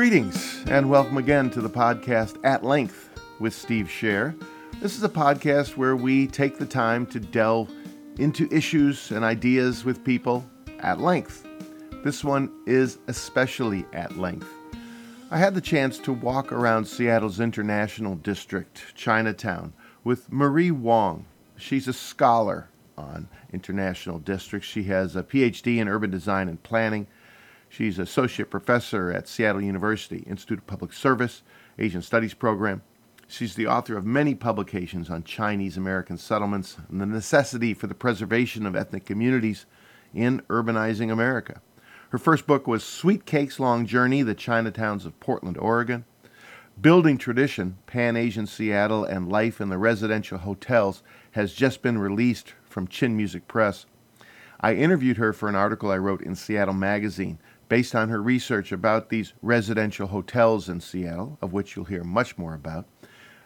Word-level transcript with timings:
Greetings 0.00 0.64
and 0.68 0.88
welcome 0.88 1.18
again 1.18 1.50
to 1.50 1.60
the 1.60 1.68
podcast 1.68 2.42
At 2.42 2.64
Length 2.64 3.10
with 3.38 3.52
Steve 3.52 3.84
Scher. 3.84 4.34
This 4.80 4.96
is 4.96 5.02
a 5.02 5.10
podcast 5.10 5.76
where 5.76 5.94
we 5.94 6.26
take 6.26 6.56
the 6.56 6.64
time 6.64 7.04
to 7.08 7.20
delve 7.20 7.70
into 8.16 8.48
issues 8.50 9.10
and 9.10 9.22
ideas 9.22 9.84
with 9.84 10.02
people 10.02 10.42
at 10.78 11.00
length. 11.00 11.46
This 12.02 12.24
one 12.24 12.50
is 12.66 12.98
especially 13.08 13.84
at 13.92 14.16
length. 14.16 14.48
I 15.30 15.36
had 15.36 15.54
the 15.54 15.60
chance 15.60 15.98
to 15.98 16.14
walk 16.14 16.50
around 16.50 16.86
Seattle's 16.86 17.38
International 17.38 18.14
District, 18.14 18.82
Chinatown, 18.94 19.74
with 20.02 20.32
Marie 20.32 20.70
Wong. 20.70 21.26
She's 21.58 21.88
a 21.88 21.92
scholar 21.92 22.70
on 22.96 23.28
international 23.52 24.18
districts. 24.18 24.66
She 24.66 24.84
has 24.84 25.14
a 25.14 25.22
PhD 25.22 25.76
in 25.76 25.88
urban 25.88 26.08
design 26.08 26.48
and 26.48 26.62
planning. 26.62 27.06
She's 27.72 28.00
associate 28.00 28.50
professor 28.50 29.12
at 29.12 29.28
Seattle 29.28 29.62
University 29.62 30.24
Institute 30.26 30.58
of 30.58 30.66
Public 30.66 30.92
Service, 30.92 31.44
Asian 31.78 32.02
Studies 32.02 32.34
program. 32.34 32.82
She's 33.28 33.54
the 33.54 33.68
author 33.68 33.96
of 33.96 34.04
many 34.04 34.34
publications 34.34 35.08
on 35.08 35.22
Chinese 35.22 35.76
American 35.76 36.18
settlements 36.18 36.78
and 36.88 37.00
the 37.00 37.06
necessity 37.06 37.72
for 37.72 37.86
the 37.86 37.94
preservation 37.94 38.66
of 38.66 38.74
ethnic 38.74 39.06
communities 39.06 39.66
in 40.12 40.40
urbanizing 40.48 41.12
America. 41.12 41.62
Her 42.08 42.18
first 42.18 42.44
book 42.44 42.66
was 42.66 42.82
Sweet 42.82 43.24
Cake's 43.24 43.60
Long 43.60 43.86
Journey 43.86 44.22
The 44.22 44.34
Chinatowns 44.34 45.06
of 45.06 45.18
Portland, 45.20 45.56
Oregon. 45.56 46.04
Building 46.80 47.18
Tradition 47.18 47.78
Pan 47.86 48.16
Asian 48.16 48.48
Seattle 48.48 49.04
and 49.04 49.30
Life 49.30 49.60
in 49.60 49.68
the 49.68 49.78
Residential 49.78 50.38
Hotels 50.38 51.04
has 51.32 51.52
just 51.52 51.82
been 51.82 51.98
released 51.98 52.54
from 52.64 52.88
Chin 52.88 53.16
Music 53.16 53.46
Press. 53.46 53.86
I 54.60 54.74
interviewed 54.74 55.18
her 55.18 55.32
for 55.32 55.48
an 55.48 55.54
article 55.54 55.90
I 55.90 55.98
wrote 55.98 56.20
in 56.20 56.34
Seattle 56.34 56.74
Magazine 56.74 57.38
based 57.70 57.94
on 57.94 58.08
her 58.08 58.20
research 58.20 58.72
about 58.72 59.10
these 59.10 59.32
residential 59.40 60.08
hotels 60.08 60.68
in 60.68 60.80
Seattle, 60.80 61.38
of 61.40 61.52
which 61.52 61.76
you'll 61.76 61.84
hear 61.84 62.02
much 62.02 62.36
more 62.36 62.52
about. 62.52 62.84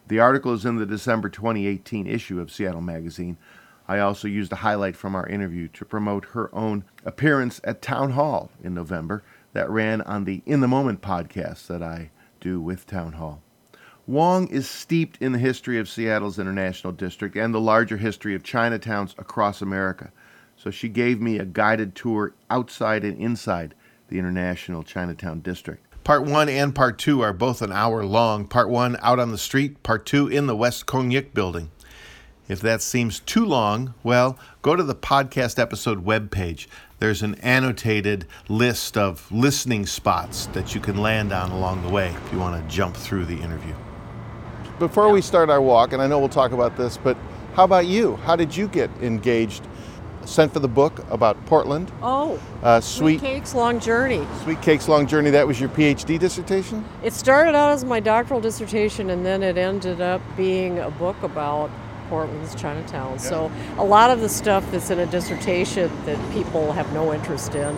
The 0.09 0.19
article 0.19 0.55
is 0.55 0.65
in 0.65 0.77
the 0.77 0.87
December 0.87 1.29
2018 1.29 2.07
issue 2.07 2.41
of 2.41 2.51
Seattle 2.51 2.81
Magazine. 2.81 3.37
I 3.87 3.99
also 3.99 4.27
used 4.27 4.51
a 4.51 4.57
highlight 4.57 4.97
from 4.97 5.15
our 5.15 5.27
interview 5.27 5.69
to 5.69 5.85
promote 5.85 6.25
her 6.33 6.53
own 6.55 6.85
appearance 7.05 7.61
at 7.65 7.83
Town 7.83 8.13
Hall 8.13 8.51
in 8.63 8.73
November 8.73 9.23
that 9.53 9.69
ran 9.69 10.01
on 10.01 10.25
the 10.25 10.43
In 10.47 10.61
the 10.61 10.69
Moment 10.69 11.03
podcast 11.03 11.67
that 11.67 11.83
I 11.83 12.11
do 12.41 12.63
with 12.63 12.87
Town 12.87 13.13
Hall. 13.13 13.43
Wong 14.07 14.49
is 14.49 14.67
steeped 14.69 15.19
in 15.21 15.33
the 15.33 15.39
history 15.39 15.79
of 15.79 15.89
Seattle's 15.89 16.39
International 16.39 16.95
District 16.95 17.37
and 17.37 17.55
the 17.55 17.61
larger 17.61 17.99
history 17.99 18.35
of 18.35 18.43
Chinatowns 18.43 19.19
across 19.19 19.61
America. 19.61 20.13
So 20.57 20.71
she 20.71 20.89
gave 20.89 21.21
me 21.21 21.39
a 21.39 21.45
guided 21.45 21.95
tour 21.95 22.33
outside 22.49 23.05
and 23.05 23.19
inside 23.19 23.75
the 24.09 24.19
International 24.19 24.83
Chinatown 24.83 25.41
District. 25.41 25.83
Part 26.05 26.25
one 26.25 26.49
and 26.49 26.75
part 26.75 26.99
two 26.99 27.23
are 27.23 27.33
both 27.33 27.63
an 27.63 27.73
hour 27.73 28.05
long. 28.05 28.47
Part 28.47 28.69
one 28.69 28.99
out 29.01 29.19
on 29.19 29.31
the 29.31 29.39
street, 29.39 29.83
part 29.83 30.05
two 30.05 30.29
in 30.29 30.47
the 30.47 30.57
West 30.57 30.85
Kong 30.85 31.11
Yick 31.11 31.33
building. 31.33 31.71
If 32.47 32.61
that 32.61 32.83
seems 32.83 33.21
too 33.21 33.47
long, 33.47 33.95
well, 34.03 34.39
go 34.61 34.77
to 34.77 34.83
the 34.83 34.95
podcast 34.95 35.59
episode 35.59 36.05
webpage. 36.05 36.67
There's 36.99 37.23
an 37.23 37.37
annotated 37.37 38.27
list 38.49 38.99
of 38.99 39.33
listening 39.33 39.87
spots 39.87 40.47
that 40.49 40.75
you 40.75 40.81
can 40.81 40.99
land 40.99 41.33
on 41.33 41.51
along 41.51 41.83
the 41.83 41.89
way 41.89 42.11
if 42.11 42.33
you 42.33 42.39
want 42.39 42.63
to 42.63 42.75
jump 42.75 42.97
through 42.97 43.25
the 43.25 43.41
interview. 43.41 43.75
Before 44.79 45.09
we 45.09 45.23
start 45.23 45.49
our 45.49 45.63
walk, 45.63 45.95
and 45.95 46.03
I 46.03 46.07
know 46.07 46.19
we'll 46.19 46.29
talk 46.29 46.53
about 46.53 46.77
this, 46.77 46.99
but 46.99 47.17
how 47.55 47.65
about 47.65 47.87
you? 47.87 48.17
How 48.17 48.37
did 48.37 48.55
you 48.55 48.69
get 48.69 48.91
engaged 49.01 49.67
sent 50.27 50.53
for 50.53 50.59
the 50.61 50.69
book 50.69 51.05
about 51.11 51.37
Portland. 51.47 51.91
Oh, 52.03 52.39
Uh, 52.63 52.81
Sweet 52.81 53.21
Sweet 53.21 53.29
Cake's 53.29 53.55
Long 53.55 53.79
Journey. 53.81 54.27
Sweet 54.43 54.61
Cake's 54.63 54.89
Long 54.89 55.07
Journey. 55.07 55.31
That 55.31 55.47
was 55.47 55.61
your 55.61 55.69
PhD 55.71 56.19
dissertation. 56.19 56.85
It 57.03 57.13
started 57.13 57.55
out 57.55 57.73
as 57.73 57.85
my 57.85 58.01
doctoral 58.01 58.41
dissertation 58.41 59.11
and 59.11 59.25
then 59.25 59.43
it 59.43 59.57
ended 59.59 60.01
up 60.01 60.23
being 60.37 60.79
a 60.79 60.91
book 60.91 61.23
about 61.23 61.71
Portland's 62.09 62.55
Chinatown. 62.55 63.19
So 63.19 63.51
a 63.79 63.85
lot 63.85 64.11
of 64.11 64.21
the 64.21 64.29
stuff 64.29 64.65
that's 64.71 64.91
in 64.91 64.99
a 64.99 65.07
dissertation 65.07 65.91
that 66.07 66.19
people 66.33 66.73
have 66.73 66.93
no 66.93 67.13
interest 67.15 67.55
in, 67.55 67.77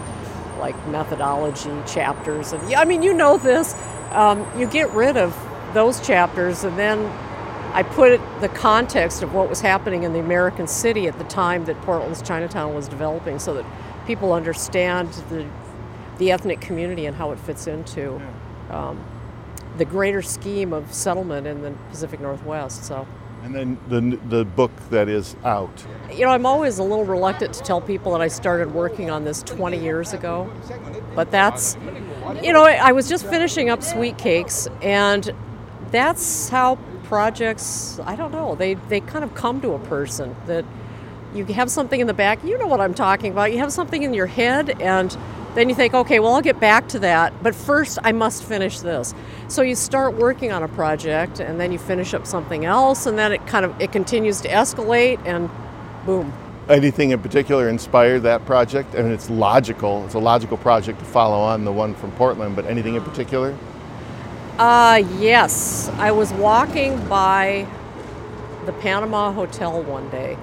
like 0.59 0.75
methodology 0.89 1.71
chapters, 1.87 2.53
and 2.53 2.71
yeah, 2.71 2.81
I 2.81 2.85
mean, 2.85 3.03
you 3.03 3.13
know 3.15 3.37
this, 3.39 3.75
um, 4.11 4.45
you 4.59 4.67
get 4.67 4.91
rid 4.91 5.17
of 5.17 5.37
those 5.75 6.01
chapters 6.05 6.65
and 6.65 6.77
then 6.79 6.99
I 7.77 7.83
put 7.83 8.19
the 8.41 8.49
context 8.49 9.23
of 9.23 9.35
what 9.35 9.51
was 9.51 9.61
happening 9.61 10.05
in 10.05 10.15
the 10.15 10.19
American 10.19 10.67
city 10.67 11.09
at 11.09 11.19
the 11.19 11.25
time 11.25 11.67
that 11.67 11.79
Portland's 11.83 12.23
Chinatown 12.23 12.75
was 12.75 12.89
developing 12.89 13.39
so 13.39 13.53
that 13.53 13.67
people 14.07 14.33
understand 14.33 15.13
the, 15.29 15.47
the 16.17 16.33
ethnic 16.33 16.63
community 16.63 17.05
and 17.05 17.15
how 17.15 17.33
it 17.33 17.39
fits 17.39 17.67
into 17.67 18.19
um, 18.71 19.05
the 19.77 19.85
greater 19.85 20.23
scheme 20.23 20.73
of 20.73 20.91
settlement 20.91 21.47
in 21.47 21.61
the 21.61 21.73
Pacific 21.91 22.19
Northwest. 22.19 22.83
So, 22.83 23.07
And 23.45 23.55
then 23.55 23.79
the 23.89 24.19
the 24.31 24.47
book 24.47 24.73
that 24.89 25.11
is 25.11 25.37
out. 25.45 25.85
you 26.11 26.25
know, 26.25 26.31
I'm 26.31 26.47
always 26.47 26.79
a 26.79 26.83
little 26.83 27.05
reluctant 27.05 27.53
to 27.53 27.63
tell 27.63 27.83
people 27.83 28.13
that 28.13 28.23
I 28.23 28.29
started 28.29 28.73
working 28.73 29.11
on 29.11 29.25
this 29.25 29.43
20 29.43 29.79
years 29.79 30.15
ago, 30.15 30.51
but 31.15 31.31
that's, 31.31 31.77
you 32.43 32.55
know, 32.55 32.65
I, 32.65 32.89
I 32.89 32.93
was 32.93 33.07
just 33.07 33.27
finishing 33.27 33.69
up 33.69 33.83
Sweet 33.83 34.17
Cakes, 34.17 34.67
and 34.81 35.31
that's 35.91 36.49
how 36.49 36.79
projects, 37.07 37.99
I 38.05 38.17
don't 38.17 38.33
know, 38.33 38.55
they, 38.55 38.75
they 38.75 39.01
kind 39.01 39.25
of 39.25 39.35
come 39.35 39.61
to 39.63 39.73
a 39.73 39.79
person 39.79 40.35
that 40.47 40.65
you 41.35 41.45
have 41.47 41.71
something 41.71 42.01
in 42.01 42.07
the 42.07 42.15
back, 42.15 42.43
you 42.45 42.59
know 42.59 42.67
what 42.67 42.81
I'm 42.81 42.95
talking 42.95 43.33
about, 43.33 43.53
you 43.53 43.59
have 43.59 43.73
something 43.73 44.03
in 44.03 44.15
your 44.15 44.27
head, 44.27 44.81
and 44.81 45.17
then 45.55 45.69
you 45.69 45.75
think, 45.75 45.95
okay, 45.95 46.21
well, 46.21 46.35
I'll 46.35 46.43
get 46.43 46.61
back 46.61 46.89
to 46.89 46.99
that, 47.01 47.33
but 47.43 47.55
first 47.55 47.99
I 48.03 48.13
must 48.13 48.45
finish 48.45 48.81
this. 48.81 49.15
So 49.49 49.63
you 49.63 49.75
start 49.75 50.15
working 50.15 50.53
on 50.53 50.63
a 50.63 50.69
project, 50.69 51.41
and 51.41 51.61
then 51.61 51.73
you 51.73 51.79
finish 51.79 52.13
up 52.15 52.27
something 52.27 52.65
else, 52.65 53.07
and 53.07 53.19
then 53.19 53.33
it 53.33 53.47
kind 53.47 53.65
of, 53.65 53.81
it 53.81 53.93
continues 53.93 54.41
to 54.43 54.49
escalate, 54.49 55.25
and 55.25 55.49
boom, 56.05 56.33
Anything 56.69 57.11
in 57.13 57.21
particular 57.21 57.69
inspired 57.69 58.25
that 58.25 58.45
project? 58.45 58.97
I 58.97 59.03
mean, 59.03 59.13
it's 59.13 59.31
logical. 59.31 60.05
It's 60.05 60.15
a 60.15 60.19
logical 60.19 60.57
project 60.57 60.99
to 60.99 61.05
follow 61.05 61.39
on 61.39 61.65
the 61.65 61.71
one 61.71 61.95
from 61.95 62.11
Portland. 62.13 62.57
But 62.57 62.67
anything 62.67 62.97
in 62.97 63.05
particular? 63.05 63.57
Uh, 64.59 65.03
yes. 65.19 65.91
I 65.99 66.13
was 66.13 66.33
walking 66.33 67.07
by 67.09 67.67
the 68.65 68.73
Panama 68.73 69.31
Hotel 69.31 69.83
one 69.83 70.09
day, 70.09 70.39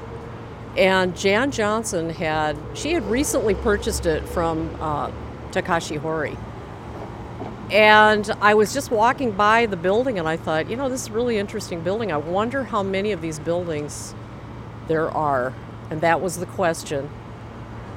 and 0.78 1.18
Jan 1.18 1.50
Johnson 1.50 2.12
had, 2.12 2.56
she 2.76 2.94
had 2.94 3.04
recently 3.10 3.56
purchased 3.56 4.06
it 4.06 4.24
from 4.30 4.76
uh, 4.80 5.10
Takashi 5.52 5.98
Hori. 5.98 6.38
And 7.72 8.30
I 8.40 8.54
was 8.54 8.72
just 8.72 8.92
walking 8.92 9.32
by 9.32 9.66
the 9.66 9.78
building 9.78 10.20
and 10.20 10.28
I 10.28 10.38
thought, 10.38 10.70
you 10.70 10.76
know, 10.76 10.90
this 10.90 11.04
is 11.04 11.08
a 11.08 11.12
really 11.12 11.40
interesting 11.40 11.82
building. 11.82 12.12
I 12.12 12.18
wonder 12.18 12.64
how 12.66 12.84
many 12.84 13.14
of 13.14 13.22
these 13.22 13.40
buildings 13.40 14.14
there 14.88 15.10
are. 15.10 15.56
And 15.90 16.02
that 16.02 16.22
was 16.22 16.38
the 16.38 16.46
question. 16.46 17.10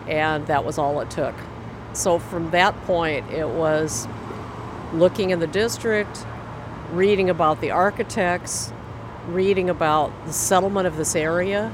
And 0.08 0.46
that 0.46 0.64
was 0.64 0.78
all 0.78 0.98
it 1.00 1.10
took. 1.10 1.34
So 1.92 2.18
from 2.18 2.50
that 2.52 2.74
point, 2.84 3.30
it 3.30 3.48
was 3.48 4.08
looking 4.96 5.30
in 5.30 5.38
the 5.38 5.46
district, 5.46 6.24
reading 6.92 7.30
about 7.30 7.60
the 7.60 7.70
architects, 7.70 8.72
reading 9.28 9.68
about 9.70 10.12
the 10.26 10.32
settlement 10.32 10.86
of 10.86 10.96
this 10.96 11.14
area, 11.16 11.72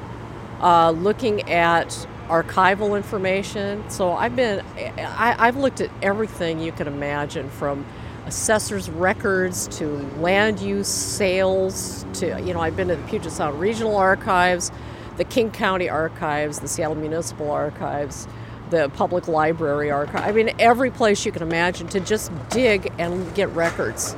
uh, 0.61 0.91
looking 0.91 1.49
at 1.51 1.89
archival 2.29 2.97
information. 2.97 3.89
So 3.91 4.13
I've 4.13 4.35
been, 4.35 4.65
I, 4.99 5.37
I've 5.39 5.57
looked 5.57 5.81
at 5.81 5.91
everything 6.01 6.61
you 6.61 6.73
can 6.73 6.87
imagine 6.87 7.51
from 7.51 7.85
assessor's 8.27 8.89
records 8.89 9.67
to 9.79 9.87
land 10.19 10.61
use 10.61 10.89
sales 10.89 12.07
to, 12.15 12.41
you 12.41 12.55
know, 12.55 12.61
I've 12.61 12.77
been 12.77 12.89
to 12.89 12.97
the 12.97 13.07
Puget 13.09 13.33
Sound 13.33 13.61
Regional 13.61 13.97
Archives, 13.97 14.71
the 15.17 15.25
King 15.25 15.51
County 15.51 15.89
Archives, 15.89 16.61
the 16.61 16.69
Seattle 16.69 16.97
Municipal 16.97 17.51
Archives, 17.51 18.27
the 18.73 18.89
Public 18.89 19.29
Library 19.29 19.91
Archive. 19.91 20.27
I 20.27 20.33
mean, 20.33 20.51
every 20.59 20.91
place 20.91 21.25
you 21.27 21.31
can 21.31 21.43
imagine 21.43 21.87
to 21.89 22.01
just 22.01 22.33
dig 22.49 22.91
and 22.99 23.33
get 23.35 23.51
records 23.51 24.17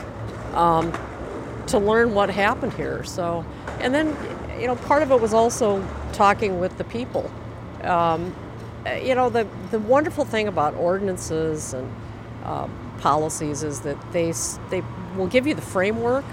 um, 0.55 0.93
to 1.67 1.79
learn 1.79 2.15
what 2.15 2.31
happened 2.31 2.73
here. 2.73 3.03
So, 3.03 3.45
and 3.81 3.93
then, 3.93 4.17
you 4.59 4.69
know, 4.69 4.77
part 4.77 5.03
of 5.03 5.11
it 5.11 5.21
was 5.21 5.35
also 5.35 5.87
talking 6.13 6.61
with 6.61 6.79
the 6.79 6.85
people. 6.85 7.29
Um, 7.83 8.35
you 9.03 9.17
know, 9.17 9.29
the, 9.29 9.47
the 9.73 9.81
wonderful 9.81 10.25
thing 10.25 10.47
about 10.47 10.75
ordinances 10.75 11.75
and 11.75 11.93
um, 12.45 12.71
policies 13.01 13.65
is 13.65 13.81
that 13.81 13.99
they, 14.13 14.33
they 14.71 14.85
will 15.17 15.27
give 15.27 15.49
you 15.49 15.55
the 15.55 15.63
framework, 15.63 16.25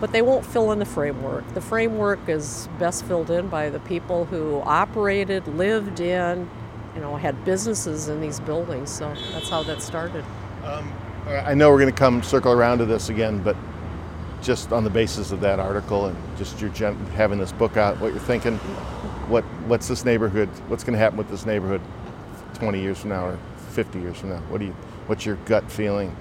but 0.00 0.12
they 0.12 0.22
won't 0.22 0.46
fill 0.46 0.72
in 0.72 0.78
the 0.78 0.86
framework. 0.86 1.46
The 1.52 1.60
framework 1.60 2.26
is 2.26 2.70
best 2.78 3.04
filled 3.04 3.30
in 3.30 3.48
by 3.48 3.68
the 3.68 3.80
people 3.80 4.24
who 4.24 4.62
operated, 4.64 5.46
lived 5.46 6.00
in, 6.00 6.48
you 6.94 7.00
know, 7.00 7.16
had 7.16 7.44
businesses 7.44 8.08
in 8.08 8.20
these 8.20 8.40
buildings. 8.40 8.90
So 8.90 9.14
that's 9.32 9.48
how 9.48 9.62
that 9.64 9.82
started. 9.82 10.24
Um, 10.64 10.92
I 11.26 11.54
know 11.54 11.70
we're 11.70 11.80
going 11.80 11.92
to 11.92 11.98
come 11.98 12.22
circle 12.22 12.52
around 12.52 12.78
to 12.78 12.84
this 12.84 13.08
again, 13.08 13.42
but 13.42 13.56
just 14.42 14.72
on 14.72 14.84
the 14.84 14.90
basis 14.90 15.32
of 15.32 15.40
that 15.40 15.58
article 15.58 16.06
and 16.06 16.16
just 16.36 16.60
your 16.60 16.70
gen- 16.70 16.98
having 17.14 17.38
this 17.38 17.52
book 17.52 17.76
out, 17.76 17.98
what 17.98 18.12
you're 18.12 18.20
thinking, 18.20 18.56
what 19.28 19.42
what's 19.66 19.88
this 19.88 20.04
neighborhood? 20.04 20.48
What's 20.68 20.84
going 20.84 20.92
to 20.92 20.98
happen 20.98 21.16
with 21.16 21.30
this 21.30 21.46
neighborhood 21.46 21.80
20 22.54 22.80
years 22.80 22.98
from 22.98 23.10
now 23.10 23.26
or 23.26 23.38
50 23.70 23.98
years 24.00 24.18
from 24.18 24.30
now? 24.30 24.38
What 24.50 24.58
do 24.58 24.66
you? 24.66 24.72
What's 25.06 25.24
your 25.24 25.36
gut 25.46 25.70
feeling? 25.70 26.14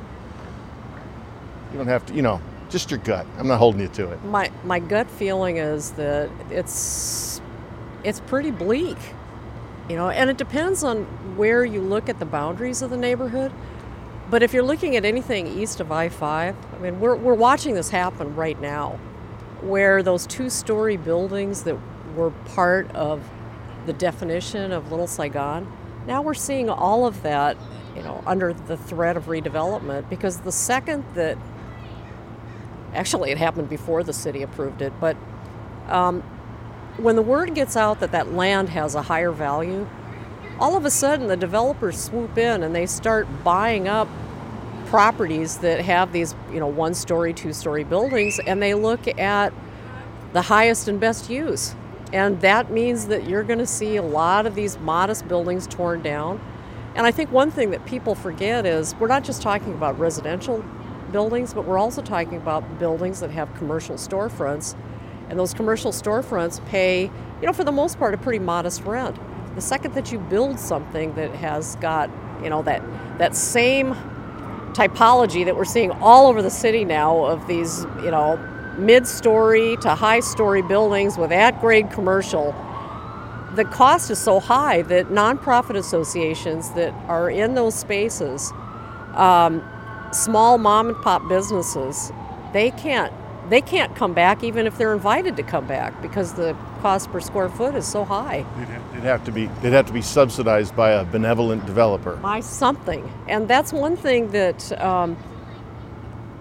You 1.71 1.77
don't 1.77 1.87
have 1.87 2.05
to, 2.07 2.13
you 2.13 2.21
know, 2.21 2.41
just 2.69 2.91
your 2.91 2.99
gut. 2.99 3.25
I'm 3.37 3.47
not 3.47 3.57
holding 3.57 3.81
you 3.81 3.87
to 3.89 4.11
it. 4.11 4.23
My 4.23 4.49
my 4.63 4.79
gut 4.79 5.09
feeling 5.09 5.57
is 5.57 5.91
that 5.91 6.29
it's 6.49 7.41
it's 8.03 8.21
pretty 8.21 8.51
bleak. 8.51 8.97
You 9.93 9.99
know, 9.99 10.09
and 10.09 10.27
it 10.27 10.37
depends 10.37 10.83
on 10.83 11.03
where 11.37 11.63
you 11.63 11.79
look 11.79 12.09
at 12.09 12.17
the 12.17 12.25
boundaries 12.25 12.81
of 12.81 12.89
the 12.89 12.97
neighborhood. 12.97 13.51
But 14.27 14.41
if 14.41 14.51
you're 14.51 14.63
looking 14.63 14.95
at 14.95 15.05
anything 15.05 15.45
east 15.45 15.79
of 15.79 15.91
I 15.91 16.09
5, 16.09 16.55
I 16.55 16.79
mean, 16.79 16.99
we're, 16.99 17.15
we're 17.15 17.35
watching 17.35 17.75
this 17.75 17.91
happen 17.91 18.35
right 18.35 18.59
now, 18.59 18.99
where 19.61 20.01
those 20.01 20.25
two 20.25 20.49
story 20.49 20.97
buildings 20.97 21.61
that 21.65 21.77
were 22.15 22.31
part 22.31 22.89
of 22.95 23.23
the 23.85 23.93
definition 23.93 24.71
of 24.71 24.89
Little 24.89 25.05
Saigon, 25.05 25.71
now 26.07 26.23
we're 26.23 26.33
seeing 26.33 26.71
all 26.71 27.05
of 27.05 27.21
that, 27.21 27.55
you 27.95 28.01
know, 28.01 28.23
under 28.25 28.51
the 28.51 28.77
threat 28.77 29.15
of 29.15 29.25
redevelopment 29.25 30.09
because 30.09 30.39
the 30.39 30.51
second 30.51 31.05
that 31.13 31.37
actually 32.95 33.29
it 33.29 33.37
happened 33.37 33.69
before 33.69 34.01
the 34.01 34.13
city 34.13 34.41
approved 34.41 34.81
it, 34.81 34.91
but 34.99 35.15
um, 35.87 36.23
when 36.97 37.15
the 37.15 37.21
word 37.21 37.55
gets 37.55 37.75
out 37.75 37.99
that 38.01 38.11
that 38.11 38.33
land 38.33 38.69
has 38.69 38.95
a 38.95 39.01
higher 39.01 39.31
value, 39.31 39.87
all 40.59 40.77
of 40.77 40.85
a 40.85 40.91
sudden 40.91 41.27
the 41.27 41.37
developers 41.37 42.01
swoop 42.01 42.37
in 42.37 42.63
and 42.63 42.75
they 42.75 42.85
start 42.85 43.27
buying 43.43 43.87
up 43.87 44.07
properties 44.85 45.57
that 45.59 45.81
have 45.81 46.13
these, 46.13 46.35
you 46.51 46.59
know, 46.59 46.67
one 46.67 46.93
story, 46.93 47.33
two 47.33 47.51
story 47.51 47.83
buildings, 47.83 48.39
and 48.45 48.61
they 48.61 48.75
look 48.75 49.07
at 49.19 49.51
the 50.33 50.43
highest 50.43 50.87
and 50.87 50.99
best 50.99 51.29
use. 51.29 51.75
And 52.11 52.39
that 52.41 52.69
means 52.69 53.07
that 53.07 53.27
you're 53.27 53.43
going 53.43 53.59
to 53.59 53.65
see 53.65 53.95
a 53.95 54.03
lot 54.03 54.45
of 54.45 54.53
these 54.53 54.77
modest 54.79 55.27
buildings 55.27 55.65
torn 55.65 56.03
down. 56.03 56.39
And 56.95 57.07
I 57.07 57.11
think 57.11 57.31
one 57.31 57.49
thing 57.49 57.71
that 57.71 57.85
people 57.85 58.13
forget 58.13 58.67
is 58.67 58.93
we're 58.99 59.07
not 59.07 59.23
just 59.23 59.41
talking 59.41 59.73
about 59.73 59.97
residential 59.97 60.63
buildings, 61.11 61.55
but 61.55 61.65
we're 61.65 61.79
also 61.79 62.03
talking 62.03 62.35
about 62.37 62.77
buildings 62.77 63.19
that 63.21 63.31
have 63.31 63.51
commercial 63.55 63.95
storefronts. 63.95 64.75
And 65.29 65.39
those 65.39 65.53
commercial 65.53 65.91
storefronts 65.91 66.63
pay, 66.67 67.03
you 67.03 67.47
know, 67.47 67.53
for 67.53 67.63
the 67.63 67.71
most 67.71 67.97
part, 67.97 68.13
a 68.13 68.17
pretty 68.17 68.39
modest 68.39 68.83
rent. 68.83 69.17
The 69.55 69.61
second 69.61 69.93
that 69.93 70.11
you 70.11 70.19
build 70.19 70.59
something 70.59 71.13
that 71.15 71.31
has 71.35 71.75
got, 71.77 72.09
you 72.41 72.49
know, 72.49 72.61
that 72.63 72.81
that 73.17 73.35
same 73.35 73.93
typology 74.73 75.45
that 75.45 75.55
we're 75.55 75.65
seeing 75.65 75.91
all 75.91 76.27
over 76.27 76.41
the 76.41 76.49
city 76.49 76.83
now 76.83 77.23
of 77.25 77.47
these, 77.47 77.85
you 78.03 78.11
know, 78.11 78.37
mid-story 78.77 79.77
to 79.77 79.93
high-story 79.93 80.63
buildings 80.63 81.15
with 81.17 81.31
at-grade 81.31 81.91
commercial, 81.91 82.55
the 83.53 83.63
cost 83.65 84.09
is 84.09 84.17
so 84.17 84.39
high 84.39 84.81
that 84.81 85.09
nonprofit 85.09 85.75
associations 85.75 86.71
that 86.71 86.91
are 87.07 87.29
in 87.29 87.53
those 87.53 87.75
spaces, 87.75 88.51
um, 89.13 89.63
small 90.11 90.57
mom 90.57 90.89
and 90.89 90.97
pop 91.03 91.27
businesses, 91.29 92.11
they 92.51 92.71
can't 92.71 93.13
they 93.49 93.61
can't 93.61 93.95
come 93.95 94.13
back 94.13 94.43
even 94.43 94.65
if 94.67 94.77
they're 94.77 94.93
invited 94.93 95.35
to 95.37 95.43
come 95.43 95.67
back 95.67 96.01
because 96.01 96.33
the 96.33 96.55
cost 96.81 97.11
per 97.11 97.19
square 97.19 97.49
foot 97.49 97.75
is 97.75 97.85
so 97.85 98.05
high. 98.05 98.45
They'd 98.93 99.03
have, 99.03 99.23
to 99.25 99.31
be 99.31 99.47
they'd 99.61 99.73
have 99.73 99.85
to 99.87 99.93
be 99.93 100.01
subsidized 100.01 100.75
by 100.75 100.91
a 100.91 101.03
benevolent 101.03 101.65
developer. 101.65 102.15
By 102.17 102.39
something, 102.39 103.11
and 103.27 103.47
that's 103.47 103.73
one 103.73 103.97
thing 103.97 104.31
that 104.31 104.71
um, 104.81 105.17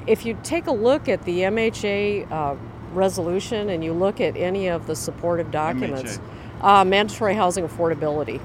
if 0.06 0.24
you 0.24 0.38
take 0.42 0.66
a 0.66 0.72
look 0.72 1.08
at 1.08 1.24
the 1.24 1.40
MHA 1.40 2.30
uh, 2.30 2.56
resolution 2.92 3.68
and 3.68 3.82
you 3.82 3.92
look 3.92 4.20
at 4.20 4.36
any 4.36 4.68
of 4.68 4.86
the 4.86 4.94
supportive 4.94 5.50
documents, 5.50 6.20
uh, 6.60 6.84
mandatory 6.84 7.34
housing 7.34 7.66
affordability. 7.66 8.40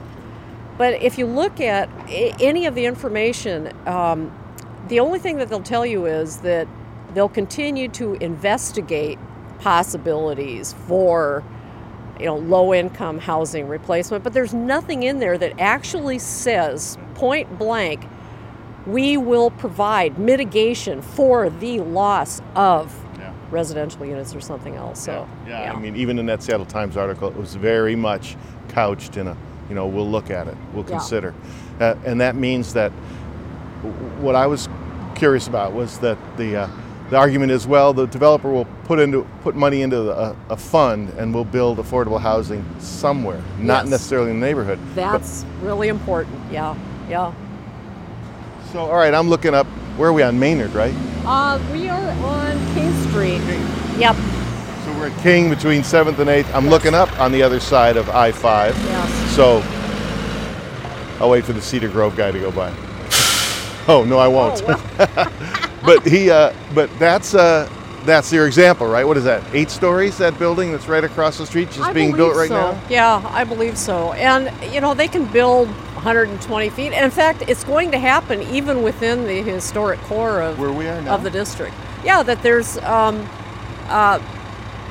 But 0.77 1.01
if 1.01 1.17
you 1.17 1.25
look 1.25 1.59
at 1.59 1.89
any 2.09 2.67
of 2.67 2.75
the 2.75 2.85
information, 2.85 3.71
um, 3.87 4.31
the 4.87 4.99
only 4.99 5.19
thing 5.19 5.37
that 5.37 5.49
they'll 5.49 5.61
tell 5.61 5.85
you 5.85 6.05
is 6.05 6.37
that 6.37 6.67
they'll 7.13 7.29
continue 7.29 7.87
to 7.89 8.13
investigate 8.15 9.17
possibilities 9.59 10.73
for 10.87 11.43
you 12.19 12.25
know 12.25 12.37
low 12.37 12.73
income 12.73 13.19
housing 13.19 13.67
replacement 13.67 14.23
but 14.23 14.33
there's 14.33 14.53
nothing 14.53 15.03
in 15.03 15.19
there 15.19 15.37
that 15.37 15.53
actually 15.59 16.19
says 16.19 16.97
point 17.15 17.57
blank 17.57 18.05
we 18.85 19.17
will 19.17 19.51
provide 19.51 20.17
mitigation 20.17 21.01
for 21.01 21.49
the 21.49 21.79
loss 21.81 22.41
of 22.55 22.95
yeah. 23.17 23.33
residential 23.51 24.05
units 24.05 24.33
or 24.33 24.41
something 24.41 24.75
else 24.75 25.03
so 25.03 25.27
yeah. 25.45 25.49
Yeah. 25.49 25.63
yeah. 25.65 25.73
i 25.73 25.79
mean 25.79 25.95
even 25.95 26.19
in 26.19 26.25
that 26.27 26.41
seattle 26.41 26.65
times 26.65 26.97
article 26.97 27.27
it 27.29 27.35
was 27.35 27.55
very 27.55 27.95
much 27.95 28.35
couched 28.69 29.17
in 29.17 29.27
a 29.27 29.37
you 29.69 29.75
know 29.75 29.85
we'll 29.85 30.09
look 30.09 30.29
at 30.29 30.47
it 30.47 30.57
we'll 30.73 30.83
consider 30.83 31.33
uh, 31.79 31.95
and 32.05 32.21
that 32.21 32.35
means 32.35 32.73
that 32.73 32.91
what 34.21 34.35
i 34.35 34.47
was 34.47 34.69
curious 35.15 35.47
about 35.47 35.73
was 35.73 35.99
that 35.99 36.17
the 36.37 36.55
uh, 36.55 36.69
the 37.09 37.15
argument 37.15 37.51
is, 37.51 37.65
well, 37.65 37.93
the 37.93 38.05
developer 38.05 38.51
will 38.51 38.65
put 38.83 38.99
into 38.99 39.25
put 39.41 39.55
money 39.55 39.81
into 39.81 40.11
a, 40.11 40.35
a 40.49 40.57
fund 40.57 41.09
and 41.11 41.33
will 41.33 41.45
build 41.45 41.77
affordable 41.77 42.19
housing 42.19 42.65
somewhere, 42.79 43.41
not 43.59 43.85
yes. 43.85 43.91
necessarily 43.91 44.31
in 44.31 44.39
the 44.39 44.45
neighborhood. 44.45 44.79
That's 44.93 45.43
but, 45.43 45.67
really 45.67 45.87
important. 45.87 46.35
Yeah, 46.51 46.77
yeah. 47.07 47.33
So, 48.73 48.79
all 48.79 48.97
right, 48.97 49.13
I'm 49.13 49.29
looking 49.29 49.53
up. 49.53 49.67
Where 49.95 50.09
are 50.09 50.13
we 50.13 50.21
on 50.21 50.37
Maynard, 50.37 50.73
right? 50.73 50.93
Uh, 51.25 51.59
we 51.71 51.87
are 51.87 52.09
on 52.25 52.73
King 52.73 52.93
Street. 53.07 53.39
King. 53.39 53.99
Yep. 53.99 54.15
So 54.83 54.93
we're 54.97 55.07
at 55.07 55.23
King 55.23 55.49
between 55.49 55.81
7th 55.81 56.19
and 56.19 56.29
8th. 56.29 56.53
I'm 56.53 56.65
yes. 56.65 56.71
looking 56.71 56.93
up 56.93 57.19
on 57.19 57.31
the 57.31 57.41
other 57.41 57.59
side 57.59 57.97
of 57.97 58.09
I-5. 58.09 58.43
Yes. 58.43 59.35
So 59.35 59.63
I'll 61.19 61.29
wait 61.29 61.45
for 61.45 61.53
the 61.53 61.61
Cedar 61.61 61.89
Grove 61.89 62.15
guy 62.15 62.31
to 62.31 62.39
go 62.39 62.51
by. 62.51 62.69
oh 63.87 64.05
no, 64.07 64.19
I 64.19 64.27
won't. 64.27 64.61
Oh, 64.63 64.77
well. 64.97 65.53
but 65.87 66.05
he, 66.05 66.29
uh, 66.29 66.53
but 66.75 66.89
that's 66.99 67.33
uh, 67.33 67.67
that's 68.03 68.31
your 68.31 68.45
example, 68.45 68.87
right? 68.87 69.05
What 69.05 69.17
is 69.17 69.23
that? 69.23 69.43
Eight 69.53 69.69
stories? 69.69 70.17
That 70.17 70.37
building 70.37 70.71
that's 70.71 70.87
right 70.87 71.03
across 71.03 71.37
the 71.37 71.45
street, 71.45 71.69
just 71.69 71.79
I 71.79 71.93
being 71.93 72.15
built 72.15 72.35
right 72.35 72.49
so. 72.49 72.73
now? 72.73 72.81
Yeah, 72.89 73.21
I 73.33 73.45
believe 73.45 73.77
so. 73.77 74.11
And 74.13 74.51
you 74.73 74.81
know, 74.81 74.93
they 74.93 75.07
can 75.07 75.25
build 75.31 75.69
120 75.69 76.69
feet. 76.69 76.91
And 76.91 77.05
in 77.05 77.11
fact, 77.11 77.43
it's 77.47 77.63
going 77.63 77.91
to 77.91 77.99
happen 77.99 78.41
even 78.43 78.83
within 78.83 79.25
the 79.25 79.41
historic 79.41 79.99
core 80.01 80.41
of 80.41 80.59
where 80.59 80.73
we 80.73 80.87
are 80.87 81.01
now 81.01 81.15
of 81.15 81.23
the 81.23 81.31
district. 81.31 81.75
Yeah, 82.03 82.21
that 82.23 82.43
there's. 82.43 82.77
Um, 82.79 83.27
uh, 83.87 84.19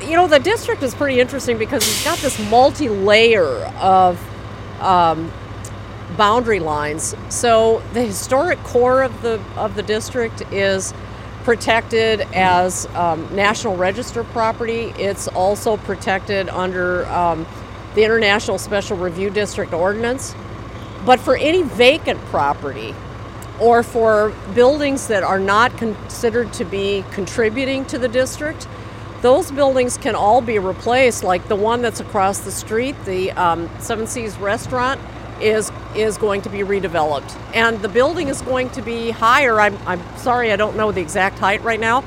you 0.03 0.15
know, 0.15 0.27
the 0.27 0.39
district 0.39 0.83
is 0.83 0.95
pretty 0.95 1.21
interesting 1.21 1.59
because 1.59 1.83
it's 1.87 2.05
got 2.05 2.19
this 2.19 2.39
multi-layer 2.51 3.47
of 3.81 4.21
um, 4.81 5.33
boundary 6.17 6.61
lines. 6.61 7.15
So 7.29 7.83
the 7.93 8.03
historic 8.03 8.63
core 8.65 9.03
of 9.03 9.23
the 9.23 9.41
of 9.57 9.75
the 9.75 9.83
district 9.83 10.43
is 10.53 10.95
protected 11.45 12.23
as 12.33 12.87
um, 12.95 13.35
National 13.35 13.77
Register 13.77 14.25
property. 14.25 14.93
It's 14.99 15.29
also 15.29 15.77
protected 15.77 16.49
under 16.49 17.07
um, 17.07 17.47
the 17.95 18.05
International 18.05 18.59
Special 18.59 18.97
Review 18.97 19.31
District 19.31 19.73
Ordinance. 19.73 20.35
But 21.05 21.21
for 21.21 21.37
any 21.37 21.63
vacant 21.63 22.21
property 22.27 22.95
or 23.61 23.83
for 23.83 24.35
buildings 24.55 25.07
that 25.07 25.23
are 25.23 25.39
not 25.39 25.77
considered 25.79 26.53
to 26.55 26.65
be 26.65 27.05
contributing 27.13 27.85
to 27.87 27.99
the 27.99 28.09
district, 28.09 28.67
those 29.23 29.51
buildings 29.51 29.97
can 29.97 30.15
all 30.15 30.41
be 30.41 30.59
replaced, 30.59 31.23
like 31.23 31.47
the 31.49 31.57
one 31.57 31.81
that's 31.81 32.01
across 32.01 32.41
the 32.41 32.51
street, 32.51 32.97
the 33.05 33.31
um, 33.33 33.71
Seven 33.79 34.07
Seas 34.07 34.37
Restaurant 34.39 35.01
is 35.41 35.73
is 35.95 36.19
going 36.19 36.43
to 36.43 36.51
be 36.51 36.59
redeveloped. 36.59 37.37
And 37.55 37.81
the 37.81 37.89
building 37.89 38.29
is 38.29 38.43
going 38.43 38.71
to 38.71 38.83
be 38.83 39.11
higher. 39.11 39.61
I'm, 39.61 39.79
I'm 39.87 40.03
sorry 40.17 40.53
i 40.53 40.57
don't 40.57 40.77
know 40.77 40.93
the 40.93 41.01
exact 41.01 41.39
height 41.39 41.63
right 41.63 41.81
now 41.81 42.05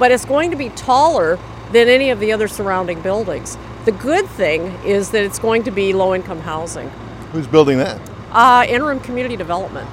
but 0.00 0.10
it's 0.10 0.24
going 0.24 0.50
to 0.50 0.56
be 0.56 0.70
taller 0.70 1.38
than 1.70 1.86
any 1.86 2.10
of 2.10 2.18
the 2.18 2.32
other 2.32 2.48
surrounding 2.48 3.00
buildings. 3.02 3.56
The 3.84 3.92
good 3.92 4.26
thing 4.26 4.62
is 4.84 5.10
that 5.10 5.22
it's 5.22 5.38
going 5.38 5.62
to 5.64 5.70
be 5.70 5.92
low 5.92 6.14
income 6.14 6.40
housing. 6.40 6.88
Who's 7.32 7.46
building 7.46 7.78
that? 7.78 8.00
Uh, 8.32 8.64
interim 8.66 8.98
community 9.00 9.36
development. 9.36 9.88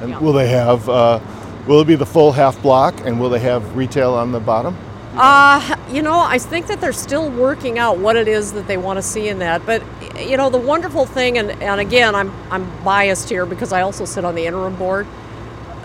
And 0.00 0.10
yeah. 0.10 0.18
will 0.20 0.34
they 0.34 0.48
have 0.48 0.88
uh, 0.88 1.20
will 1.66 1.80
it 1.80 1.86
be 1.86 1.96
the 1.96 2.06
full 2.06 2.32
half 2.32 2.60
block 2.62 2.94
and 3.06 3.18
will 3.18 3.30
they 3.30 3.40
have 3.40 3.74
retail 3.74 4.12
on 4.12 4.30
the 4.30 4.40
bottom 4.40 4.76
uh, 5.16 5.76
you 5.90 6.02
know, 6.02 6.18
I 6.20 6.38
think 6.38 6.66
that 6.66 6.80
they're 6.80 6.92
still 6.92 7.30
working 7.30 7.78
out 7.78 7.98
what 7.98 8.16
it 8.16 8.28
is 8.28 8.52
that 8.52 8.66
they 8.66 8.76
want 8.76 8.98
to 8.98 9.02
see 9.02 9.28
in 9.28 9.38
that. 9.38 9.64
But 9.64 9.82
you 10.20 10.36
know, 10.36 10.50
the 10.50 10.58
wonderful 10.58 11.06
thing, 11.06 11.38
and, 11.38 11.50
and 11.62 11.80
again, 11.80 12.14
I'm 12.14 12.30
I'm 12.50 12.70
biased 12.84 13.28
here 13.28 13.46
because 13.46 13.72
I 13.72 13.80
also 13.82 14.04
sit 14.04 14.24
on 14.24 14.34
the 14.34 14.46
interim 14.46 14.76
board. 14.76 15.06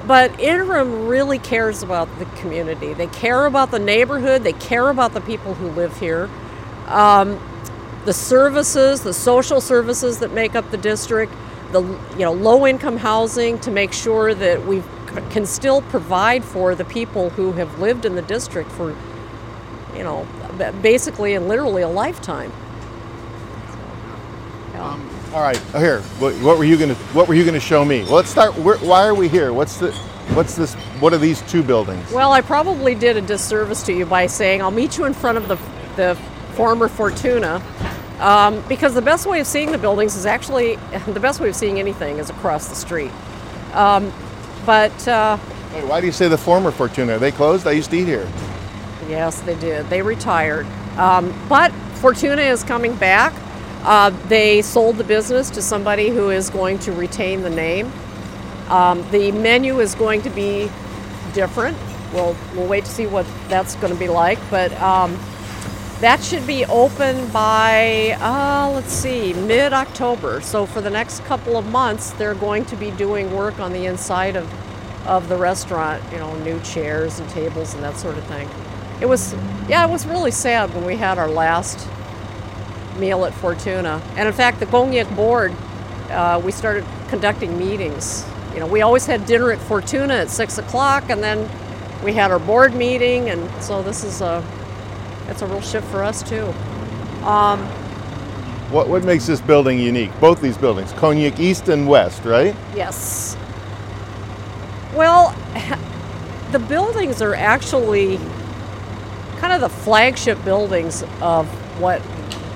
But 0.06 0.38
interim 0.40 1.08
really 1.08 1.40
cares 1.40 1.84
about 1.84 2.10
the 2.20 2.26
community. 2.26 2.94
They 2.94 3.08
care 3.08 3.46
about 3.46 3.72
the 3.72 3.80
neighborhood. 3.80 4.44
They 4.44 4.54
care 4.54 4.90
about 4.90 5.14
the 5.14 5.22
people 5.22 5.54
who 5.54 5.70
live 5.70 5.98
here. 6.00 6.30
Um, 6.88 7.40
the 8.04 8.14
services, 8.14 9.02
the 9.04 9.14
social 9.14 9.62
services 9.62 10.20
that 10.20 10.32
make 10.34 10.56
up 10.56 10.72
the 10.72 10.78
district, 10.78 11.32
the 11.72 11.82
you 11.82 12.26
know 12.26 12.34
low 12.34 12.68
income 12.68 12.98
housing 12.98 13.60
to 13.60 13.72
make 13.72 13.94
sure 13.94 14.34
that 14.34 14.66
we 14.66 14.84
can 15.30 15.46
still 15.46 15.82
provide 15.84 16.44
for 16.44 16.76
the 16.76 16.86
people 16.86 17.30
who 17.32 17.54
have 17.54 17.80
lived 17.80 18.06
in 18.06 18.16
the 18.16 18.22
district 18.22 18.72
for 18.72 18.96
you 19.96 20.04
know, 20.04 20.28
basically 20.82 21.36
and 21.36 21.48
literally 21.48 21.82
a 21.82 21.88
lifetime. 21.88 22.52
yeah. 24.74 24.92
um, 24.92 25.10
all 25.34 25.42
right, 25.42 25.62
oh, 25.74 25.80
here. 25.80 26.02
What, 26.20 26.34
what, 26.36 26.58
were 26.58 26.66
you 26.66 26.78
gonna 26.78 26.96
What 27.14 27.28
were 27.28 27.34
you 27.34 27.46
gonna 27.46 27.60
show 27.60 27.86
me? 27.86 28.04
Well, 28.04 28.16
let's 28.16 28.30
start. 28.30 28.56
Where, 28.58 28.78
why 28.80 29.06
are 29.06 29.16
we 29.16 29.30
here? 29.30 29.54
What's 29.54 29.78
the 29.78 29.94
What's 30.34 30.56
this? 30.56 30.76
What 31.02 31.14
are 31.14 31.18
these 31.18 31.42
two 31.42 31.62
buildings? 31.62 32.10
Well, 32.12 32.32
I 32.32 32.40
probably 32.40 32.96
did 32.96 33.18
a 33.18 33.22
disservice 33.22 33.84
to 33.84 33.94
you 33.94 34.06
by 34.06 34.28
saying 34.28 34.62
I'll 34.62 34.72
meet 34.72 34.98
you 34.98 35.04
in 35.04 35.14
front 35.14 35.38
of 35.38 35.50
the, 35.50 35.56
the 35.98 36.16
former 36.54 36.88
Fortuna 36.88 37.62
um, 38.20 38.64
because 38.70 38.94
the 38.94 39.02
best 39.02 39.26
way 39.26 39.42
of 39.42 39.48
seeing 39.48 39.74
the 39.74 39.78
buildings 39.78 40.16
is 40.16 40.26
actually, 40.26 40.76
the 41.08 41.20
best 41.20 41.42
way 41.42 41.50
of 41.50 41.56
seeing 41.56 41.80
anything 41.80 42.18
is 42.18 42.30
across 42.30 42.70
the 42.70 42.76
street. 42.76 43.12
Um, 43.74 44.14
but 44.66 45.08
uh, 45.08 45.38
Wait, 45.74 45.86
why 45.86 46.00
do 46.00 46.06
you 46.06 46.14
say 46.14 46.30
the 46.30 46.38
former 46.38 46.72
Fortuna? 46.72 47.16
Are 47.16 47.20
they 47.20 47.32
closed? 47.32 47.68
I 47.68 47.72
used 47.72 47.90
to 47.92 47.98
eat 47.98 48.06
here. 48.06 48.28
Yes, 49.12 49.42
they 49.42 49.56
did. 49.60 49.88
They 49.90 50.02
retired. 50.02 50.66
Um, 50.98 51.34
but 51.48 51.72
Fortuna 52.02 52.42
is 52.42 52.64
coming 52.64 52.96
back. 52.96 53.34
Uh, 53.84 54.10
they 54.28 54.62
sold 54.62 54.98
the 54.98 55.04
business 55.04 55.50
to 55.52 55.62
somebody 55.62 56.10
who 56.10 56.30
is 56.30 56.50
going 56.50 56.80
to 56.80 56.92
retain 56.92 57.42
the 57.42 57.50
name. 57.50 57.92
Um, 58.70 59.06
the 59.12 59.32
menu 59.32 59.80
is 59.80 59.96
going 59.96 60.22
to 60.24 60.30
be 60.30 60.70
different. 61.34 61.78
We'll, 62.14 62.36
we'll 62.56 62.68
wait 62.68 62.86
to 62.86 62.92
see 62.92 63.08
what 63.08 63.26
that's 63.48 63.76
going 63.76 63.94
to 63.94 64.00
be 64.00 64.08
like. 64.08 64.40
But 64.50 64.72
um, 64.82 65.18
that 66.00 66.22
should 66.22 66.48
be 66.48 66.66
open 66.66 67.28
by, 67.32 68.18
uh, 68.20 68.72
let's 68.74 68.94
see, 68.94 69.34
mid 69.34 69.74
October. 69.74 70.42
So 70.42 70.66
for 70.66 70.82
the 70.82 70.90
next 70.90 71.24
couple 71.26 71.58
of 71.58 71.66
months, 71.68 72.12
they're 72.12 72.36
going 72.36 72.66
to 72.66 72.76
be 72.76 72.92
doing 72.92 73.36
work 73.36 73.60
on 73.60 73.74
the 73.74 73.86
inside 73.86 74.36
of, 74.36 74.52
of 75.08 75.28
the 75.28 75.38
restaurant, 75.38 76.02
you 76.12 76.20
know, 76.20 76.36
new 76.44 76.60
chairs 76.62 77.20
and 77.20 77.30
tables 77.30 77.74
and 77.74 77.84
that 77.84 77.98
sort 77.98 78.18
of 78.18 78.24
thing. 78.26 78.50
It 79.02 79.08
was, 79.08 79.34
yeah, 79.70 79.86
it 79.88 79.92
was 79.92 80.08
really 80.08 80.32
sad 80.32 80.74
when 80.76 80.86
we 80.86 80.98
had 80.98 81.18
our 81.20 81.30
last 81.30 81.88
meal 83.00 83.26
at 83.26 83.34
Fortuna. 83.34 84.02
And 84.18 84.28
in 84.28 84.34
fact, 84.34 84.60
the 84.60 84.68
Kong 84.68 84.94
Yick 84.94 85.10
board, 85.16 85.54
uh, 86.12 86.42
we 86.44 86.52
started 86.52 86.86
conducting 87.10 87.58
meetings. 87.60 88.26
You 88.54 88.62
know, 88.62 88.68
we 88.68 88.82
always 88.82 89.06
had 89.08 89.26
dinner 89.26 89.52
at 89.52 89.60
Fortuna 89.60 90.16
at 90.16 90.30
six 90.30 90.60
o'clock, 90.60 91.10
and 91.10 91.24
then 91.24 91.50
we 92.04 92.14
had 92.14 92.32
our 92.32 92.40
board 92.40 92.76
meeting, 92.76 93.30
and 93.30 93.50
so 93.64 93.84
this 93.84 94.04
is 94.04 94.22
a, 94.22 94.44
it's 95.30 95.42
a 95.42 95.48
real 95.48 95.62
shift 95.62 95.88
for 95.90 96.04
us 96.04 96.24
too. 96.24 96.54
Um, 97.26 97.68
What 98.72 98.90
what 98.90 99.04
makes 99.06 99.28
this 99.28 99.42
building 99.42 99.80
unique? 99.80 100.12
Both 100.20 100.42
these 100.42 100.58
buildings, 100.58 100.94
Kong 100.94 101.18
Yick 101.18 101.40
East 101.40 101.70
and 101.70 101.88
West, 101.88 102.26
right? 102.26 102.56
Yes. 102.76 103.38
Well, 104.94 105.36
the 106.52 106.60
buildings 106.60 107.22
are 107.22 107.36
actually 107.36 108.20
kind 109.42 109.54
of 109.54 109.60
the 109.62 109.70
flagship 109.70 110.42
buildings 110.46 111.04
of 111.20 111.48
what 111.82 112.00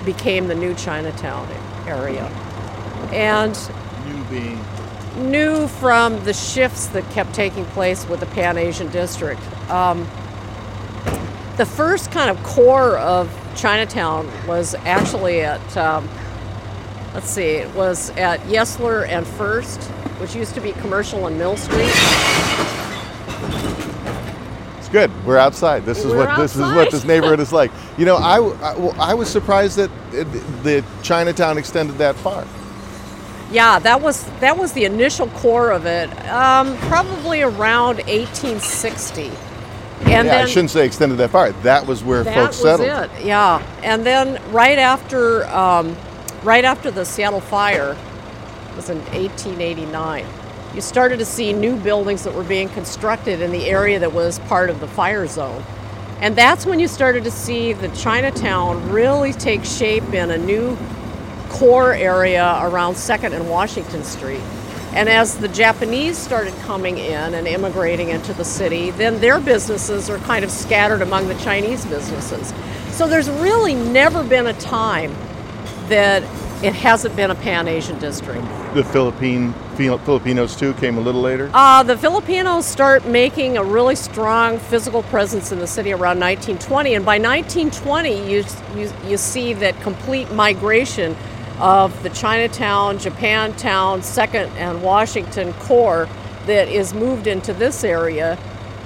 became 0.05 0.47
the 0.47 0.53
new 0.53 0.75
Chinatown 0.75 1.49
area. 1.87 2.25
And 3.11 3.57
New 4.05 4.23
being. 4.25 4.63
new 5.31 5.67
from 5.67 6.23
the 6.25 6.33
shifts 6.33 6.85
that 6.87 7.09
kept 7.09 7.33
taking 7.33 7.65
place 7.65 8.07
with 8.07 8.19
the 8.19 8.27
Pan 8.27 8.59
Asian 8.59 8.87
District. 8.91 9.41
Um, 9.67 10.07
the 11.57 11.65
first 11.65 12.11
kind 12.11 12.29
of 12.29 12.41
core 12.43 12.99
of 12.99 13.35
Chinatown 13.55 14.29
was 14.45 14.75
actually 14.75 15.41
at, 15.41 15.77
um, 15.77 16.07
let's 17.15 17.29
see, 17.29 17.55
it 17.55 17.73
was 17.73 18.11
at 18.11 18.41
Yesler 18.41 19.07
and 19.07 19.25
First, 19.25 19.81
which 20.19 20.35
used 20.35 20.53
to 20.53 20.61
be 20.61 20.71
Commercial 20.73 21.25
and 21.25 21.35
Mill 21.39 21.57
Street. 21.57 22.74
Good. 24.95 25.25
We're 25.25 25.37
outside. 25.37 25.83
This 25.83 26.05
is 26.05 26.13
We're 26.13 26.25
what 26.25 26.37
this 26.37 26.55
is 26.55 26.61
what 26.61 26.89
this 26.89 27.03
neighborhood 27.03 27.41
is 27.41 27.51
like. 27.51 27.69
You 27.97 28.05
know, 28.05 28.15
I, 28.15 28.39
I, 28.39 29.11
I 29.11 29.13
was 29.13 29.29
surprised 29.29 29.77
that 29.77 29.89
it, 30.13 30.25
the 30.63 30.83
Chinatown 31.01 31.57
extended 31.57 31.97
that 31.97 32.15
far. 32.15 32.45
Yeah, 33.51 33.79
that 33.79 34.01
was 34.01 34.23
that 34.39 34.57
was 34.57 34.71
the 34.71 34.85
initial 34.85 35.27
core 35.27 35.71
of 35.71 35.85
it, 35.85 36.09
um, 36.29 36.77
probably 36.77 37.41
around 37.41 37.97
1860. 38.07 39.23
And 39.23 39.33
yeah, 40.07 40.19
I 40.19 40.23
then 40.23 40.47
shouldn't 40.47 40.71
say 40.71 40.85
extended 40.85 41.17
that 41.17 41.29
far. 41.29 41.51
That 41.63 41.85
was 41.85 42.01
where 42.01 42.23
that 42.23 42.33
folks 42.33 42.61
was 42.61 42.79
settled. 42.79 43.11
it. 43.17 43.25
Yeah, 43.25 43.65
and 43.83 44.05
then 44.05 44.41
right 44.53 44.79
after 44.79 45.45
um, 45.47 45.95
right 46.43 46.63
after 46.63 46.89
the 46.89 47.03
Seattle 47.03 47.41
fire 47.41 47.97
was 48.77 48.89
in 48.89 48.99
1889. 48.99 50.25
You 50.75 50.81
started 50.81 51.19
to 51.19 51.25
see 51.25 51.53
new 51.53 51.77
buildings 51.77 52.25
that 52.25 52.33
were 52.33 52.43
being 52.43 52.67
constructed 52.67 53.41
in 53.41 53.53
the 53.53 53.65
area 53.67 53.97
that 53.97 54.11
was 54.11 54.39
part 54.39 54.69
of 54.69 54.81
the 54.81 54.89
fire 54.89 55.25
zone. 55.25 55.63
And 56.19 56.35
that's 56.35 56.65
when 56.65 56.81
you 56.81 56.89
started 56.89 57.23
to 57.23 57.31
see 57.31 57.71
the 57.71 57.87
Chinatown 57.95 58.91
really 58.91 59.31
take 59.31 59.63
shape 59.63 60.13
in 60.13 60.31
a 60.31 60.37
new 60.37 60.77
core 61.47 61.93
area 61.93 62.59
around 62.61 62.95
2nd 62.95 63.31
and 63.31 63.49
Washington 63.49 64.03
Street. 64.03 64.41
And 64.91 65.07
as 65.07 65.37
the 65.37 65.47
Japanese 65.47 66.17
started 66.17 66.53
coming 66.63 66.97
in 66.97 67.33
and 67.33 67.47
immigrating 67.47 68.09
into 68.09 68.33
the 68.33 68.43
city, 68.43 68.91
then 68.91 69.21
their 69.21 69.39
businesses 69.39 70.09
are 70.09 70.17
kind 70.19 70.43
of 70.43 70.51
scattered 70.51 71.01
among 71.01 71.29
the 71.29 71.35
Chinese 71.35 71.85
businesses. 71.85 72.53
So 72.93 73.07
there's 73.07 73.29
really 73.29 73.75
never 73.75 74.25
been 74.25 74.47
a 74.47 74.53
time 74.53 75.15
that 75.87 76.21
it 76.61 76.73
hasn't 76.73 77.15
been 77.15 77.31
a 77.31 77.35
Pan 77.35 77.69
Asian 77.69 77.97
district. 77.99 78.43
The 78.73 78.83
Philippine 78.83 79.53
Filipinos 79.75 80.55
too 80.55 80.73
came 80.75 80.97
a 80.97 81.01
little 81.01 81.21
later. 81.21 81.49
Uh, 81.53 81.83
the 81.83 81.97
Filipinos 81.97 82.65
start 82.65 83.05
making 83.05 83.57
a 83.57 83.63
really 83.63 83.95
strong 83.95 84.57
physical 84.57 85.03
presence 85.03 85.51
in 85.51 85.59
the 85.59 85.67
city 85.67 85.91
around 85.91 86.19
1920, 86.19 86.95
and 86.95 87.05
by 87.05 87.19
1920, 87.19 88.31
you, 88.31 88.43
you, 88.75 88.91
you 89.05 89.17
see 89.17 89.53
that 89.53 89.79
complete 89.81 90.31
migration 90.31 91.15
of 91.59 92.01
the 92.03 92.09
Chinatown, 92.09 92.97
Japantown, 92.97 94.03
Second, 94.03 94.49
and 94.57 94.81
Washington 94.81 95.53
core 95.53 96.07
that 96.45 96.67
is 96.67 96.93
moved 96.93 97.27
into 97.27 97.53
this 97.53 97.83
area, 97.83 98.37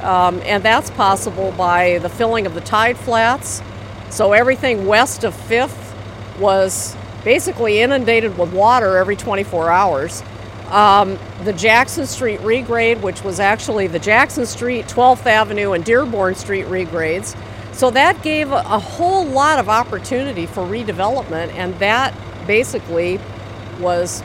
um, 0.01 0.41
and 0.43 0.63
that's 0.63 0.89
possible 0.91 1.51
by 1.51 1.99
the 1.99 2.09
filling 2.09 2.45
of 2.45 2.53
the 2.53 2.61
tide 2.61 2.97
flats. 2.97 3.61
So 4.09 4.33
everything 4.33 4.87
west 4.87 5.23
of 5.23 5.35
Fifth 5.35 5.95
was 6.39 6.95
basically 7.23 7.81
inundated 7.81 8.37
with 8.37 8.53
water 8.53 8.97
every 8.97 9.15
24 9.15 9.69
hours. 9.69 10.23
Um, 10.71 11.17
the 11.43 11.53
Jackson 11.53 12.05
Street 12.05 12.39
regrade, 12.41 13.01
which 13.01 13.23
was 13.23 13.39
actually 13.39 13.87
the 13.87 13.99
Jackson 13.99 14.45
Street, 14.45 14.85
12th 14.85 15.25
Avenue, 15.25 15.71
and 15.71 15.83
Dearborn 15.83 16.35
Street 16.35 16.65
regrades. 16.67 17.35
So 17.73 17.89
that 17.91 18.21
gave 18.23 18.51
a, 18.51 18.79
whole 18.79 19.25
lot 19.25 19.57
of 19.57 19.69
opportunity 19.69 20.45
for 20.45 20.63
redevelopment, 20.63 21.53
and 21.53 21.73
that 21.79 22.13
basically 22.45 23.19
was 23.79 24.21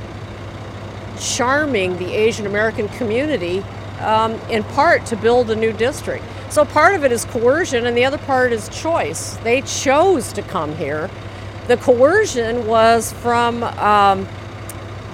charming 1.21 1.97
the 1.99 2.13
Asian 2.13 2.47
American 2.47 2.89
community 2.89 3.61
um, 4.01 4.33
in 4.51 4.65
part 4.65 5.07
to 5.07 5.17
build 5.17 5.51
a 5.51 5.57
new 5.57 5.73
district. 5.73 6.25
So 6.51 6.65
part 6.65 6.95
of 6.95 7.05
it 7.05 7.13
is 7.13 7.25
coercion, 7.25 7.87
and 7.87 7.97
the 7.97 8.05
other 8.05 8.19
part 8.19 8.53
is 8.53 8.69
choice. 8.69 9.37
They 9.39 9.63
chose 9.63 10.33
to 10.33 10.43
come 10.43 10.75
here. 10.77 11.09
The 11.69 11.77
coercion 11.77 12.67
was 12.67 13.13
from 13.13 13.63
um, 13.63 14.29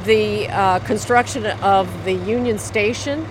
the 0.04 0.48
uh, 0.48 0.78
construction 0.80 1.46
of 1.46 2.04
the 2.04 2.12
Union 2.12 2.58
Station 2.58 3.26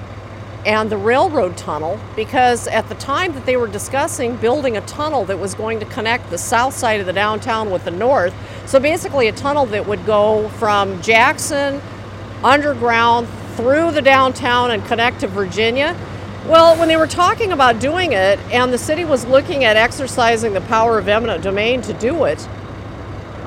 and 0.65 0.89
the 0.89 0.97
railroad 0.97 1.55
tunnel 1.55 1.99
because 2.15 2.67
at 2.67 2.87
the 2.89 2.95
time 2.95 3.33
that 3.33 3.45
they 3.45 3.55
were 3.55 3.67
discussing 3.67 4.35
building 4.37 4.75
a 4.75 4.81
tunnel 4.81 5.23
that 5.25 5.39
was 5.39 5.53
going 5.53 5.79
to 5.79 5.85
connect 5.85 6.29
the 6.29 6.37
south 6.37 6.73
side 6.73 6.99
of 6.99 7.05
the 7.05 7.13
downtown 7.13 7.71
with 7.71 7.85
the 7.85 7.91
north, 7.91 8.33
so 8.65 8.79
basically 8.79 9.27
a 9.27 9.31
tunnel 9.31 9.65
that 9.65 9.87
would 9.87 10.05
go 10.05 10.49
from 10.49 11.01
Jackson 11.01 11.81
underground 12.43 13.27
through 13.55 13.91
the 13.91 14.01
downtown 14.01 14.71
and 14.71 14.85
connect 14.85 15.21
to 15.21 15.27
Virginia. 15.27 15.97
Well, 16.45 16.77
when 16.77 16.87
they 16.87 16.97
were 16.97 17.07
talking 17.07 17.51
about 17.51 17.79
doing 17.79 18.13
it 18.13 18.39
and 18.51 18.73
the 18.73 18.77
city 18.77 19.05
was 19.05 19.25
looking 19.25 19.63
at 19.63 19.77
exercising 19.77 20.53
the 20.53 20.61
power 20.61 20.97
of 20.97 21.07
eminent 21.07 21.43
domain 21.43 21.81
to 21.83 21.93
do 21.93 22.25
it, 22.25 22.47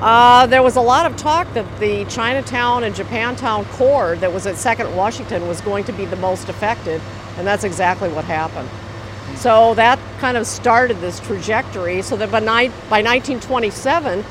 uh, 0.03 0.45
there 0.47 0.61
was 0.61 0.75
a 0.75 0.81
lot 0.81 1.09
of 1.09 1.15
talk 1.15 1.51
that 1.53 1.79
the 1.79 2.03
Chinatown 2.05 2.83
and 2.83 2.93
Japantown 2.93 3.63
core 3.71 4.17
that 4.17 4.33
was 4.33 4.45
at 4.45 4.57
Second 4.57 4.87
and 4.87 4.97
Washington 4.97 5.47
was 5.47 5.61
going 5.61 5.85
to 5.85 5.93
be 5.93 6.03
the 6.03 6.17
most 6.17 6.49
affected, 6.49 6.99
and 7.37 7.47
that's 7.47 7.63
exactly 7.63 8.09
what 8.09 8.25
happened. 8.25 8.67
So 9.37 9.73
that 9.75 9.99
kind 10.19 10.35
of 10.35 10.45
started 10.45 10.99
this 10.99 11.21
trajectory. 11.21 12.01
So 12.01 12.17
that 12.17 12.29
by, 12.29 12.41
ni- 12.41 12.73
by 12.89 13.01
1927, 13.01 14.25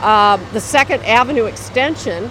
uh, 0.00 0.36
the 0.52 0.60
Second 0.60 1.04
Avenue 1.04 1.46
extension 1.46 2.30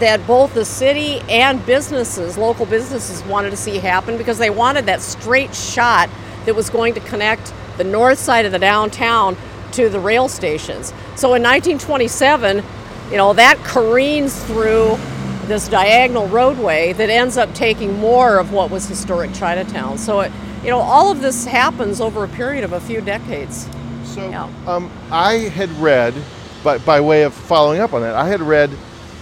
that 0.00 0.26
both 0.26 0.54
the 0.54 0.64
city 0.64 1.20
and 1.28 1.64
businesses, 1.64 2.36
local 2.36 2.66
businesses, 2.66 3.22
wanted 3.22 3.50
to 3.50 3.56
see 3.56 3.78
happen 3.78 4.18
because 4.18 4.38
they 4.38 4.50
wanted 4.50 4.86
that 4.86 5.00
straight 5.00 5.54
shot 5.54 6.10
that 6.44 6.56
was 6.56 6.70
going 6.70 6.94
to 6.94 7.00
connect 7.00 7.52
the 7.76 7.84
north 7.84 8.18
side 8.18 8.46
of 8.46 8.50
the 8.50 8.58
downtown 8.58 9.36
to 9.72 9.88
the 9.88 10.00
rail 10.00 10.28
stations. 10.28 10.88
So 11.16 11.34
in 11.34 11.42
1927, 11.42 12.62
you 13.10 13.16
know, 13.16 13.32
that 13.34 13.58
careens 13.58 14.42
through 14.44 14.98
this 15.46 15.68
diagonal 15.68 16.26
roadway 16.28 16.92
that 16.94 17.08
ends 17.10 17.36
up 17.38 17.52
taking 17.54 17.98
more 17.98 18.38
of 18.38 18.52
what 18.52 18.70
was 18.70 18.86
historic 18.86 19.32
Chinatown. 19.32 19.96
So 19.98 20.20
it, 20.20 20.32
you 20.62 20.70
know, 20.70 20.78
all 20.80 21.10
of 21.10 21.20
this 21.22 21.44
happens 21.46 22.00
over 22.00 22.24
a 22.24 22.28
period 22.28 22.64
of 22.64 22.72
a 22.74 22.80
few 22.80 23.00
decades. 23.00 23.66
So 24.04 24.28
Yeah. 24.28 24.48
um, 24.66 24.90
I 25.10 25.34
had 25.34 25.70
read, 25.80 26.14
by, 26.62 26.78
by 26.78 27.00
way 27.00 27.22
of 27.22 27.32
following 27.34 27.80
up 27.80 27.94
on 27.94 28.02
that, 28.02 28.14
I 28.14 28.28
had 28.28 28.42
read, 28.42 28.70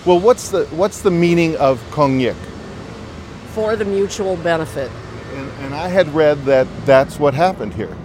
well, 0.05 0.19
what's 0.21 0.51
the 0.51 0.65
what's 0.67 1.03
the 1.03 1.11
meaning 1.11 1.57
of 1.57 1.83
Kong 1.91 2.19
Yick? 2.21 2.37
for 3.51 3.75
the 3.75 3.85
mutual 3.87 4.37
benefit. 4.37 4.91
And, 5.35 5.51
and 5.65 5.75
I 5.75 5.89
had 5.89 6.09
read 6.15 6.45
that 6.45 6.67
that's 6.85 7.19
what 7.19 7.33
happened 7.35 7.73
here. 7.73 7.97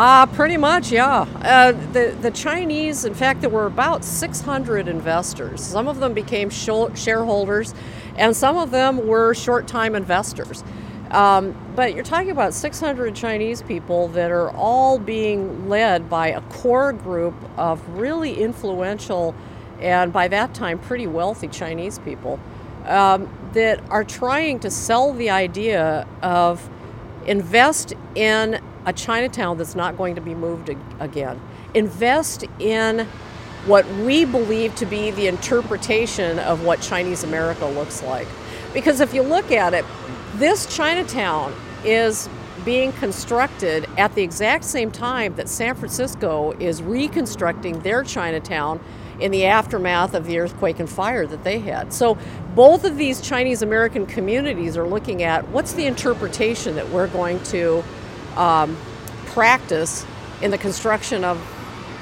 Uh, 0.00 0.24
pretty 0.24 0.56
much, 0.56 0.90
yeah. 0.90 1.26
Uh, 1.42 1.72
the, 1.92 2.16
the 2.22 2.30
Chinese, 2.30 3.04
in 3.04 3.12
fact, 3.12 3.42
there 3.42 3.50
were 3.50 3.66
about 3.66 4.02
600 4.02 4.88
investors. 4.88 5.62
Some 5.62 5.88
of 5.88 6.00
them 6.00 6.14
became 6.14 6.48
shareholders, 6.48 7.74
and 8.16 8.34
some 8.34 8.56
of 8.56 8.70
them 8.70 9.06
were 9.06 9.34
short 9.34 9.68
time 9.68 9.94
investors. 9.94 10.64
Um, 11.10 11.54
but 11.76 11.94
you're 11.94 12.02
talking 12.02 12.30
about 12.30 12.54
600 12.54 13.14
Chinese 13.14 13.60
people 13.60 14.08
that 14.08 14.30
are 14.30 14.50
all 14.52 14.98
being 14.98 15.68
led 15.68 16.08
by 16.08 16.28
a 16.28 16.40
core 16.48 16.94
group 16.94 17.34
of 17.58 17.86
really 17.90 18.42
influential 18.42 19.34
and 19.80 20.14
by 20.14 20.28
that 20.28 20.54
time 20.54 20.78
pretty 20.78 21.08
wealthy 21.08 21.48
Chinese 21.48 21.98
people 21.98 22.40
um, 22.86 23.28
that 23.52 23.82
are 23.90 24.04
trying 24.04 24.60
to 24.60 24.70
sell 24.70 25.12
the 25.12 25.28
idea 25.28 26.08
of 26.22 26.70
invest 27.26 27.92
in 28.14 28.62
a 28.86 28.92
Chinatown 28.92 29.58
that's 29.58 29.74
not 29.74 29.96
going 29.96 30.14
to 30.14 30.20
be 30.20 30.34
moved 30.34 30.70
again. 30.98 31.40
Invest 31.74 32.44
in 32.58 33.06
what 33.66 33.86
we 33.96 34.24
believe 34.24 34.74
to 34.76 34.86
be 34.86 35.10
the 35.10 35.26
interpretation 35.26 36.38
of 36.38 36.64
what 36.64 36.80
Chinese 36.80 37.24
America 37.24 37.66
looks 37.66 38.02
like. 38.02 38.26
Because 38.72 39.00
if 39.00 39.12
you 39.12 39.22
look 39.22 39.50
at 39.52 39.74
it, 39.74 39.84
this 40.36 40.74
Chinatown 40.74 41.54
is 41.84 42.28
being 42.64 42.92
constructed 42.92 43.88
at 43.98 44.14
the 44.14 44.22
exact 44.22 44.64
same 44.64 44.90
time 44.90 45.34
that 45.36 45.48
San 45.48 45.74
Francisco 45.74 46.52
is 46.52 46.82
reconstructing 46.82 47.80
their 47.80 48.02
Chinatown 48.02 48.80
in 49.18 49.30
the 49.30 49.44
aftermath 49.46 50.14
of 50.14 50.26
the 50.26 50.38
earthquake 50.38 50.78
and 50.78 50.88
fire 50.88 51.26
that 51.26 51.44
they 51.44 51.58
had. 51.58 51.92
So 51.92 52.16
both 52.54 52.84
of 52.84 52.96
these 52.96 53.20
Chinese 53.20 53.62
American 53.62 54.06
communities 54.06 54.76
are 54.76 54.86
looking 54.86 55.22
at 55.22 55.46
what's 55.48 55.72
the 55.72 55.86
interpretation 55.86 56.74
that 56.76 56.88
we're 56.88 57.08
going 57.08 57.42
to 57.44 57.84
um, 58.36 58.76
practice 59.26 60.04
in 60.42 60.50
the 60.50 60.58
construction 60.58 61.24
of, 61.24 61.38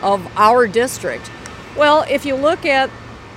of 0.03 0.27
our 0.37 0.67
district. 0.67 1.31
Well, 1.77 2.05
if 2.09 2.25
you 2.25 2.35
look 2.35 2.65
at 2.65 2.91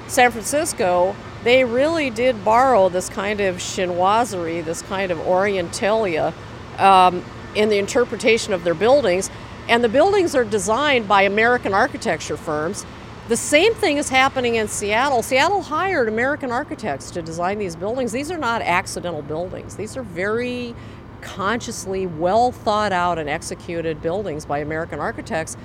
San 0.07 0.31
Francisco, 0.31 1.15
they 1.43 1.63
really 1.63 2.09
did 2.09 2.43
borrow 2.45 2.89
this 2.89 3.09
kind 3.09 3.41
of 3.41 3.57
chinoiserie, 3.57 4.63
this 4.63 4.81
kind 4.83 5.11
of 5.11 5.17
orientalia 5.19 6.33
um, 6.79 7.23
in 7.55 7.69
the 7.69 7.77
interpretation 7.77 8.53
of 8.53 8.63
their 8.63 8.73
buildings. 8.73 9.29
And 9.67 9.83
the 9.83 9.89
buildings 9.89 10.35
are 10.35 10.43
designed 10.43 11.07
by 11.07 11.23
American 11.23 11.73
architecture 11.73 12.37
firms. 12.37 12.85
The 13.27 13.37
same 13.37 13.73
thing 13.73 13.97
is 13.97 14.09
happening 14.09 14.55
in 14.55 14.67
Seattle. 14.67 15.23
Seattle 15.23 15.61
hired 15.61 16.07
American 16.07 16.51
architects 16.51 17.11
to 17.11 17.21
design 17.21 17.59
these 17.59 17.75
buildings. 17.75 18.11
These 18.11 18.31
are 18.31 18.37
not 18.37 18.61
accidental 18.61 19.21
buildings, 19.21 19.75
these 19.75 19.95
are 19.95 20.03
very 20.03 20.75
consciously 21.21 22.07
well 22.07 22.51
thought 22.51 22.91
out 22.91 23.17
and 23.17 23.29
executed 23.29 24.01
buildings 24.01 24.45
by 24.45 24.59
American 24.59 24.99
architects. 24.99 25.57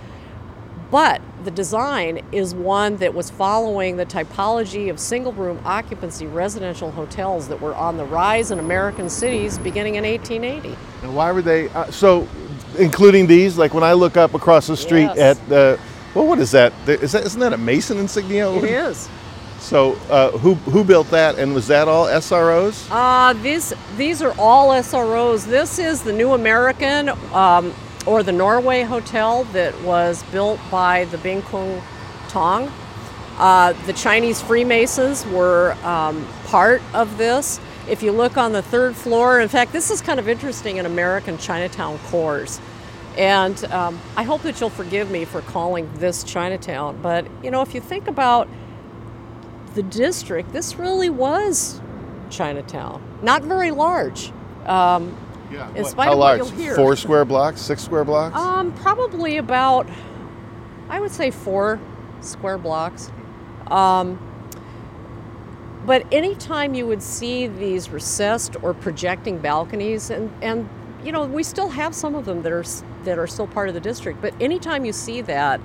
But 0.91 1.21
the 1.43 1.51
design 1.51 2.25
is 2.31 2.55
one 2.55 2.97
that 2.99 3.13
was 3.13 3.29
following 3.29 3.97
the 3.97 4.07
typology 4.07 4.89
of 4.89 5.01
single 5.01 5.33
room 5.33 5.61
occupancy 5.65 6.27
residential 6.27 6.93
hotels 6.93 7.49
that 7.49 7.61
were 7.61 7.75
on 7.75 7.97
the 7.97 8.05
rise 8.05 8.53
in 8.53 8.61
American 8.61 9.11
cities 9.11 9.59
beginning 9.59 9.97
in 9.97 10.05
1880. 10.05 10.77
And 11.03 11.17
why 11.17 11.33
were 11.33 11.43
they 11.43 11.69
uh, 11.71 11.91
so, 11.91 12.29
including 12.79 13.27
these? 13.27 13.59
Like 13.59 13.75
when 13.75 13.83
I 13.83 13.95
look 13.95 14.17
up 14.17 14.35
across 14.35 14.69
the 14.69 14.77
street 14.77 15.11
yes. 15.17 15.19
at 15.19 15.49
the, 15.49 15.81
well, 16.15 16.27
what 16.27 16.39
is 16.39 16.53
that? 16.53 16.73
Is 16.89 17.13
that 17.13 17.25
isn't 17.25 17.41
that 17.41 17.53
a 17.53 17.59
Mason 17.59 17.99
insignia? 17.99 18.51
It 18.53 18.65
is. 18.65 19.09
So 19.59 19.93
uh, 20.11 20.31
who 20.33 20.55
who 20.55 20.85
built 20.85 21.11
that, 21.11 21.39
and 21.39 21.55
was 21.55 21.67
that 21.69 21.89
all 21.89 22.07
SROs? 22.07 22.89
Uh, 22.91 23.33
these 23.43 23.73
these 23.97 24.23
are 24.23 24.35
all 24.39 24.71
SROs. 24.71 25.47
This 25.47 25.79
is 25.79 26.03
the 26.03 26.13
New 26.13 26.33
American 26.33 27.09
um, 27.33 27.75
or 28.07 28.23
the 28.23 28.33
Norway 28.33 28.83
Hotel 28.83 29.45
that 29.45 29.79
was 29.83 30.23
built 30.25 30.61
by 30.71 31.07
the 31.07 31.19
Bing 31.19 31.43
Kung 31.43 31.83
Tong. 32.29 32.73
Uh, 33.39 33.75
the 33.85 33.93
Chinese 33.93 34.41
Freemasons 34.41 35.27
were 35.27 35.77
um, 35.83 36.27
part 36.47 36.81
of 36.95 37.19
this. 37.19 37.61
If 37.89 38.03
you 38.03 38.11
look 38.11 38.37
on 38.37 38.53
the 38.53 38.63
third 38.63 38.97
floor, 38.97 39.41
in 39.41 39.49
fact, 39.49 39.73
this 39.73 39.91
is 39.91 40.01
kind 40.01 40.19
of 40.19 40.29
interesting 40.29 40.79
in 40.79 40.87
American 40.87 41.37
Chinatown 41.39 41.99
cores. 42.07 42.61
And 43.17 43.63
um, 43.67 44.01
I 44.17 44.23
hope 44.23 44.43
that 44.43 44.61
you'll 44.61 44.71
forgive 44.71 45.11
me 45.11 45.25
for 45.25 45.41
calling 45.43 45.91
this 45.97 46.25
Chinatown. 46.25 46.99
But, 47.03 47.27
you 47.43 47.51
know, 47.51 47.63
if 47.63 47.75
you 47.75 47.81
think 47.81 48.09
about 48.09 48.49
the 49.77 49.85
district, 49.85 50.53
this 50.53 50.77
really 50.77 51.11
was 51.11 51.81
Chinatown. 52.31 53.01
Not 53.23 53.43
very 53.43 53.71
large. 53.71 54.33
Um, 54.65 55.17
yeah. 55.53 55.73
In 55.77 55.85
spite 55.85 56.07
How 56.07 56.15
of 56.15 56.19
large? 56.19 56.41
what 56.41 56.51
you'll 56.51 56.59
hear. 56.59 56.75
Four 56.75 56.97
square 56.97 57.25
blocks? 57.25 57.61
Six 57.61 57.85
square 57.85 58.05
blocks? 58.05 58.37
Um, 58.37 58.73
probably 58.73 59.37
about, 59.37 59.89
I 60.89 60.99
would 60.99 61.13
say 61.13 61.31
four 61.31 61.79
square 62.21 62.59
blocks. 62.59 63.13
Um, 63.69 64.19
but 65.85 66.05
anytime 66.13 66.75
you 66.75 66.87
would 66.87 67.03
see 67.03 67.47
these 67.47 67.91
recessed 67.91 68.57
or 68.63 68.75
projecting 68.75 69.39
balconies, 69.39 70.11
and, 70.11 70.33
and 70.43 70.69
you 71.07 71.13
know 71.13 71.25
we 71.25 71.45
still 71.45 71.69
have 71.69 71.95
some 71.95 72.17
of 72.17 72.25
them 72.25 72.43
that 72.43 72.53
are 72.53 72.65
that 73.05 73.17
are 73.17 73.29
still 73.29 73.47
part 73.47 73.69
of 73.69 73.75
the 73.75 73.81
district. 73.81 74.21
But 74.21 74.35
anytime 74.41 74.85
you 74.85 74.93
see 74.93 75.21
that, 75.23 75.61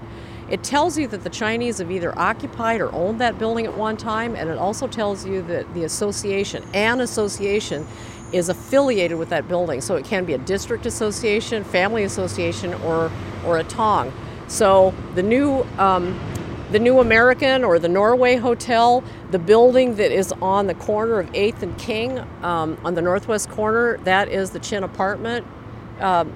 it 0.50 0.64
tells 0.64 1.00
you 1.00 1.08
that 1.08 1.24
the 1.24 1.32
Chinese 1.32 1.80
have 1.80 1.90
either 1.90 2.18
occupied 2.18 2.80
or 2.80 2.94
owned 2.94 3.20
that 3.22 3.40
building 3.40 3.66
at 3.66 3.76
one 3.76 3.98
time, 3.98 4.36
and 4.36 4.50
it 4.50 4.58
also 4.60 4.88
tells 4.88 5.26
you 5.26 5.42
that 5.44 5.74
the 5.74 5.84
association, 5.84 6.64
an 6.76 7.02
association, 7.02 7.88
is 8.32 8.50
affiliated 8.50 9.18
with 9.18 9.30
that 9.30 9.48
building. 9.48 9.82
So 9.82 9.96
it 9.96 10.06
can 10.06 10.26
be 10.26 10.34
a 10.34 10.38
district 10.38 10.86
association, 10.86 11.64
family 11.64 12.04
association, 12.04 12.76
or 12.76 13.12
or 13.44 13.58
a 13.58 13.64
tong. 13.64 14.14
So 14.48 14.94
the 15.16 15.24
new 15.24 15.66
um, 15.80 16.20
the 16.72 16.80
New 16.80 17.00
American 17.00 17.66
or 17.66 17.80
the 17.80 17.90
Norway 17.90 18.38
Hotel, 18.38 19.04
the 19.30 19.40
building 19.40 19.96
that 19.96 20.12
is 20.12 20.32
on 20.42 20.68
the 20.68 20.74
corner 20.74 21.20
of 21.20 21.30
8th 21.34 21.62
and 21.64 21.78
King 21.78 22.20
um, 22.44 22.78
on 22.86 22.96
the 22.96 23.02
northwest 23.02 23.50
corner, 23.50 23.98
that 24.00 24.30
is 24.30 24.52
the 24.52 24.60
Chin 24.60 24.84
apartment. 24.84 25.46
Um, 26.00 26.34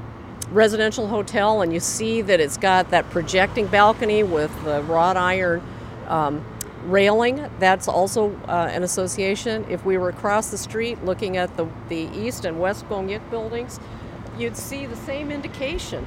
residential 0.52 1.08
hotel 1.08 1.64
and 1.64 1.74
you 1.74 1.80
see 1.80 2.22
that 2.22 2.40
it's 2.40 2.58
got 2.58 2.92
that 2.92 3.10
projecting 3.10 3.66
balcony 3.66 4.22
with 4.22 4.52
the 4.64 4.84
wrought 4.84 5.18
iron 5.18 5.64
um, 6.08 6.46
railing. 6.84 7.50
That's 7.58 7.88
also 7.88 8.36
uh, 8.48 8.70
an 8.72 8.84
association. 8.84 9.66
If 9.70 9.86
we 9.86 9.98
were 9.98 10.10
across 10.10 10.52
the 10.52 10.58
street 10.58 11.04
looking 11.04 11.38
at 11.38 11.56
the, 11.58 11.68
the 11.90 12.10
east 12.14 12.46
and 12.46 12.60
west 12.60 12.88
Gong 12.90 13.20
buildings, 13.32 13.80
you'd 14.38 14.58
see 14.58 14.86
the 14.86 14.98
same 14.98 15.32
indication. 15.32 16.06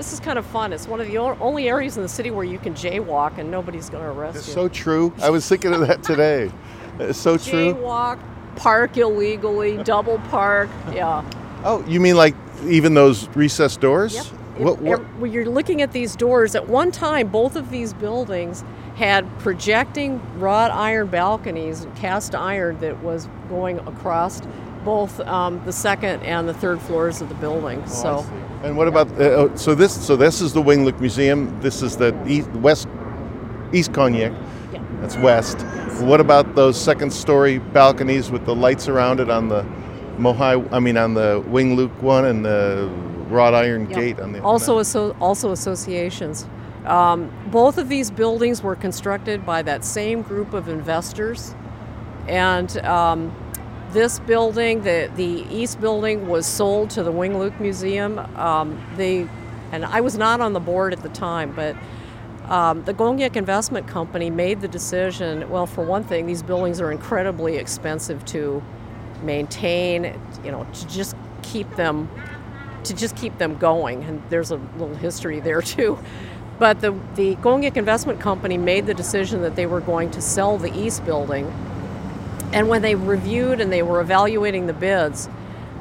This 0.00 0.14
is 0.14 0.20
kind 0.20 0.38
of 0.38 0.46
fun. 0.46 0.72
It's 0.72 0.88
one 0.88 0.98
of 1.02 1.08
the 1.08 1.18
only 1.18 1.68
areas 1.68 1.98
in 1.98 2.02
the 2.02 2.08
city 2.08 2.30
where 2.30 2.42
you 2.42 2.58
can 2.58 2.72
jaywalk 2.72 3.36
and 3.36 3.50
nobody's 3.50 3.90
going 3.90 4.02
to 4.02 4.08
arrest 4.08 4.38
it's 4.38 4.46
you. 4.48 4.54
so 4.54 4.66
true. 4.66 5.12
I 5.20 5.28
was 5.28 5.46
thinking 5.46 5.74
of 5.74 5.86
that 5.86 6.02
today. 6.12 6.50
It's 6.98 7.18
so 7.18 7.36
true. 7.36 7.74
Jaywalk, 7.74 8.18
park 8.56 8.96
illegally, 8.96 9.76
double 9.84 10.16
park. 10.30 10.70
Yeah. 10.90 11.22
Oh, 11.64 11.84
you 11.86 12.00
mean 12.00 12.16
like 12.16 12.34
even 12.64 12.94
those 12.94 13.28
recessed 13.36 13.82
doors? 13.82 14.14
Yep. 14.14 14.24
What, 14.56 14.80
what? 14.80 15.00
When 15.18 15.32
you're 15.32 15.44
looking 15.44 15.82
at 15.82 15.92
these 15.92 16.16
doors, 16.16 16.54
at 16.54 16.66
one 16.66 16.90
time, 16.92 17.28
both 17.28 17.54
of 17.54 17.68
these 17.68 17.92
buildings 17.92 18.64
had 18.96 19.28
projecting 19.40 20.18
wrought 20.40 20.70
iron 20.70 21.08
balconies, 21.08 21.82
and 21.82 21.94
cast 21.96 22.34
iron 22.34 22.80
that 22.80 23.02
was 23.02 23.28
going 23.50 23.78
across 23.80 24.40
both 24.84 25.20
um, 25.20 25.62
the 25.64 25.72
second 25.72 26.22
and 26.22 26.48
the 26.48 26.54
third 26.54 26.80
floors 26.80 27.20
of 27.20 27.28
the 27.28 27.34
building. 27.36 27.82
Oh, 27.86 27.88
so. 27.88 28.26
And 28.62 28.76
what 28.76 28.88
about 28.88 29.08
uh, 29.12 29.24
oh, 29.24 29.56
so 29.56 29.74
this? 29.74 30.06
So 30.06 30.16
this 30.16 30.40
is 30.40 30.52
the 30.52 30.62
Wing 30.62 30.84
Luke 30.84 31.00
Museum. 31.00 31.58
This 31.60 31.82
is 31.82 31.96
the 31.96 32.14
east, 32.26 32.50
west 32.50 32.88
East 33.72 33.92
Kong 33.92 34.14
Yick. 34.14 34.32
Yeah. 34.72 34.82
That's 35.00 35.16
west. 35.16 35.60
What 36.02 36.20
about 36.20 36.54
those 36.54 36.80
second 36.80 37.12
story 37.12 37.58
balconies 37.58 38.30
with 38.30 38.44
the 38.44 38.54
lights 38.54 38.88
around 38.88 39.20
it 39.20 39.30
on 39.30 39.48
the 39.48 39.64
Mohai, 40.18 40.70
I 40.72 40.80
mean, 40.80 40.96
on 40.96 41.14
the 41.14 41.42
Wing 41.46 41.76
Luke 41.76 42.02
one 42.02 42.26
and 42.26 42.44
the 42.44 42.90
wrought 43.28 43.54
iron 43.54 43.86
gate 43.86 44.20
on 44.20 44.32
the 44.32 44.42
also 44.42 44.80
aso- 44.80 45.16
also 45.20 45.52
associations. 45.52 46.46
Um, 46.84 47.30
both 47.46 47.78
of 47.78 47.88
these 47.88 48.10
buildings 48.10 48.62
were 48.62 48.76
constructed 48.76 49.46
by 49.46 49.62
that 49.62 49.84
same 49.84 50.22
group 50.22 50.52
of 50.52 50.68
investors, 50.68 51.54
and 52.26 52.76
um, 52.78 53.34
this 53.92 54.18
building, 54.20 54.82
the 54.82 55.10
the 55.16 55.46
east 55.50 55.80
building, 55.80 56.28
was 56.28 56.46
sold 56.46 56.90
to 56.90 57.02
the 57.02 57.12
Wing 57.12 57.38
Luke 57.38 57.58
Museum. 57.60 58.18
Um, 58.36 58.82
they, 58.96 59.28
and 59.72 59.84
I 59.84 60.00
was 60.00 60.18
not 60.18 60.40
on 60.40 60.52
the 60.52 60.60
board 60.60 60.92
at 60.92 61.02
the 61.02 61.10
time, 61.10 61.52
but. 61.54 61.76
Um, 62.46 62.82
the 62.82 62.94
Kong 62.94 63.20
Yick 63.20 63.36
Investment 63.36 63.86
Company 63.86 64.28
made 64.28 64.60
the 64.60 64.66
decision. 64.66 65.48
Well, 65.50 65.66
for 65.66 65.84
one 65.84 66.02
thing, 66.02 66.26
these 66.26 66.42
buildings 66.42 66.80
are 66.80 66.90
incredibly 66.90 67.58
expensive 67.58 68.24
to 68.24 68.60
maintain, 69.22 70.20
you 70.44 70.50
know, 70.50 70.66
to 70.72 70.88
just 70.88 71.14
keep 71.42 71.70
them 71.76 72.08
to 72.84 72.94
just 72.94 73.16
keep 73.16 73.36
them 73.38 73.56
going. 73.56 74.04
And 74.04 74.22
there's 74.30 74.50
a 74.50 74.56
little 74.56 74.94
history 74.94 75.40
there 75.40 75.62
too. 75.74 75.98
But 76.58 76.80
the, 76.80 76.94
the 77.14 77.36
Kong 77.36 77.62
Yick 77.62 77.76
Investment 77.76 78.20
Company 78.20 78.58
made 78.58 78.86
the 78.86 78.94
decision 78.94 79.42
that 79.42 79.56
they 79.56 79.66
were 79.66 79.80
going 79.80 80.10
to 80.12 80.20
sell 80.20 80.58
the 80.58 80.72
East 80.78 81.04
building. 81.06 81.50
And 82.52 82.68
when 82.68 82.82
they 82.82 82.94
reviewed 82.94 83.60
and 83.60 83.72
they 83.72 83.82
were 83.82 84.00
evaluating 84.00 84.66
the 84.66 84.72
bids, 84.72 85.28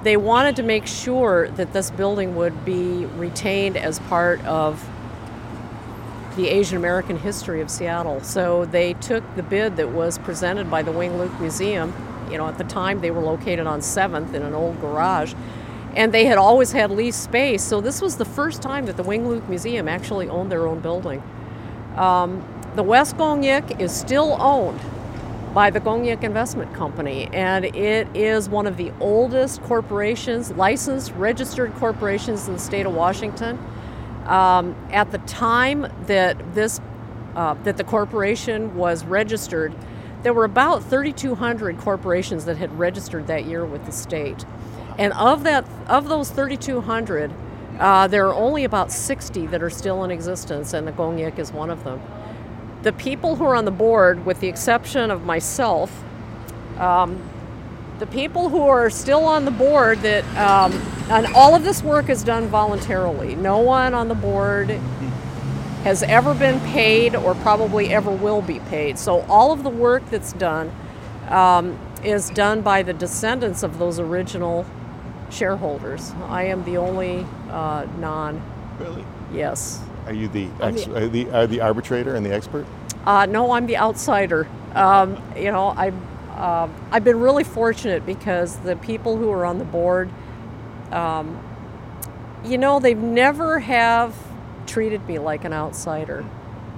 they 0.03 0.17
wanted 0.17 0.55
to 0.57 0.63
make 0.63 0.87
sure 0.87 1.49
that 1.51 1.73
this 1.73 1.91
building 1.91 2.35
would 2.35 2.63
be 2.63 3.05
retained 3.05 3.75
as 3.75 3.99
part 3.99 4.43
of 4.45 4.87
the 6.35 6.47
Asian 6.47 6.77
American 6.77 7.17
history 7.17 7.59
of 7.59 7.69
Seattle. 7.69 8.21
So 8.21 8.65
they 8.65 8.93
took 8.93 9.23
the 9.35 9.43
bid 9.43 9.75
that 9.77 9.89
was 9.89 10.17
presented 10.19 10.69
by 10.69 10.83
the 10.83 10.91
Wing 10.91 11.17
Luke 11.17 11.37
Museum. 11.39 11.93
You 12.31 12.37
know, 12.37 12.47
at 12.47 12.57
the 12.57 12.63
time 12.63 13.01
they 13.01 13.11
were 13.11 13.21
located 13.21 13.65
on 13.65 13.79
7th 13.79 14.33
in 14.33 14.43
an 14.43 14.53
old 14.53 14.79
garage, 14.79 15.33
and 15.95 16.13
they 16.13 16.25
had 16.25 16.37
always 16.37 16.71
had 16.71 16.91
leased 16.91 17.23
space. 17.23 17.63
So 17.63 17.81
this 17.81 18.01
was 18.01 18.17
the 18.17 18.25
first 18.25 18.61
time 18.61 18.85
that 18.85 18.95
the 18.95 19.03
Wing 19.03 19.27
Luke 19.27 19.49
Museum 19.49 19.87
actually 19.87 20.29
owned 20.29 20.51
their 20.51 20.67
own 20.67 20.79
building. 20.79 21.23
Um, 21.95 22.45
the 22.75 22.83
West 22.83 23.17
Kong 23.17 23.43
Yick 23.43 23.81
is 23.81 23.91
still 23.91 24.37
owned 24.39 24.79
by 25.53 25.71
the 25.71 25.79
Kong 25.79 26.05
Yick 26.05 26.23
Investment 26.23 26.73
Company, 26.73 27.27
and 27.33 27.65
it 27.65 28.07
is 28.15 28.47
one 28.47 28.67
of 28.67 28.77
the 28.77 28.91
oldest 28.99 29.61
corporations, 29.63 30.51
licensed, 30.51 31.11
registered 31.13 31.73
corporations 31.75 32.47
in 32.47 32.53
the 32.53 32.59
state 32.59 32.85
of 32.85 32.93
Washington. 32.93 33.57
Um, 34.25 34.75
at 34.91 35.11
the 35.11 35.17
time 35.19 35.91
that 36.05 36.53
this 36.53 36.79
uh, 37.35 37.55
that 37.63 37.77
the 37.77 37.83
corporation 37.83 38.75
was 38.75 39.05
registered, 39.05 39.73
there 40.23 40.33
were 40.33 40.45
about 40.45 40.83
3,200 40.83 41.77
corporations 41.79 42.45
that 42.45 42.57
had 42.57 42.77
registered 42.77 43.27
that 43.27 43.45
year 43.45 43.65
with 43.65 43.85
the 43.85 43.91
state, 43.91 44.45
and 44.99 45.13
of 45.13 45.43
that 45.45 45.65
of 45.87 46.09
those 46.09 46.29
3,200, 46.29 47.31
uh, 47.79 48.07
there 48.07 48.27
are 48.27 48.35
only 48.35 48.65
about 48.65 48.91
60 48.91 49.47
that 49.47 49.63
are 49.63 49.69
still 49.69 50.03
in 50.03 50.11
existence, 50.11 50.73
and 50.73 50.85
the 50.87 50.91
Kong 50.91 51.17
Yick 51.17 51.39
is 51.39 51.51
one 51.51 51.71
of 51.71 51.83
them 51.83 51.99
the 52.83 52.93
people 52.93 53.35
who 53.35 53.45
are 53.45 53.55
on 53.55 53.65
the 53.65 53.71
board, 53.71 54.25
with 54.25 54.39
the 54.39 54.47
exception 54.47 55.11
of 55.11 55.25
myself, 55.25 56.03
um, 56.77 57.21
the 57.99 58.07
people 58.07 58.49
who 58.49 58.61
are 58.61 58.89
still 58.89 59.25
on 59.25 59.45
the 59.45 59.51
board 59.51 59.99
that 59.99 60.23
um, 60.37 60.71
and 61.09 61.27
all 61.33 61.55
of 61.55 61.63
this 61.63 61.81
work 61.83 62.09
is 62.09 62.23
done 62.23 62.47
voluntarily. 62.47 63.35
No 63.35 63.59
one 63.59 63.93
on 63.93 64.07
the 64.07 64.15
board 64.15 64.69
has 65.83 66.03
ever 66.03 66.33
been 66.33 66.59
paid 66.71 67.15
or 67.15 67.33
probably 67.35 67.93
ever 67.93 68.11
will 68.11 68.41
be 68.41 68.59
paid. 68.59 68.99
So 68.99 69.21
all 69.21 69.51
of 69.51 69.63
the 69.63 69.69
work 69.69 70.07
that's 70.09 70.33
done 70.33 70.71
um, 71.29 71.77
is 72.03 72.29
done 72.29 72.61
by 72.61 72.83
the 72.83 72.93
descendants 72.93 73.63
of 73.63 73.79
those 73.79 73.99
original 73.99 74.65
shareholders. 75.31 76.11
I 76.27 76.43
am 76.43 76.63
the 76.63 76.77
only 76.77 77.25
uh, 77.49 77.87
non. 77.97 78.41
Really? 78.79 79.03
Yes. 79.33 79.81
Are 80.09 80.13
you 80.13 80.27
the, 80.27 80.47
ex- 80.59 80.85
the, 80.85 80.97
are 80.97 81.07
the, 81.07 81.29
are 81.29 81.45
the 81.45 81.61
arbitrator 81.61 82.15
and 82.15 82.25
the 82.25 82.33
expert? 82.33 82.65
Uh, 83.05 83.27
no, 83.27 83.51
I'm 83.51 83.67
the 83.67 83.77
outsider. 83.77 84.47
Um, 84.73 85.21
you 85.37 85.51
know, 85.51 85.67
I, 85.67 85.89
uh, 86.31 86.67
I've 86.91 87.03
been 87.03 87.19
really 87.19 87.43
fortunate 87.43 88.07
because 88.07 88.57
the 88.57 88.75
people 88.77 89.17
who 89.17 89.29
are 89.31 89.45
on 89.45 89.59
the 89.59 89.65
board, 89.65 90.09
um, 90.91 91.39
you 92.43 92.57
know, 92.57 92.79
they've 92.79 92.97
never 92.97 93.59
have 93.59 94.15
treated 94.65 95.07
me 95.07 95.19
like 95.19 95.45
an 95.45 95.53
outsider. 95.53 96.25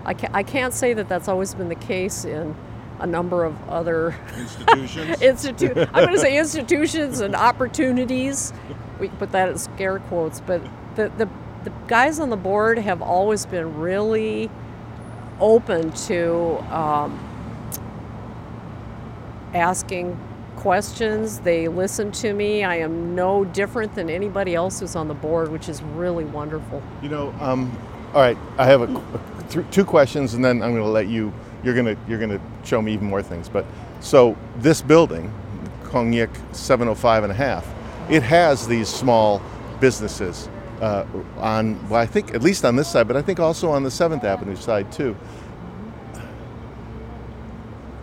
I, 0.03 0.13
ca- 0.13 0.31
I 0.33 0.43
can't 0.43 0.73
say 0.73 0.93
that 0.93 1.07
that's 1.07 1.29
always 1.29 1.53
been 1.53 1.69
the 1.69 1.75
case 1.75 2.25
in 2.25 2.53
a 2.99 3.07
number 3.07 3.45
of 3.45 3.55
other 3.69 4.13
institutions. 4.37 5.19
Institu- 5.21 5.87
I'm 5.93 6.03
going 6.03 6.15
to 6.15 6.19
say 6.19 6.37
institutions 6.37 7.21
and 7.21 7.33
opportunities. 7.33 8.51
We 8.99 9.07
can 9.07 9.15
put 9.15 9.31
that 9.31 9.47
in 9.47 9.57
scare 9.57 9.99
quotes, 9.99 10.41
but 10.41 10.61
the, 10.95 11.09
the 11.17 11.29
the 11.63 11.71
guys 11.87 12.19
on 12.19 12.29
the 12.29 12.37
board 12.37 12.77
have 12.77 13.01
always 13.01 13.45
been 13.45 13.77
really 13.77 14.49
open 15.39 15.91
to 15.91 16.57
um, 16.75 17.19
asking 19.53 20.17
questions. 20.55 21.39
They 21.39 21.67
listen 21.67 22.11
to 22.13 22.33
me. 22.33 22.63
I 22.63 22.77
am 22.77 23.15
no 23.15 23.45
different 23.45 23.95
than 23.95 24.09
anybody 24.09 24.55
else 24.55 24.79
who's 24.79 24.95
on 24.95 25.07
the 25.07 25.13
board, 25.13 25.51
which 25.51 25.69
is 25.69 25.81
really 25.81 26.25
wonderful. 26.25 26.81
You 27.01 27.09
know, 27.09 27.33
um, 27.39 27.75
all 28.13 28.21
right. 28.21 28.37
I 28.57 28.65
have 28.65 28.81
a, 28.81 29.03
th- 29.49 29.65
two 29.71 29.85
questions, 29.85 30.33
and 30.33 30.43
then 30.43 30.61
I'm 30.61 30.71
going 30.71 30.83
to 30.83 30.89
let 30.89 31.07
you. 31.07 31.33
You're 31.63 31.75
going 31.75 31.95
to 31.95 31.97
you're 32.07 32.17
going 32.17 32.31
to 32.31 32.41
show 32.63 32.81
me 32.81 32.93
even 32.93 33.07
more 33.07 33.21
things. 33.21 33.47
But 33.47 33.65
so 33.99 34.35
this 34.57 34.81
building, 34.81 35.31
Kong 35.83 36.11
Yick 36.11 36.31
705 36.53 37.23
and 37.23 37.31
a 37.31 37.35
half, 37.35 37.67
it 38.09 38.23
has 38.23 38.67
these 38.67 38.87
small 38.87 39.41
businesses 39.79 40.49
uh, 40.81 41.05
on, 41.37 41.89
well, 41.89 42.01
I 42.01 42.05
think 42.05 42.33
at 42.33 42.41
least 42.41 42.65
on 42.65 42.75
this 42.75 42.89
side, 42.89 43.07
but 43.07 43.15
I 43.15 43.21
think 43.21 43.39
also 43.39 43.69
on 43.69 43.83
the 43.83 43.91
Seventh 43.91 44.23
Avenue 44.23 44.55
side 44.55 44.91
too. 44.91 45.15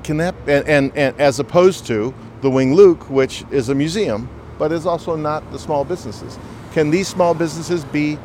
Can 0.04 0.16
that 0.18 0.34
and, 0.46 0.66
and, 0.66 0.96
and 0.96 1.20
as 1.20 1.38
opposed 1.38 1.86
to 1.86 2.14
the 2.40 2.48
Wing 2.48 2.74
Luke, 2.74 3.10
which 3.10 3.44
is 3.50 3.68
a 3.68 3.74
museum, 3.74 4.28
but 4.58 4.72
is 4.72 4.86
also 4.86 5.16
not 5.16 5.50
the 5.52 5.58
small 5.58 5.84
businesses. 5.84 6.38
Can 6.72 6.90
these 6.90 7.08
small 7.08 7.34
businesses 7.34 7.84
be 7.84 8.18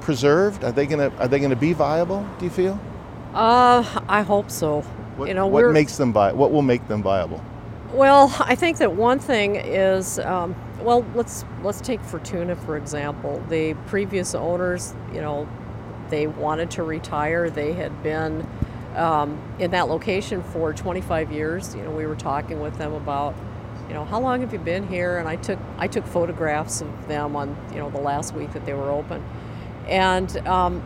preserved? 0.00 0.64
Are 0.64 0.72
they 0.72 0.86
gonna 0.86 1.12
are 1.18 1.28
they 1.28 1.38
gonna 1.38 1.54
be 1.54 1.74
viable? 1.74 2.26
Do 2.38 2.46
you 2.46 2.50
feel? 2.50 2.80
Uh, 3.34 3.84
I 4.08 4.22
hope 4.22 4.50
so. 4.50 4.80
What, 5.16 5.28
you 5.28 5.34
know, 5.34 5.46
what 5.46 5.70
makes 5.70 5.96
them 5.96 6.12
vi- 6.12 6.32
What 6.32 6.50
will 6.50 6.62
make 6.62 6.88
them 6.88 7.02
viable? 7.02 7.44
Well, 7.92 8.34
I 8.40 8.54
think 8.54 8.76
that 8.78 8.92
one 8.92 9.18
thing 9.18 9.56
is, 9.56 10.18
um, 10.18 10.54
well, 10.80 11.06
let's 11.14 11.46
let's 11.62 11.80
take 11.80 12.02
Fortuna 12.02 12.54
for 12.54 12.76
example. 12.76 13.42
The 13.48 13.74
previous 13.86 14.34
owners, 14.34 14.94
you 15.12 15.22
know, 15.22 15.48
they 16.10 16.26
wanted 16.26 16.70
to 16.72 16.82
retire. 16.82 17.48
They 17.48 17.72
had 17.72 18.02
been 18.02 18.46
um, 18.94 19.40
in 19.58 19.70
that 19.70 19.88
location 19.88 20.42
for 20.42 20.74
25 20.74 21.32
years. 21.32 21.74
You 21.74 21.82
know, 21.82 21.90
we 21.90 22.04
were 22.04 22.14
talking 22.14 22.60
with 22.60 22.76
them 22.76 22.92
about, 22.92 23.34
you 23.88 23.94
know, 23.94 24.04
how 24.04 24.20
long 24.20 24.42
have 24.42 24.52
you 24.52 24.58
been 24.58 24.86
here? 24.86 25.16
And 25.16 25.26
I 25.26 25.36
took 25.36 25.58
I 25.78 25.88
took 25.88 26.06
photographs 26.06 26.82
of 26.82 27.08
them 27.08 27.36
on 27.36 27.56
you 27.72 27.78
know 27.78 27.88
the 27.88 28.00
last 28.00 28.34
week 28.34 28.52
that 28.52 28.66
they 28.66 28.74
were 28.74 28.90
open, 28.90 29.24
and 29.86 30.36
um, 30.46 30.82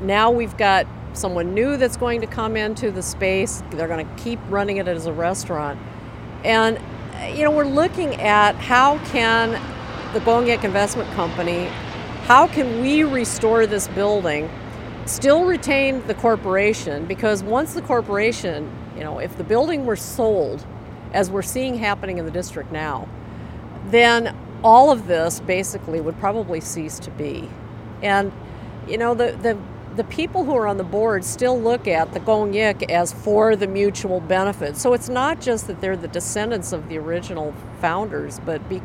now 0.00 0.30
we've 0.30 0.56
got 0.56 0.86
someone 1.12 1.52
new 1.52 1.76
that's 1.76 1.98
going 1.98 2.22
to 2.22 2.26
come 2.26 2.56
into 2.56 2.90
the 2.90 3.02
space. 3.02 3.62
They're 3.70 3.88
going 3.88 4.06
to 4.06 4.22
keep 4.22 4.38
running 4.48 4.78
it 4.78 4.88
as 4.88 5.04
a 5.04 5.12
restaurant 5.12 5.78
and 6.44 6.78
you 7.36 7.44
know, 7.44 7.50
we're 7.50 7.64
looking 7.64 8.14
at 8.16 8.54
how 8.56 8.98
can 9.06 9.52
the 10.12 10.20
Yik 10.20 10.64
Investment 10.64 11.10
Company, 11.12 11.64
how 12.24 12.46
can 12.46 12.80
we 12.80 13.02
restore 13.04 13.66
this 13.66 13.88
building, 13.88 14.50
still 15.06 15.44
retain 15.44 16.06
the 16.06 16.14
corporation? 16.14 17.04
Because 17.06 17.42
once 17.42 17.74
the 17.74 17.82
corporation, 17.82 18.70
you 18.96 19.04
know, 19.04 19.18
if 19.18 19.36
the 19.36 19.44
building 19.44 19.84
were 19.84 19.96
sold, 19.96 20.64
as 21.12 21.30
we're 21.30 21.42
seeing 21.42 21.76
happening 21.76 22.18
in 22.18 22.24
the 22.24 22.30
district 22.30 22.70
now, 22.70 23.08
then 23.86 24.36
all 24.62 24.90
of 24.90 25.06
this 25.06 25.40
basically 25.40 26.00
would 26.00 26.18
probably 26.18 26.60
cease 26.60 26.98
to 27.00 27.10
be. 27.12 27.48
And 28.02 28.32
you 28.86 28.98
know, 28.98 29.14
the 29.14 29.32
the 29.32 29.58
the 29.96 30.04
people 30.04 30.44
who 30.44 30.54
are 30.56 30.66
on 30.66 30.76
the 30.76 30.84
board 30.84 31.24
still 31.24 31.60
look 31.60 31.88
at 31.88 32.12
the 32.12 32.20
Kong 32.20 32.52
Yick 32.52 32.90
as 32.90 33.12
for 33.12 33.56
the 33.56 33.66
mutual 33.66 34.20
benefit. 34.20 34.76
So 34.76 34.92
it's 34.92 35.08
not 35.08 35.40
just 35.40 35.66
that 35.66 35.80
they're 35.80 35.96
the 35.96 36.08
descendants 36.08 36.72
of 36.72 36.88
the 36.88 36.98
original 36.98 37.54
founders, 37.80 38.40
but 38.40 38.66
be, 38.68 38.80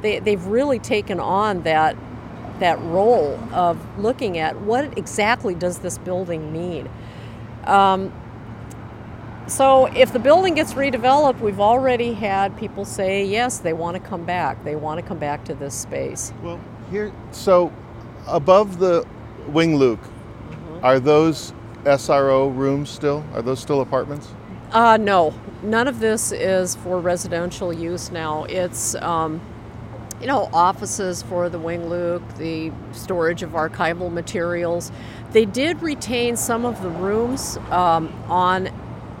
they, 0.00 0.18
they've 0.20 0.44
really 0.46 0.78
taken 0.78 1.20
on 1.20 1.62
that 1.62 1.96
that 2.60 2.80
role 2.82 3.36
of 3.52 3.98
looking 3.98 4.38
at 4.38 4.60
what 4.60 4.96
exactly 4.96 5.56
does 5.56 5.78
this 5.78 5.98
building 5.98 6.52
mean. 6.52 6.88
Um, 7.64 8.12
so 9.46 9.86
if 9.86 10.12
the 10.12 10.18
building 10.18 10.54
gets 10.54 10.72
redeveloped, 10.72 11.40
we've 11.40 11.60
already 11.60 12.14
had 12.14 12.56
people 12.56 12.84
say 12.84 13.24
yes, 13.24 13.58
they 13.58 13.72
want 13.72 13.96
to 13.96 14.08
come 14.08 14.24
back. 14.24 14.62
They 14.64 14.76
want 14.76 15.00
to 15.00 15.06
come 15.06 15.18
back 15.18 15.44
to 15.46 15.54
this 15.54 15.74
space. 15.74 16.32
Well, 16.42 16.60
here, 16.90 17.12
so 17.32 17.72
above 18.26 18.78
the 18.78 19.06
Wing 19.48 19.76
Luke, 19.76 20.00
are 20.84 21.00
those 21.00 21.54
SRO 21.84 22.54
rooms 22.54 22.90
still? 22.90 23.24
Are 23.32 23.40
those 23.40 23.58
still 23.58 23.80
apartments? 23.80 24.28
Uh, 24.70 24.98
no, 24.98 25.32
none 25.62 25.88
of 25.88 25.98
this 25.98 26.30
is 26.30 26.74
for 26.76 27.00
residential 27.00 27.72
use 27.72 28.10
now. 28.10 28.44
It's, 28.44 28.94
um, 28.96 29.40
you 30.20 30.26
know, 30.26 30.50
offices 30.52 31.22
for 31.22 31.48
the 31.48 31.58
Wing 31.58 31.88
Luke, 31.88 32.22
the 32.36 32.70
storage 32.92 33.42
of 33.42 33.52
archival 33.52 34.12
materials. 34.12 34.92
They 35.32 35.46
did 35.46 35.80
retain 35.82 36.36
some 36.36 36.66
of 36.66 36.82
the 36.82 36.90
rooms 36.90 37.56
um, 37.70 38.12
on, 38.28 38.68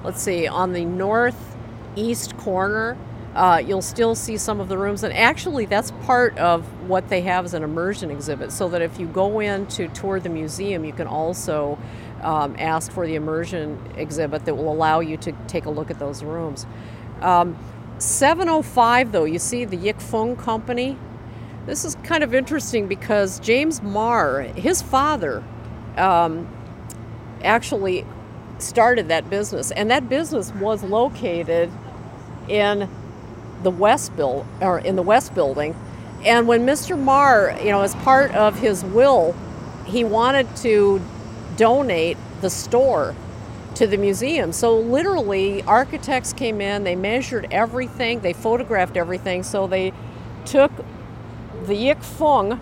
let's 0.04 0.20
see, 0.20 0.46
on 0.46 0.74
the 0.74 0.84
northeast 0.84 2.36
corner. 2.36 2.98
Uh, 3.34 3.60
you'll 3.64 3.82
still 3.82 4.14
see 4.14 4.36
some 4.36 4.60
of 4.60 4.68
the 4.68 4.78
rooms, 4.78 5.02
and 5.02 5.12
actually, 5.12 5.64
that's 5.66 5.90
part 6.02 6.38
of 6.38 6.64
what 6.88 7.08
they 7.08 7.20
have 7.22 7.44
as 7.44 7.52
an 7.52 7.64
immersion 7.64 8.10
exhibit. 8.10 8.52
So 8.52 8.68
that 8.68 8.80
if 8.80 9.00
you 9.00 9.06
go 9.08 9.40
in 9.40 9.66
to 9.68 9.88
tour 9.88 10.20
the 10.20 10.28
museum, 10.28 10.84
you 10.84 10.92
can 10.92 11.08
also 11.08 11.78
um, 12.22 12.54
ask 12.58 12.92
for 12.92 13.06
the 13.06 13.16
immersion 13.16 13.80
exhibit 13.96 14.44
that 14.44 14.54
will 14.54 14.72
allow 14.72 15.00
you 15.00 15.16
to 15.18 15.32
take 15.48 15.64
a 15.64 15.70
look 15.70 15.90
at 15.90 15.98
those 15.98 16.22
rooms. 16.22 16.64
Um, 17.22 17.56
705, 17.98 19.10
though, 19.10 19.24
you 19.24 19.38
see 19.38 19.64
the 19.64 19.76
Yik 19.76 20.00
Fung 20.00 20.36
Company. 20.36 20.96
This 21.66 21.84
is 21.84 21.96
kind 22.04 22.22
of 22.22 22.34
interesting 22.34 22.86
because 22.86 23.40
James 23.40 23.82
Marr, 23.82 24.42
his 24.42 24.80
father, 24.80 25.42
um, 25.96 26.48
actually 27.42 28.06
started 28.58 29.08
that 29.08 29.28
business, 29.28 29.70
and 29.72 29.90
that 29.90 30.08
business 30.08 30.52
was 30.54 30.82
located 30.82 31.70
in 32.48 32.88
the 33.64 33.70
west 33.70 34.14
bill 34.16 34.46
or 34.60 34.78
in 34.78 34.94
the 34.94 35.02
west 35.02 35.34
building. 35.34 35.74
And 36.24 36.46
when 36.46 36.64
Mr. 36.64 36.98
Marr, 36.98 37.56
you 37.60 37.70
know, 37.70 37.82
as 37.82 37.94
part 37.96 38.34
of 38.34 38.58
his 38.58 38.84
will, 38.84 39.34
he 39.84 40.04
wanted 40.04 40.54
to 40.58 41.02
donate 41.56 42.16
the 42.40 42.50
store 42.50 43.14
to 43.74 43.86
the 43.86 43.96
museum. 43.96 44.52
So 44.52 44.78
literally, 44.78 45.62
architects 45.64 46.32
came 46.32 46.60
in, 46.60 46.84
they 46.84 46.96
measured 46.96 47.48
everything, 47.50 48.20
they 48.20 48.32
photographed 48.32 48.96
everything. 48.96 49.42
So 49.42 49.66
they 49.66 49.92
took 50.44 50.70
the 51.66 51.74
Yik 51.74 52.02
Fung, 52.02 52.60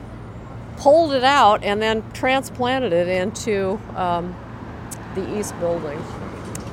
pulled 0.76 1.12
it 1.12 1.24
out, 1.24 1.62
and 1.62 1.82
then 1.82 2.02
transplanted 2.12 2.92
it 2.92 3.08
into 3.08 3.78
um, 3.94 4.34
the 5.14 5.38
east 5.38 5.58
building. 5.60 6.02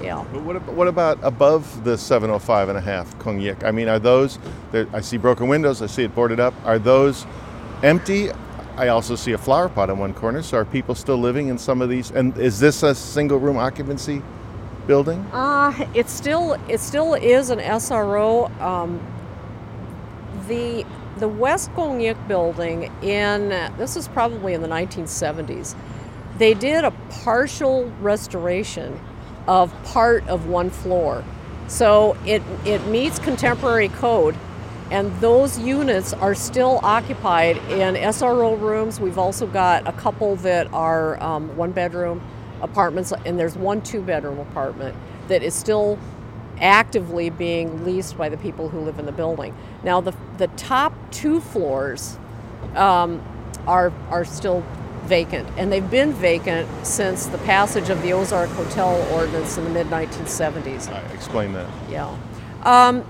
Yeah. 0.01 0.25
But 0.31 0.43
what, 0.43 0.55
about, 0.55 0.73
what 0.75 0.88
about 0.88 1.19
above 1.23 1.83
the 1.83 1.97
705 1.97 2.69
and 2.69 2.77
a 2.77 2.81
half 2.81 3.17
Kong 3.19 3.39
Yick? 3.39 3.63
I 3.63 3.71
mean, 3.71 3.88
are 3.88 3.99
those, 3.99 4.39
I 4.73 5.01
see 5.01 5.17
broken 5.17 5.47
windows, 5.47 5.81
I 5.81 5.88
see 5.88 6.03
it 6.03 6.15
boarded 6.15 6.39
up. 6.39 6.53
Are 6.65 6.79
those 6.79 7.25
empty? 7.83 8.31
I 8.77 8.88
also 8.88 9.15
see 9.15 9.33
a 9.33 9.38
flower 9.38 9.67
pot 9.67 9.89
in 9.89 9.97
one 9.97 10.13
corner. 10.13 10.41
So 10.41 10.57
are 10.57 10.65
people 10.65 10.95
still 10.95 11.17
living 11.17 11.49
in 11.49 11.57
some 11.57 11.81
of 11.81 11.89
these? 11.89 12.12
And 12.12 12.38
is 12.38 12.59
this 12.59 12.81
a 12.81 12.95
single 12.95 13.38
room 13.38 13.57
occupancy 13.57 14.21
building? 14.88 15.19
Uh, 15.33 15.88
it 15.93 16.09
still 16.09 16.53
it 16.69 16.79
still 16.79 17.13
is 17.13 17.49
an 17.49 17.59
SRO. 17.59 18.49
Um, 18.62 19.05
the 20.47 20.85
the 21.17 21.27
West 21.27 21.73
Kong 21.73 21.99
Yick 21.99 22.17
building 22.29 22.91
in 23.01 23.49
this 23.77 23.97
is 23.97 24.07
probably 24.07 24.53
in 24.53 24.62
the 24.62 24.67
1970s. 24.69 25.75
They 26.38 26.53
did 26.53 26.85
a 26.85 26.91
partial 27.09 27.91
restoration 27.99 28.97
of 29.49 29.73
part 29.83 30.25
of 30.29 30.45
one 30.45 30.69
floor. 30.69 31.25
So 31.67 32.15
it, 32.25 32.43
it 32.65 32.85
meets 32.88 33.17
contemporary 33.19 33.89
code, 33.89 34.35
and 34.91 35.12
those 35.19 35.57
units 35.59 36.13
are 36.13 36.35
still 36.35 36.79
occupied 36.83 37.57
in 37.71 37.95
SRO 37.95 38.59
rooms. 38.62 38.99
We've 38.99 39.17
also 39.17 39.47
got 39.47 39.88
a 39.88 39.91
couple 39.93 40.35
that 40.38 40.71
are 40.71 41.21
um, 41.21 41.57
one 41.57 41.71
bedroom 41.71 42.21
apartments, 42.62 43.12
and 43.25 43.39
there's 43.39 43.55
one 43.57 43.81
two 43.81 44.01
bedroom 44.01 44.39
apartment 44.39 44.95
that 45.29 45.41
is 45.41 45.55
still 45.55 45.97
actively 46.62 47.31
being 47.31 47.83
leased 47.83 48.17
by 48.17 48.29
the 48.29 48.38
people 48.38 48.69
who 48.69 48.79
live 48.81 48.99
in 48.99 49.07
the 49.07 49.12
building. 49.12 49.55
Now, 49.83 49.99
the, 49.99 50.13
the 50.38 50.47
top 50.49 50.93
two 51.12 51.41
floors 51.41 52.19
um, 52.75 53.23
are, 53.65 53.91
are 54.09 54.25
still 54.25 54.63
vacant, 55.10 55.50
and 55.58 55.72
they've 55.72 55.89
been 55.89 56.13
vacant 56.13 56.69
since 56.86 57.26
the 57.26 57.39
passage 57.39 57.89
of 57.89 58.02
the 58.04 58.13
Ozark 58.13 58.50
Hotel 58.52 58.95
Ordinance 59.12 59.58
in 59.58 59.63
the 59.65 59.69
mid 59.72 59.88
1970s. 59.88 60.89
Right, 60.89 61.12
explain 61.13 61.52
that. 61.54 61.67
Yeah. 61.89 62.15
Um, 62.63 63.04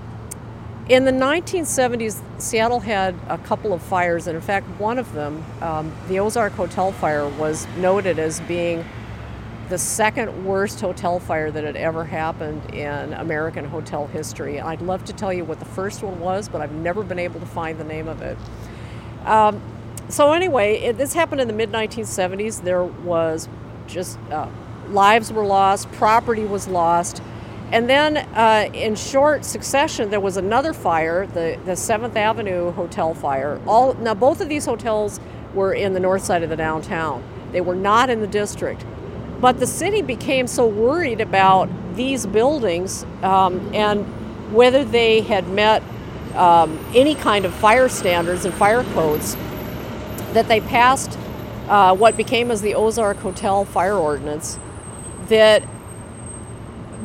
in 0.87 1.05
the 1.05 1.11
1970s, 1.11 2.19
Seattle 2.39 2.79
had 2.79 3.13
a 3.27 3.37
couple 3.37 3.73
of 3.73 3.81
fires, 3.81 4.25
and 4.25 4.35
in 4.35 4.41
fact, 4.41 4.65
one 4.79 4.97
of 4.97 5.13
them, 5.13 5.45
um, 5.61 5.91
the 6.07 6.19
Ozark 6.19 6.53
Hotel 6.53 6.91
fire, 6.91 7.27
was 7.27 7.67
noted 7.77 8.17
as 8.17 8.39
being 8.41 8.83
the 9.69 9.77
second 9.77 10.45
worst 10.45 10.81
hotel 10.81 11.19
fire 11.19 11.51
that 11.51 11.63
had 11.63 11.75
ever 11.75 12.03
happened 12.03 12.73
in 12.73 13.13
American 13.13 13.65
hotel 13.65 14.07
history. 14.07 14.59
I'd 14.59 14.81
love 14.81 15.05
to 15.05 15.13
tell 15.13 15.31
you 15.31 15.45
what 15.45 15.59
the 15.59 15.65
first 15.65 16.01
one 16.01 16.19
was, 16.19 16.49
but 16.49 16.59
I've 16.59 16.71
never 16.71 17.03
been 17.03 17.19
able 17.19 17.39
to 17.39 17.45
find 17.45 17.79
the 17.79 17.83
name 17.83 18.07
of 18.07 18.23
it. 18.23 18.37
Um, 19.25 19.61
so 20.09 20.33
anyway, 20.33 20.79
it, 20.79 20.97
this 20.97 21.13
happened 21.13 21.39
in 21.39 21.47
the 21.47 21.53
mid 21.53 21.71
1970s. 21.71 22.63
There 22.63 22.83
was 22.83 23.47
just 23.87 24.19
uh, 24.31 24.49
lives 24.87 25.31
were 25.31 25.45
lost, 25.45 25.91
property 25.93 26.45
was 26.45 26.67
lost, 26.67 27.21
and 27.71 27.87
then 27.87 28.17
uh, 28.17 28.69
in 28.73 28.95
short 28.95 29.45
succession, 29.45 30.09
there 30.09 30.19
was 30.19 30.37
another 30.37 30.73
fire, 30.73 31.27
the 31.27 31.59
the 31.65 31.75
Seventh 31.75 32.15
Avenue 32.15 32.71
Hotel 32.71 33.13
fire. 33.13 33.61
All 33.67 33.93
now 33.93 34.15
both 34.15 34.41
of 34.41 34.49
these 34.49 34.65
hotels 34.65 35.19
were 35.53 35.73
in 35.73 35.93
the 35.93 35.99
north 35.99 36.23
side 36.23 36.41
of 36.41 36.49
the 36.49 36.57
downtown. 36.57 37.23
They 37.51 37.61
were 37.61 37.75
not 37.75 38.09
in 38.09 38.19
the 38.19 38.27
district, 38.27 38.83
but 39.39 39.59
the 39.59 39.67
city 39.67 40.01
became 40.01 40.47
so 40.47 40.67
worried 40.67 41.21
about 41.21 41.69
these 41.95 42.25
buildings 42.25 43.05
um, 43.21 43.73
and 43.73 44.05
whether 44.53 44.83
they 44.83 45.21
had 45.21 45.47
met 45.49 45.83
um, 46.35 46.79
any 46.95 47.13
kind 47.13 47.45
of 47.45 47.53
fire 47.53 47.89
standards 47.89 48.45
and 48.45 48.53
fire 48.53 48.83
codes 48.95 49.35
that 50.33 50.47
they 50.47 50.61
passed 50.61 51.17
uh, 51.67 51.95
what 51.95 52.17
became 52.17 52.51
as 52.51 52.61
the 52.61 52.75
Ozark 52.75 53.17
Hotel 53.17 53.65
Fire 53.65 53.95
Ordinance 53.95 54.59
that 55.27 55.63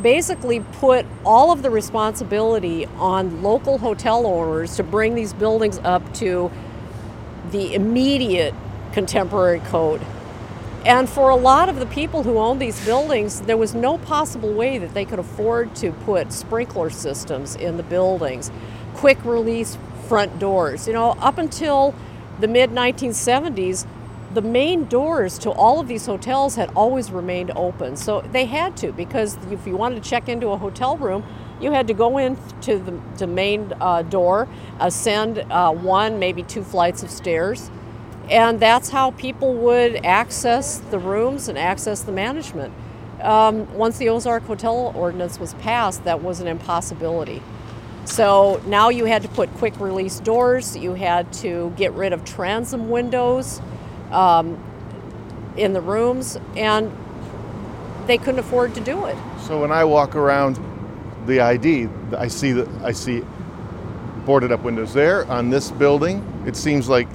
basically 0.03 0.61
put 0.61 1.07
all 1.25 1.51
of 1.51 1.63
the 1.63 1.71
responsibility 1.71 2.87
on 2.97 3.43
local 3.43 3.79
hotel 3.79 4.27
owners 4.27 4.77
to 4.77 4.83
bring 4.83 5.15
these 5.15 5.33
buildings 5.33 5.79
up 5.85 6.13
to 6.15 6.51
the 7.51 7.75
immediate 7.75 8.55
contemporary 8.93 9.61
code. 9.61 10.03
And 10.85 11.09
for 11.09 11.31
a 11.31 11.37
lot 11.37 11.71
of 11.71 11.77
the 11.77 11.87
people 11.87 12.23
who 12.23 12.37
owned 12.37 12.61
these 12.61 12.85
buildings, 12.85 13.41
there 13.43 13.57
was 13.57 13.75
no 13.75 13.97
possible 13.97 14.53
way 14.53 14.77
that 14.77 14.93
they 14.93 15.07
could 15.07 15.19
afford 15.19 15.75
to 15.77 15.93
put 15.93 16.33
sprinkler 16.33 16.91
systems 16.91 17.57
in 17.57 17.79
the 17.79 17.83
buildings, 17.83 18.51
quick 18.95 19.25
release 19.25 19.79
front 20.09 20.39
doors. 20.39 20.87
You 20.87 20.93
know, 20.93 21.13
up 21.13 21.39
until 21.39 21.95
the 22.41 22.49
mid 22.49 22.71
1970s, 22.71 23.87
the 24.35 24.43
main 24.43 24.87
doors 24.87 25.39
to 25.39 25.51
all 25.51 25.79
of 25.79 25.87
these 25.87 26.07
hotels 26.07 26.57
had 26.57 26.71
always 26.75 27.11
remained 27.11 27.53
open. 27.55 27.97
So 27.97 28.21
they 28.21 28.47
had 28.47 28.77
to, 28.79 28.93
because 28.93 29.39
if 29.51 29.67
you 29.67 29.77
wanted 29.77 30.03
to 30.03 30.09
check 30.09 30.29
into 30.29 30.49
a 30.49 30.57
hotel 30.57 30.97
room, 30.97 31.25
you 31.61 31.71
had 31.71 31.87
to 31.87 31.95
go 31.95 32.19
in 32.19 32.37
to 32.63 32.79
the, 33.17 33.27
main 33.27 33.73
uh, 33.81 34.03
door, 34.03 34.49
ascend 34.81 35.39
uh, 35.51 35.73
one, 35.73 36.19
maybe 36.19 36.43
two 36.43 36.65
flights 36.65 37.03
of 37.03 37.11
stairs, 37.11 37.71
and 38.29 38.59
that's 38.59 38.89
how 38.89 39.13
people 39.13 39.55
would 39.55 40.05
access 40.05 40.79
the 40.79 40.99
rooms 40.99 41.49
and 41.49 41.57
access 41.57 42.03
the 42.03 42.13
management. 42.13 42.75
Um, 43.23 43.73
once 43.75 43.99
the 43.99 44.09
Ozark 44.09 44.45
Hotel 44.45 44.93
Ordinance 44.95 45.39
was 45.39 45.55
passed, 45.55 46.05
that 46.05 46.23
was 46.23 46.41
an 46.41 46.49
impossibility. 46.49 47.43
So 48.07 48.61
now 48.67 48.91
you 48.91 49.05
had 49.07 49.23
to 49.23 49.29
put 49.29 49.53
quick 49.55 49.79
release 49.81 50.21
doors, 50.21 50.77
you 50.77 50.95
had 50.95 51.33
to 51.35 51.73
get 51.77 51.93
rid 51.93 52.13
of 52.13 52.25
transom 52.25 52.91
windows 52.91 53.61
um, 54.11 54.63
in 55.57 55.73
the 55.73 55.81
rooms, 55.81 56.39
and 56.57 56.93
they 58.07 58.19
couldn't 58.19 58.41
afford 58.41 58.75
to 58.75 58.81
do 58.81 59.07
it. 59.07 59.17
So 59.47 59.61
when 59.61 59.73
I 59.73 59.85
walk 59.85 60.15
around 60.15 60.59
the 61.27 61.41
ID, 61.41 61.89
I 62.17 62.29
see 62.29 62.53
that 62.53 62.69
I 62.83 62.93
see 62.93 63.23
boarded 64.27 64.53
up 64.53 64.63
windows 64.63 64.93
there 64.93 65.27
on 65.31 65.51
this 65.51 65.71
building. 65.71 66.25
It 66.47 66.57
seems 66.57 66.89
like 66.89 67.09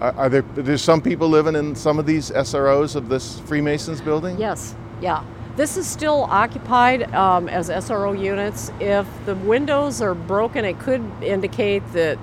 are, 0.00 0.12
are 0.12 0.28
there 0.28 0.42
there's 0.54 0.82
some 0.82 1.00
people 1.00 1.28
living 1.28 1.54
in 1.54 1.74
some 1.74 1.98
of 1.98 2.06
these 2.06 2.30
SROs 2.30 2.96
of 2.96 3.08
this 3.08 3.40
Freemasons 3.40 4.00
building? 4.00 4.38
Yes, 4.38 4.74
yeah. 5.00 5.24
This 5.56 5.78
is 5.78 5.86
still 5.86 6.24
occupied 6.24 7.14
um, 7.14 7.48
as 7.48 7.70
SRO 7.70 8.18
units. 8.18 8.70
If 8.78 9.06
the 9.24 9.34
windows 9.34 10.02
are 10.02 10.14
broken, 10.14 10.66
it 10.66 10.78
could 10.78 11.02
indicate 11.22 11.80
that 11.92 12.18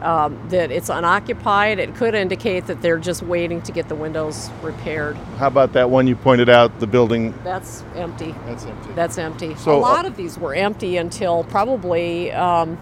um, 0.00 0.40
that 0.48 0.70
it's 0.70 0.88
unoccupied. 0.88 1.78
It 1.78 1.94
could 1.96 2.14
indicate 2.14 2.66
that 2.66 2.80
they're 2.80 2.98
just 2.98 3.22
waiting 3.22 3.60
to 3.62 3.72
get 3.72 3.88
the 3.88 3.94
windows 3.94 4.48
repaired. 4.62 5.16
How 5.38 5.48
about 5.48 5.72
that 5.72 5.90
one 5.90 6.06
you 6.06 6.16
pointed 6.16 6.48
out, 6.48 6.78
the 6.78 6.86
building? 6.86 7.34
That's 7.42 7.82
empty. 7.94 8.34
That's 8.46 8.64
empty. 8.64 8.92
That's 8.92 9.18
empty. 9.18 9.54
So 9.56 9.76
a 9.76 9.78
lot 9.78 10.04
uh, 10.04 10.08
of 10.08 10.16
these 10.16 10.38
were 10.38 10.54
empty 10.54 10.96
until 10.96 11.44
probably. 11.44 12.32
Um, 12.32 12.78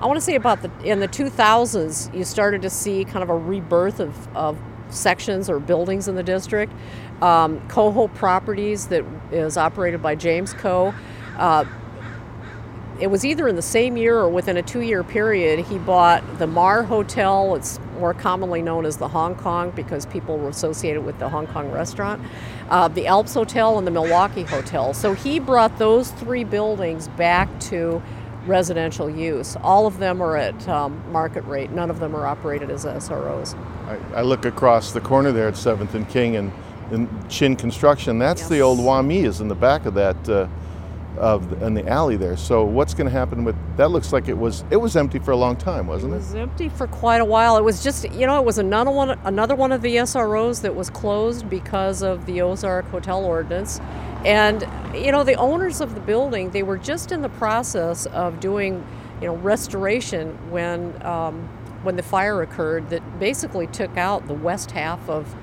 I 0.00 0.06
want 0.06 0.16
to 0.16 0.20
say 0.20 0.34
about 0.34 0.62
the 0.62 0.70
in 0.84 1.00
the 1.00 1.08
2000s, 1.08 2.14
you 2.14 2.24
started 2.24 2.62
to 2.62 2.70
see 2.70 3.04
kind 3.04 3.22
of 3.22 3.30
a 3.30 3.36
rebirth 3.36 3.98
of, 3.98 4.36
of 4.36 4.58
sections 4.90 5.48
or 5.48 5.58
buildings 5.58 6.08
in 6.08 6.14
the 6.14 6.22
district. 6.22 6.72
Um, 7.22 7.66
Coho 7.68 8.08
Properties, 8.08 8.88
that 8.88 9.04
is 9.30 9.56
operated 9.56 10.02
by 10.02 10.16
James 10.16 10.52
Co. 10.52 10.92
Uh, 11.38 11.64
it 13.00 13.06
was 13.10 13.24
either 13.24 13.48
in 13.48 13.56
the 13.56 13.62
same 13.62 13.96
year 13.96 14.18
or 14.18 14.28
within 14.28 14.56
a 14.56 14.62
two 14.62 14.80
year 14.80 15.02
period, 15.02 15.64
he 15.66 15.78
bought 15.78 16.22
the 16.38 16.46
Mar 16.46 16.82
Hotel. 16.82 17.54
It's 17.54 17.80
more 17.98 18.12
commonly 18.12 18.60
known 18.60 18.84
as 18.84 18.96
the 18.96 19.08
Hong 19.08 19.34
Kong 19.36 19.70
because 19.70 20.04
people 20.06 20.36
were 20.36 20.48
associated 20.48 21.02
with 21.04 21.18
the 21.18 21.28
Hong 21.28 21.46
Kong 21.46 21.70
restaurant, 21.70 22.20
uh, 22.70 22.88
the 22.88 23.06
Alps 23.06 23.34
Hotel, 23.34 23.78
and 23.78 23.86
the 23.86 23.90
Milwaukee 23.90 24.42
Hotel. 24.42 24.92
So 24.92 25.14
he 25.14 25.38
brought 25.38 25.78
those 25.78 26.10
three 26.10 26.44
buildings 26.44 27.08
back 27.08 27.48
to 27.60 28.02
residential 28.46 29.08
use. 29.08 29.56
All 29.62 29.86
of 29.86 29.98
them 29.98 30.20
are 30.20 30.36
at 30.36 30.68
um, 30.68 31.00
market 31.12 31.44
rate. 31.44 31.70
None 31.70 31.90
of 31.90 32.00
them 32.00 32.14
are 32.14 32.26
operated 32.26 32.70
as 32.70 32.84
SROs. 32.84 33.56
I, 33.86 34.18
I 34.18 34.22
look 34.22 34.44
across 34.44 34.92
the 34.92 35.00
corner 35.00 35.30
there 35.32 35.48
at 35.48 35.54
7th 35.54 35.94
and 35.94 36.08
King 36.08 36.36
and 36.36 36.52
in 36.92 37.28
Chin 37.28 37.56
Construction. 37.56 38.18
That's 38.18 38.42
yes. 38.42 38.50
the 38.50 38.60
old 38.60 38.78
Wah 38.78 39.02
Mee 39.02 39.24
is 39.24 39.40
in 39.40 39.48
the 39.48 39.54
back 39.54 39.86
of 39.86 39.94
that, 39.94 40.28
uh, 40.28 40.46
of 41.18 41.62
in 41.62 41.74
the 41.74 41.86
alley 41.88 42.16
there. 42.16 42.36
So 42.36 42.64
what's 42.64 42.94
going 42.94 43.06
to 43.06 43.12
happen 43.12 43.44
with 43.44 43.56
that? 43.76 43.90
Looks 43.90 44.12
like 44.12 44.28
it 44.28 44.36
was 44.36 44.64
it 44.70 44.76
was 44.76 44.96
empty 44.96 45.18
for 45.18 45.32
a 45.32 45.36
long 45.36 45.56
time, 45.56 45.86
wasn't 45.86 46.12
it? 46.12 46.16
It 46.16 46.18
was 46.20 46.34
empty 46.34 46.68
for 46.68 46.86
quite 46.86 47.20
a 47.20 47.24
while. 47.24 47.56
It 47.56 47.64
was 47.64 47.82
just 47.82 48.10
you 48.12 48.26
know 48.26 48.38
it 48.38 48.44
was 48.44 48.58
another 48.58 48.90
one 48.90 49.18
another 49.24 49.54
one 49.54 49.72
of 49.72 49.82
the 49.82 49.96
SROs 49.96 50.62
that 50.62 50.74
was 50.74 50.90
closed 50.90 51.48
because 51.48 52.02
of 52.02 52.24
the 52.26 52.42
Ozark 52.42 52.86
Hotel 52.86 53.24
Ordinance, 53.24 53.80
and 54.24 54.66
you 54.94 55.12
know 55.12 55.24
the 55.24 55.34
owners 55.34 55.80
of 55.80 55.94
the 55.94 56.00
building 56.00 56.50
they 56.50 56.62
were 56.62 56.78
just 56.78 57.12
in 57.12 57.22
the 57.22 57.30
process 57.30 58.06
of 58.06 58.40
doing 58.40 58.84
you 59.20 59.28
know, 59.28 59.36
restoration 59.36 60.36
when 60.50 61.00
um, 61.04 61.48
when 61.82 61.96
the 61.96 62.02
fire 62.02 62.42
occurred 62.42 62.90
that 62.90 63.18
basically 63.18 63.66
took 63.68 63.96
out 63.96 64.26
the 64.28 64.34
west 64.34 64.70
half 64.70 65.08
of 65.08 65.34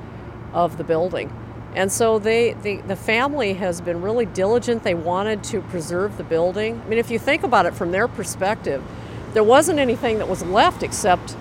of 0.53 0.77
the 0.77 0.83
building. 0.83 1.31
And 1.75 1.91
so 1.91 2.19
they, 2.19 2.53
the 2.53 2.77
the 2.77 2.95
family 2.95 3.53
has 3.53 3.81
been 3.81 4.01
really 4.01 4.25
diligent. 4.25 4.83
They 4.83 4.95
wanted 4.95 5.43
to 5.45 5.61
preserve 5.61 6.17
the 6.17 6.23
building. 6.23 6.81
I 6.83 6.89
mean, 6.89 6.99
if 6.99 7.11
you 7.11 7.19
think 7.19 7.43
about 7.43 7.65
it 7.67 7.75
from 7.75 7.91
their 7.91 8.07
perspective, 8.07 8.83
there 9.33 9.43
wasn't 9.43 9.79
anything 9.79 10.17
that 10.17 10.27
was 10.27 10.43
left 10.43 10.81
except 10.81 11.37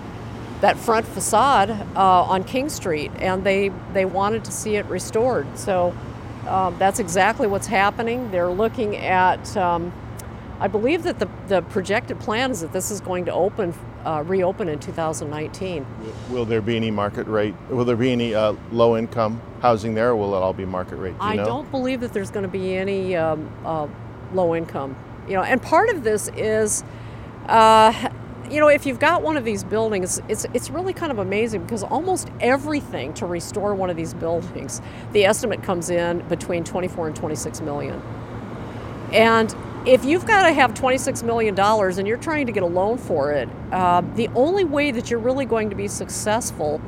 that 0.61 0.77
front 0.77 1.07
facade 1.07 1.71
uh, 1.71 2.23
on 2.25 2.45
King 2.45 2.69
Street, 2.69 3.13
and 3.21 3.45
they, 3.45 3.71
they 3.93 4.05
wanted 4.05 4.45
to 4.45 4.51
see 4.53 4.77
it 4.77 4.85
restored. 4.87 5.47
So 5.57 5.95
um, 6.47 6.77
that's 6.79 6.99
exactly 6.99 7.47
what's 7.47 7.69
happening. 7.69 8.31
They're 8.31 8.51
looking 8.51 8.97
at, 8.97 9.57
um, 9.57 9.93
I 10.61 10.67
believe 10.67 11.05
that 11.05 11.21
the, 11.21 11.29
the 11.47 11.63
projected 11.63 12.19
plan 12.19 12.51
is 12.51 12.61
that 12.61 12.73
this 12.73 12.91
is 12.91 13.01
going 13.01 13.25
to 13.27 13.33
open, 13.33 13.73
uh, 14.09 14.23
reopen 14.23 14.69
in 14.69 14.79
2019. 14.79 15.87
Will 16.31 16.47
there 16.47 16.63
be 16.63 16.77
any 16.77 16.91
market 16.91 17.27
rate? 17.27 17.55
Will 17.69 17.85
there 17.85 17.97
be 17.97 18.11
any 18.11 18.35
uh, 18.35 18.55
low 18.73 18.97
income 18.97 19.43
housing 19.61 19.95
there, 19.95 20.11
or 20.11 20.17
will 20.17 20.35
it 20.35 20.39
all 20.39 20.55
be 20.55 20.65
market 20.65 20.97
rate? 20.97 21.13
Do 21.19 21.21
I 21.21 21.37
know? 21.37 21.45
don't 21.45 21.71
believe 21.71 22.01
that 22.01 22.15
there's 22.15 22.31
going 22.31 22.45
to 22.45 22.51
be 22.51 22.75
any 22.75 23.15
um, 23.17 23.53
uh, 23.67 23.87
low 24.33 24.55
income. 24.55 24.97
You 25.29 25.35
know, 25.35 25.43
and 25.43 25.61
part 25.61 25.91
of 25.91 26.05
this 26.05 26.31
is 26.37 26.85
uh, 27.49 28.11
you 28.51 28.61
know, 28.61 28.69
if 28.69 28.87
you've 28.87 28.99
got 28.99 29.21
one 29.21 29.37
of 29.37 29.45
these 29.45 29.63
buildings, 29.63 30.23
it's 30.27 30.47
it's 30.55 30.71
really 30.71 30.95
kind 30.95 31.13
of 31.13 31.19
amazing 31.19 31.65
because 31.65 31.83
almost 31.83 32.31
everything 32.41 33.13
to 33.15 33.27
restore 33.27 33.75
one 33.75 33.91
of 33.91 33.97
these 33.97 34.15
buildings, 34.15 34.81
the 35.13 35.27
estimate 35.27 35.63
comes 35.63 35.91
in 35.91 36.27
between 36.29 36.65
24 36.65 37.09
and 37.09 37.17
26 37.17 37.61
million. 37.61 38.01
And 39.13 39.55
if 39.87 40.05
you've 40.05 40.27
got 40.27 40.47
to 40.47 40.53
have 40.53 40.75
26 40.75 41.23
million 41.23 41.55
dollars 41.55 41.99
and 41.99 42.07
you're 42.09 42.19
trying 42.19 42.47
to 42.47 42.53
get 42.53 42.63
a 42.63 42.67
loan 42.67 42.99
for 42.99 43.33
it, 43.33 43.49
uh, 43.73 44.03
the 44.17 44.29
only 44.29 44.65
way 44.65 44.91
that 44.91 45.11
you're 45.11 45.21
really 45.21 45.47
going 45.47 45.71
to 45.71 45.77
be 45.77 45.89
successful 45.89 46.81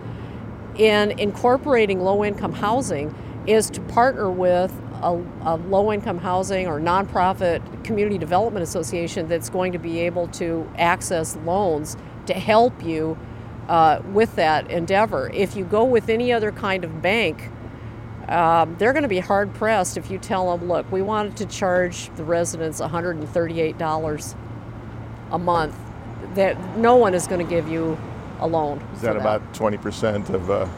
in 0.77 1.13
incorporating 1.19 2.01
low-income 2.01 2.53
housing 2.53 3.15
is 3.47 3.71
to 3.71 3.81
partner 3.83 4.31
with 4.31 4.73
a, 5.03 5.23
a 5.43 5.57
low 5.57 5.93
income 5.93 6.19
housing 6.19 6.67
or 6.67 6.81
nonprofit 6.81 7.85
community 7.85 8.19
development 8.19 8.63
association 8.63 9.29
that's 9.29 9.49
going 9.51 9.73
to 9.73 9.79
be 9.79 10.01
able 10.01 10.29
to 10.29 10.71
access 10.77 11.37
loans 11.39 11.97
to 12.27 12.35
help 12.35 12.85
you 12.85 13.19
uh, 13.69 14.03
with 14.13 14.35
that 14.37 14.71
endeavor. 14.71 15.31
If 15.33 15.57
you 15.57 15.65
go 15.65 15.85
with 15.85 16.09
any 16.09 16.33
other 16.33 16.53
kind 16.53 16.85
of 16.85 17.03
bank, 17.03 17.51
um, 18.31 18.77
they're 18.79 18.93
going 18.93 19.03
to 19.03 19.09
be 19.09 19.19
hard 19.19 19.53
pressed 19.55 19.97
if 19.97 20.11
you 20.11 20.19
tell 20.19 20.57
them, 20.57 20.69
look, 20.69 20.91
we 20.91 21.03
wanted 21.03 21.37
to 21.39 21.47
charge 21.47 22.15
the 22.17 22.25
residents 22.25 22.81
$138 22.81 24.35
a 25.33 25.39
month. 25.39 25.77
That 26.35 26.77
no 26.77 26.97
one 26.97 27.15
is 27.15 27.27
going 27.27 27.45
to 27.45 27.51
give 27.51 27.69
you 27.69 27.99
a 28.39 28.47
loan. 28.47 28.79
Is 28.95 29.01
that, 29.01 29.15
that. 29.15 29.21
about 29.21 29.53
20% 29.55 30.31
of 30.31 30.51
uh, 30.51 30.69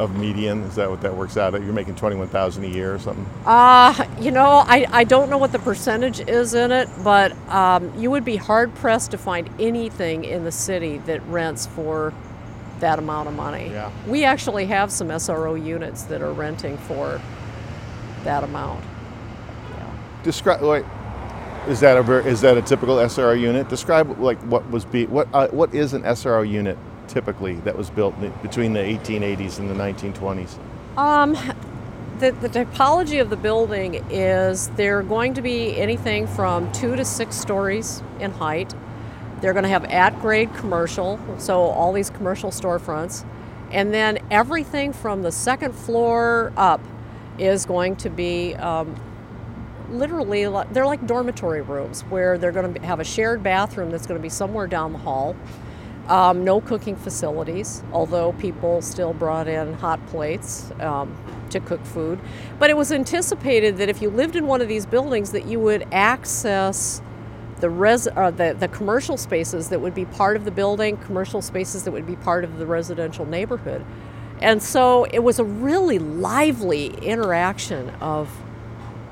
of 0.00 0.16
median? 0.18 0.62
Is 0.62 0.76
that 0.76 0.90
what 0.90 1.02
that 1.02 1.14
works 1.14 1.36
out? 1.36 1.54
at? 1.54 1.62
You're 1.62 1.74
making 1.74 1.94
twenty 1.94 2.16
one 2.16 2.26
thousand 2.26 2.64
a 2.64 2.68
year 2.68 2.94
or 2.94 2.98
something? 2.98 3.26
Uh, 3.44 4.06
you 4.18 4.30
know, 4.30 4.64
I, 4.66 4.86
I 4.90 5.04
don't 5.04 5.28
know 5.28 5.38
what 5.38 5.52
the 5.52 5.58
percentage 5.58 6.20
is 6.20 6.54
in 6.54 6.72
it, 6.72 6.88
but 7.04 7.32
um, 7.48 7.92
you 8.00 8.10
would 8.10 8.24
be 8.24 8.36
hard 8.36 8.74
pressed 8.76 9.10
to 9.12 9.18
find 9.18 9.48
anything 9.60 10.24
in 10.24 10.44
the 10.44 10.52
city 10.52 10.98
that 10.98 11.22
rents 11.26 11.66
for 11.66 12.14
that 12.80 12.98
amount 12.98 13.28
of 13.28 13.34
money. 13.34 13.70
Yeah. 13.70 13.90
We 14.06 14.24
actually 14.24 14.66
have 14.66 14.90
some 14.90 15.08
SRO 15.08 15.62
units 15.62 16.04
that 16.04 16.22
are 16.22 16.32
renting 16.32 16.76
for 16.78 17.20
that 18.24 18.44
amount. 18.44 18.84
Yeah. 19.76 19.92
Describe 20.22 20.62
like 20.62 20.84
is 21.68 21.80
that 21.80 21.96
a 21.96 22.26
is 22.26 22.40
that 22.40 22.56
a 22.56 22.62
typical 22.62 22.96
SRO 22.96 23.38
unit? 23.38 23.68
Describe 23.68 24.18
like 24.18 24.40
what 24.42 24.68
was 24.70 24.84
be 24.84 25.06
what 25.06 25.28
uh, 25.32 25.48
what 25.48 25.74
is 25.74 25.92
an 25.92 26.02
SRO 26.02 26.48
unit 26.48 26.78
typically 27.06 27.56
that 27.56 27.76
was 27.76 27.90
built 27.90 28.14
between 28.42 28.72
the 28.72 28.80
1880s 28.80 29.58
and 29.58 29.68
the 29.68 29.74
1920s? 29.74 30.58
Um, 30.96 31.36
the, 32.18 32.30
the 32.32 32.48
typology 32.48 33.20
of 33.20 33.30
the 33.30 33.36
building 33.36 33.94
is 34.10 34.68
they're 34.70 35.02
going 35.02 35.34
to 35.34 35.42
be 35.42 35.76
anything 35.76 36.26
from 36.26 36.70
two 36.72 36.96
to 36.96 37.04
six 37.04 37.36
stories 37.36 38.02
in 38.20 38.30
height. 38.30 38.74
They're 39.40 39.52
going 39.52 39.64
to 39.64 39.70
have 39.70 39.84
at 39.84 40.20
grade 40.20 40.54
commercial, 40.54 41.18
so 41.38 41.60
all 41.60 41.92
these 41.92 42.10
commercial 42.10 42.50
storefronts. 42.50 43.24
And 43.70 43.94
then 43.94 44.18
everything 44.30 44.92
from 44.92 45.22
the 45.22 45.32
second 45.32 45.74
floor 45.74 46.52
up 46.56 46.80
is 47.38 47.64
going 47.64 47.96
to 47.96 48.10
be 48.10 48.54
um, 48.56 48.94
literally, 49.90 50.42
they're 50.72 50.86
like 50.86 51.06
dormitory 51.06 51.62
rooms 51.62 52.02
where 52.02 52.36
they're 52.36 52.52
going 52.52 52.74
to 52.74 52.80
have 52.82 53.00
a 53.00 53.04
shared 53.04 53.42
bathroom 53.42 53.90
that's 53.90 54.06
going 54.06 54.18
to 54.18 54.22
be 54.22 54.28
somewhere 54.28 54.66
down 54.66 54.92
the 54.92 54.98
hall. 54.98 55.36
Um, 56.08 56.42
no 56.44 56.60
cooking 56.60 56.96
facilities, 56.96 57.84
although 57.92 58.32
people 58.32 58.82
still 58.82 59.12
brought 59.12 59.46
in 59.46 59.74
hot 59.74 60.04
plates 60.08 60.72
um, 60.80 61.16
to 61.50 61.60
cook 61.60 61.84
food. 61.84 62.18
But 62.58 62.68
it 62.68 62.76
was 62.76 62.90
anticipated 62.90 63.76
that 63.76 63.88
if 63.88 64.02
you 64.02 64.10
lived 64.10 64.34
in 64.34 64.48
one 64.48 64.60
of 64.60 64.66
these 64.66 64.86
buildings, 64.86 65.30
that 65.30 65.46
you 65.46 65.60
would 65.60 65.86
access 65.92 67.00
the 67.60 67.70
res 67.70 68.08
uh, 68.08 68.30
the, 68.30 68.56
the 68.58 68.68
commercial 68.68 69.16
spaces 69.16 69.68
that 69.68 69.80
would 69.80 69.94
be 69.94 70.04
part 70.04 70.36
of 70.36 70.44
the 70.44 70.50
building, 70.50 70.96
commercial 70.98 71.42
spaces 71.42 71.84
that 71.84 71.92
would 71.92 72.06
be 72.06 72.16
part 72.16 72.44
of 72.44 72.58
the 72.58 72.66
residential 72.66 73.26
neighborhood. 73.26 73.84
And 74.40 74.62
so 74.62 75.04
it 75.04 75.18
was 75.20 75.38
a 75.38 75.44
really 75.44 75.98
lively 75.98 76.86
interaction 77.02 77.90
of 78.00 78.30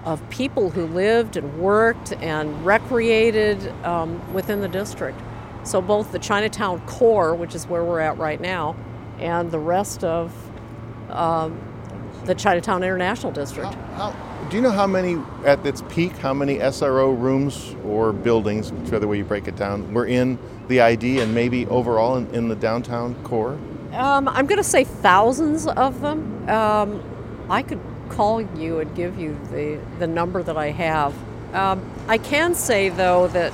of 0.05 0.29
people 0.31 0.71
who 0.71 0.87
lived 0.87 1.37
and 1.37 1.59
worked 1.59 2.13
and 2.15 2.65
recreated 2.65 3.69
um, 3.85 4.33
within 4.33 4.61
the 4.61 4.69
district. 4.69 5.21
So 5.65 5.83
both 5.83 6.13
the 6.13 6.19
Chinatown 6.19 6.81
core, 6.87 7.35
which 7.35 7.55
is 7.55 7.67
where 7.67 7.85
we're 7.85 8.01
at 8.01 8.17
right 8.17 8.41
now, 8.41 8.75
and 9.19 9.51
the 9.51 9.59
rest 9.59 10.05
of 10.05 10.33
um, 11.11 11.61
the 12.25 12.35
Chinatown 12.35 12.83
International 12.83 13.33
District. 13.33 13.75
How, 13.75 14.13
how, 14.13 14.28
do 14.49 14.57
you 14.57 14.63
know 14.63 14.71
how 14.71 14.87
many, 14.87 15.21
at 15.45 15.65
its 15.67 15.83
peak, 15.91 16.13
how 16.13 16.33
many 16.33 16.57
SRO 16.59 17.19
rooms 17.19 17.75
or 17.85 18.13
buildings, 18.13 18.73
whichever 18.73 19.07
way 19.07 19.19
you 19.19 19.25
break 19.25 19.47
it 19.47 19.57
down, 19.57 19.93
were 19.93 20.07
in 20.07 20.39
the 20.69 20.81
ID 20.81 21.21
and 21.21 21.35
maybe 21.35 21.67
overall 21.67 22.17
in, 22.17 22.27
in 22.35 22.49
the 22.49 22.57
downtown 22.57 23.15
core? 23.25 23.59
Um, 23.93 24.29
I'm 24.29 24.47
going 24.47 24.59
to 24.59 24.65
say 24.65 24.85
thousands 24.85 25.67
of 25.67 26.01
them. 26.01 26.49
Um, 26.49 27.03
I 27.51 27.63
could 27.63 27.81
call 28.09 28.41
you 28.41 28.81
and 28.81 28.95
give 28.95 29.19
you 29.19 29.39
the, 29.51 29.81
the 29.99 30.07
number 30.07 30.43
that 30.43 30.57
I 30.57 30.71
have. 30.71 31.15
Um, 31.55 31.91
I 32.09 32.19
can 32.19 32.55
say, 32.55 32.89
though, 32.89 33.29
that 33.29 33.53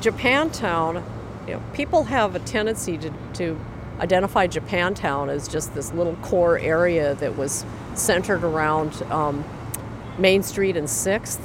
Japantown 0.00 1.02
you 1.46 1.54
know, 1.54 1.62
people 1.72 2.04
have 2.04 2.34
a 2.34 2.38
tendency 2.40 2.98
to, 2.98 3.12
to 3.34 3.60
identify 3.98 4.46
Japantown 4.46 5.28
as 5.28 5.48
just 5.48 5.74
this 5.74 5.92
little 5.92 6.16
core 6.16 6.58
area 6.58 7.14
that 7.16 7.36
was 7.36 7.64
centered 7.94 8.44
around 8.44 9.02
um, 9.10 9.44
Main 10.18 10.42
Street 10.42 10.76
and 10.76 10.88
Sixth. 10.88 11.40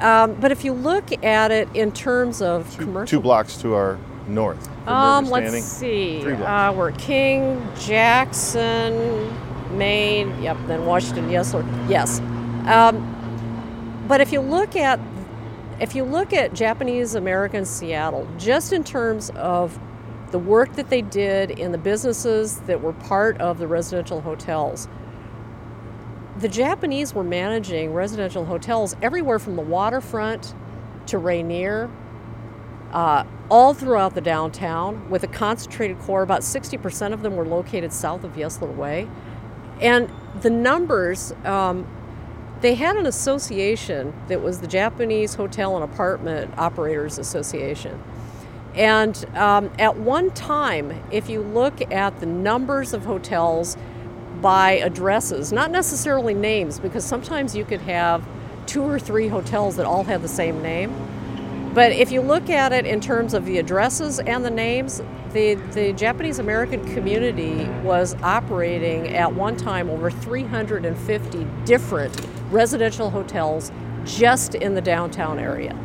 Um, 0.00 0.34
but 0.34 0.50
if 0.50 0.64
you 0.64 0.72
look 0.72 1.24
at 1.24 1.50
it 1.50 1.68
in 1.74 1.92
terms 1.92 2.40
of 2.40 2.70
two, 2.72 2.84
commercial, 2.84 3.18
two 3.18 3.22
blocks 3.22 3.56
to 3.58 3.74
our 3.74 3.98
north. 4.26 4.68
Um, 4.88 5.26
let's 5.26 5.64
see. 5.64 6.24
Uh, 6.24 6.72
we're 6.72 6.92
King, 6.92 7.66
Jackson, 7.78 9.30
Main. 9.76 10.42
Yep. 10.42 10.56
Then 10.66 10.86
Washington. 10.86 11.30
Yes. 11.30 11.54
Or, 11.54 11.64
yes. 11.88 12.20
Um, 12.66 13.16
but 14.08 14.20
if 14.20 14.32
you 14.32 14.40
look 14.40 14.76
at 14.76 14.98
if 15.80 15.94
you 15.94 16.04
look 16.04 16.32
at 16.32 16.52
Japanese 16.52 17.14
American 17.14 17.64
Seattle, 17.64 18.28
just 18.36 18.72
in 18.72 18.84
terms 18.84 19.30
of 19.30 19.78
the 20.30 20.38
work 20.38 20.74
that 20.74 20.90
they 20.90 21.02
did 21.02 21.50
in 21.52 21.72
the 21.72 21.78
businesses 21.78 22.60
that 22.60 22.82
were 22.82 22.92
part 22.92 23.40
of 23.40 23.58
the 23.58 23.66
residential 23.66 24.20
hotels, 24.20 24.88
the 26.40 26.48
Japanese 26.48 27.14
were 27.14 27.24
managing 27.24 27.92
residential 27.92 28.44
hotels 28.44 28.96
everywhere 29.02 29.38
from 29.38 29.56
the 29.56 29.62
waterfront 29.62 30.54
to 31.06 31.18
Rainier, 31.18 31.90
uh, 32.92 33.24
all 33.50 33.74
throughout 33.74 34.14
the 34.14 34.20
downtown, 34.20 35.10
with 35.10 35.22
a 35.22 35.28
concentrated 35.28 35.98
core. 36.00 36.22
About 36.22 36.40
60% 36.40 37.12
of 37.12 37.22
them 37.22 37.36
were 37.36 37.46
located 37.46 37.92
south 37.92 38.24
of 38.24 38.32
Yesler 38.32 38.74
Way. 38.74 39.08
And 39.80 40.10
the 40.40 40.50
numbers 40.50 41.32
um, 41.44 41.86
they 42.60 42.74
had 42.74 42.96
an 42.96 43.06
association 43.06 44.12
that 44.28 44.42
was 44.42 44.60
the 44.60 44.66
Japanese 44.66 45.34
Hotel 45.34 45.74
and 45.76 45.84
Apartment 45.84 46.52
Operators 46.58 47.18
Association. 47.18 48.02
And 48.74 49.24
um, 49.34 49.70
at 49.78 49.96
one 49.96 50.30
time, 50.32 51.02
if 51.10 51.28
you 51.28 51.40
look 51.40 51.80
at 51.90 52.20
the 52.20 52.26
numbers 52.26 52.92
of 52.92 53.04
hotels 53.04 53.76
by 54.40 54.72
addresses, 54.72 55.52
not 55.52 55.70
necessarily 55.70 56.34
names, 56.34 56.78
because 56.78 57.04
sometimes 57.04 57.54
you 57.54 57.64
could 57.64 57.80
have 57.82 58.24
two 58.66 58.82
or 58.82 58.98
three 58.98 59.28
hotels 59.28 59.76
that 59.76 59.86
all 59.86 60.04
have 60.04 60.22
the 60.22 60.28
same 60.28 60.62
name. 60.62 60.94
But 61.74 61.92
if 61.92 62.10
you 62.10 62.20
look 62.20 62.50
at 62.50 62.72
it 62.72 62.84
in 62.84 63.00
terms 63.00 63.32
of 63.32 63.44
the 63.44 63.58
addresses 63.58 64.18
and 64.18 64.44
the 64.44 64.50
names, 64.50 65.02
the, 65.32 65.54
the 65.72 65.92
Japanese 65.92 66.40
American 66.40 66.84
community 66.94 67.64
was 67.84 68.16
operating 68.22 69.08
at 69.08 69.32
one 69.32 69.56
time 69.56 69.88
over 69.88 70.10
350 70.10 71.46
different 71.64 72.26
residential 72.50 73.10
hotels 73.10 73.70
just 74.04 74.56
in 74.56 74.74
the 74.74 74.80
downtown 74.80 75.38
area. 75.38 75.78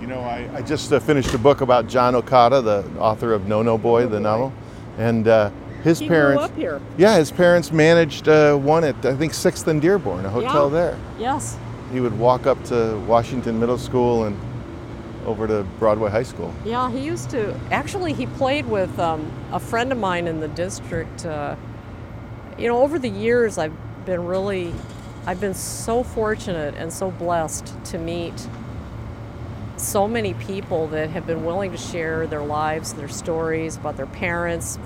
You 0.00 0.06
know, 0.06 0.20
I, 0.20 0.48
I 0.52 0.62
just 0.62 0.92
uh, 0.92 1.00
finished 1.00 1.32
a 1.32 1.38
book 1.38 1.62
about 1.62 1.88
John 1.88 2.14
Okada, 2.14 2.60
the 2.60 2.84
author 2.98 3.32
of 3.32 3.46
No 3.46 3.62
No 3.62 3.78
Boy, 3.78 4.06
the 4.06 4.20
novel, 4.20 4.52
and 4.98 5.26
uh, 5.26 5.50
his 5.86 6.00
He 6.00 6.08
parents. 6.08 6.38
grew 6.38 6.44
up 6.44 6.56
here. 6.56 6.80
Yeah, 6.98 7.16
his 7.16 7.30
parents 7.30 7.70
managed 7.70 8.28
uh, 8.28 8.56
one 8.56 8.82
at 8.82 8.96
I 9.06 9.14
think 9.14 9.32
Sixth 9.32 9.68
and 9.68 9.80
Dearborn, 9.80 10.24
a 10.26 10.28
hotel 10.30 10.66
Yeah. 10.66 10.72
there. 10.74 10.98
Yes. 11.18 11.56
He 11.92 12.00
would 12.00 12.18
walk 12.18 12.46
up 12.46 12.62
to 12.64 12.98
Washington 13.06 13.60
Middle 13.60 13.78
School 13.78 14.24
and 14.24 14.36
over 15.26 15.46
to 15.46 15.62
Broadway 15.78 16.10
High 16.10 16.24
School. 16.24 16.52
Yeah, 16.64 16.90
he 16.90 16.98
used 16.98 17.30
to. 17.30 17.54
Actually, 17.70 18.12
he 18.12 18.26
played 18.26 18.66
with 18.66 18.98
um, 18.98 19.30
a 19.52 19.60
friend 19.60 19.92
of 19.92 19.98
mine 19.98 20.26
in 20.26 20.40
the 20.40 20.48
district. 20.48 21.24
Uh, 21.24 21.54
you 22.58 22.66
know, 22.66 22.82
over 22.82 22.98
the 22.98 23.08
years, 23.08 23.56
I've 23.56 23.72
been 24.04 24.24
really, 24.26 24.74
I've 25.24 25.40
been 25.40 25.54
so 25.54 26.02
fortunate 26.02 26.74
and 26.76 26.92
so 26.92 27.12
blessed 27.12 27.72
to 27.86 27.98
meet 27.98 28.48
so 29.76 30.08
many 30.08 30.34
people 30.34 30.88
that 30.88 31.10
have 31.10 31.26
been 31.26 31.44
willing 31.44 31.70
to 31.70 31.76
share 31.76 32.26
their 32.26 32.42
lives, 32.42 32.94
their 32.94 33.08
stories 33.08 33.76
about 33.76 33.96
their 33.96 34.06
parents, 34.06 34.78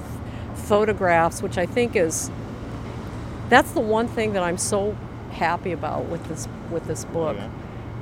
photographs, 0.61 1.43
which 1.43 1.59
I 1.59 1.67
think 1.67 1.97
is 1.97 2.31
that's 3.49 3.73
the 3.73 3.81
one 3.81 4.07
thing 4.07 4.33
that 4.35 4.43
I'm 4.43 4.59
so 4.59 4.97
happy 5.33 5.73
about 5.73 6.07
with 6.07 6.25
this 6.29 6.49
with 6.71 6.87
this 6.87 7.05
book. 7.07 7.37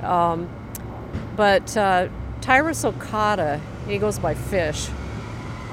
Um, 0.03 0.49
but 1.35 1.75
uh, 1.75 2.09
Tyrus 2.41 2.85
Okada, 2.85 3.59
he 3.87 3.97
goes 3.97 4.19
by 4.19 4.33
Fish. 4.33 4.89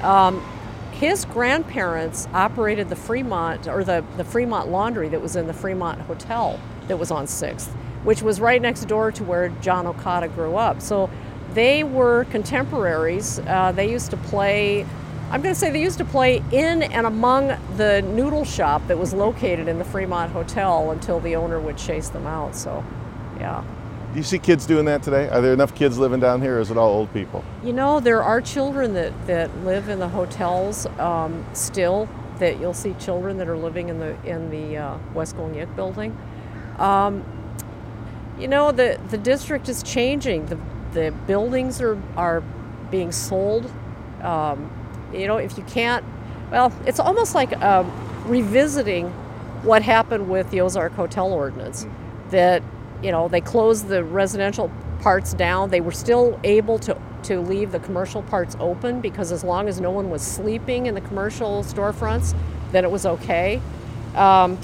Um, 0.01 0.43
his 0.91 1.25
grandparents 1.25 2.27
operated 2.33 2.89
the 2.89 2.95
Fremont 2.95 3.67
or 3.67 3.83
the, 3.83 4.03
the 4.17 4.23
Fremont 4.23 4.69
Laundry 4.69 5.09
that 5.09 5.21
was 5.21 5.35
in 5.35 5.45
the 5.45 5.53
Fremont 5.53 6.01
Hotel 6.01 6.59
that 6.87 6.97
was 6.97 7.11
on 7.11 7.27
Sixth, 7.27 7.69
which 8.03 8.23
was 8.23 8.41
right 8.41 8.61
next 8.61 8.85
door 8.85 9.11
to 9.11 9.23
where 9.23 9.49
John 9.61 9.85
Okada 9.85 10.27
grew 10.27 10.55
up. 10.55 10.81
So 10.81 11.09
they 11.53 11.83
were 11.83 12.25
contemporaries. 12.25 13.39
Uh, 13.39 13.71
they 13.71 13.91
used 13.91 14.09
to 14.11 14.17
play. 14.17 14.85
I'm 15.29 15.41
going 15.41 15.53
to 15.53 15.59
say 15.59 15.71
they 15.71 15.81
used 15.81 15.97
to 15.97 16.05
play 16.05 16.41
in 16.53 16.83
and 16.83 17.05
among 17.05 17.47
the 17.75 18.01
noodle 18.01 18.45
shop 18.45 18.87
that 18.87 18.97
was 18.97 19.13
located 19.13 19.67
in 19.67 19.77
the 19.77 19.83
Fremont 19.83 20.31
Hotel 20.31 20.91
until 20.91 21.19
the 21.19 21.35
owner 21.35 21.59
would 21.59 21.77
chase 21.77 22.07
them 22.07 22.25
out. 22.25 22.55
So, 22.55 22.83
yeah. 23.37 23.61
Do 24.13 24.17
you 24.17 24.23
see 24.23 24.39
kids 24.39 24.65
doing 24.65 24.85
that 24.85 25.03
today? 25.03 25.27
Are 25.27 25.41
there 25.41 25.51
enough 25.51 25.75
kids 25.75 25.97
living 25.97 26.21
down 26.21 26.41
here, 26.41 26.57
or 26.57 26.59
is 26.61 26.71
it 26.71 26.77
all 26.77 26.89
old 26.89 27.11
people? 27.13 27.43
You 27.61 27.73
know, 27.73 27.99
there 27.99 28.23
are 28.23 28.39
children 28.39 28.93
that, 28.93 29.27
that 29.27 29.55
live 29.65 29.89
in 29.89 29.99
the 29.99 30.07
hotels 30.07 30.85
um, 30.97 31.45
still. 31.53 32.07
That 32.39 32.59
you'll 32.59 32.73
see 32.73 32.93
children 32.93 33.37
that 33.39 33.49
are 33.49 33.57
living 33.57 33.89
in 33.89 33.99
the 33.99 34.15
in 34.23 34.49
the 34.49 34.77
uh, 34.77 34.97
West 35.13 35.35
Kong 35.35 35.55
Yick 35.55 35.75
building. 35.75 36.15
Um, 36.77 37.25
you 38.39 38.47
know, 38.47 38.71
the 38.71 38.99
the 39.09 39.17
district 39.17 39.67
is 39.67 39.83
changing. 39.83 40.45
The 40.45 40.57
the 40.93 41.11
buildings 41.25 41.81
are 41.81 42.01
are 42.15 42.41
being 42.91 43.11
sold. 43.11 43.69
Um, 44.21 44.71
you 45.13 45.27
know, 45.27 45.37
if 45.37 45.57
you 45.57 45.63
can't, 45.63 46.03
well, 46.51 46.71
it's 46.85 46.99
almost 46.99 47.35
like 47.35 47.59
um, 47.61 47.91
revisiting 48.25 49.09
what 49.63 49.81
happened 49.81 50.29
with 50.29 50.49
the 50.51 50.61
Ozark 50.61 50.93
Hotel 50.93 51.31
ordinance. 51.31 51.85
That 52.29 52.61
you 53.01 53.11
know 53.11 53.27
they 53.27 53.41
closed 53.41 53.87
the 53.87 54.03
residential 54.03 54.71
parts 54.99 55.33
down. 55.33 55.69
They 55.69 55.81
were 55.81 55.91
still 55.91 56.39
able 56.43 56.79
to 56.79 56.97
to 57.23 57.39
leave 57.41 57.71
the 57.71 57.79
commercial 57.79 58.21
parts 58.23 58.55
open 58.59 59.01
because 59.01 59.31
as 59.31 59.43
long 59.43 59.67
as 59.67 59.81
no 59.81 59.91
one 59.91 60.09
was 60.09 60.21
sleeping 60.21 60.85
in 60.85 60.95
the 60.95 61.01
commercial 61.01 61.63
storefronts, 61.63 62.35
then 62.71 62.83
it 62.85 62.91
was 62.91 63.05
okay. 63.05 63.61
Um, 64.15 64.57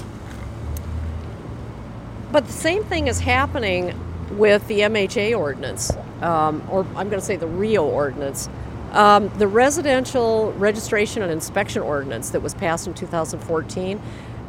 but 2.32 2.46
the 2.46 2.52
same 2.52 2.84
thing 2.84 3.06
is 3.06 3.20
happening 3.20 3.94
with 4.30 4.66
the 4.66 4.80
MHA 4.80 5.38
ordinance, 5.38 5.92
um, 6.20 6.66
or 6.70 6.80
I'm 6.96 7.08
going 7.08 7.20
to 7.20 7.20
say 7.20 7.36
the 7.36 7.46
Rio 7.46 7.84
ordinance. 7.84 8.48
Um, 8.94 9.28
the 9.38 9.48
residential 9.48 10.52
registration 10.52 11.22
and 11.22 11.32
inspection 11.32 11.82
ordinance 11.82 12.30
that 12.30 12.40
was 12.40 12.54
passed 12.54 12.86
in 12.86 12.94
2014. 12.94 14.00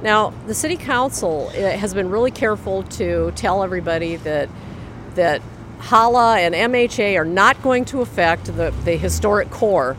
Now, 0.03 0.33
the 0.45 0.53
city 0.53 0.77
council 0.77 1.49
eh, 1.55 1.75
has 1.75 1.95
been 1.95 2.11
really 2.11 2.29
careful 2.29 2.83
to 2.83 3.31
tell 3.35 3.63
everybody 3.63 4.17
that 4.17 4.47
that 5.15 5.41
HALA 5.79 6.39
and 6.39 6.53
MHA 6.53 7.17
are 7.19 7.25
not 7.25 7.59
going 7.63 7.85
to 7.85 8.01
affect 8.01 8.45
the, 8.45 8.71
the 8.83 8.97
historic 8.97 9.49
core. 9.49 9.97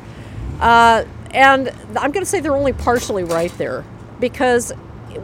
Uh, 0.60 1.04
and 1.32 1.68
I'm 1.96 2.12
going 2.12 2.24
to 2.24 2.26
say 2.26 2.38
they're 2.38 2.54
only 2.54 2.72
partially 2.72 3.24
right 3.24 3.52
there 3.58 3.84
because 4.20 4.72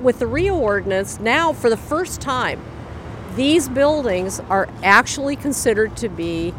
with 0.00 0.18
the 0.18 0.26
Rio 0.26 0.56
ordinance, 0.56 1.20
now 1.20 1.52
for 1.52 1.70
the 1.70 1.76
first 1.76 2.20
time, 2.20 2.60
these 3.36 3.68
buildings 3.68 4.40
are 4.50 4.68
actually 4.82 5.36
considered 5.36 5.96
to 5.98 6.08
be 6.08 6.52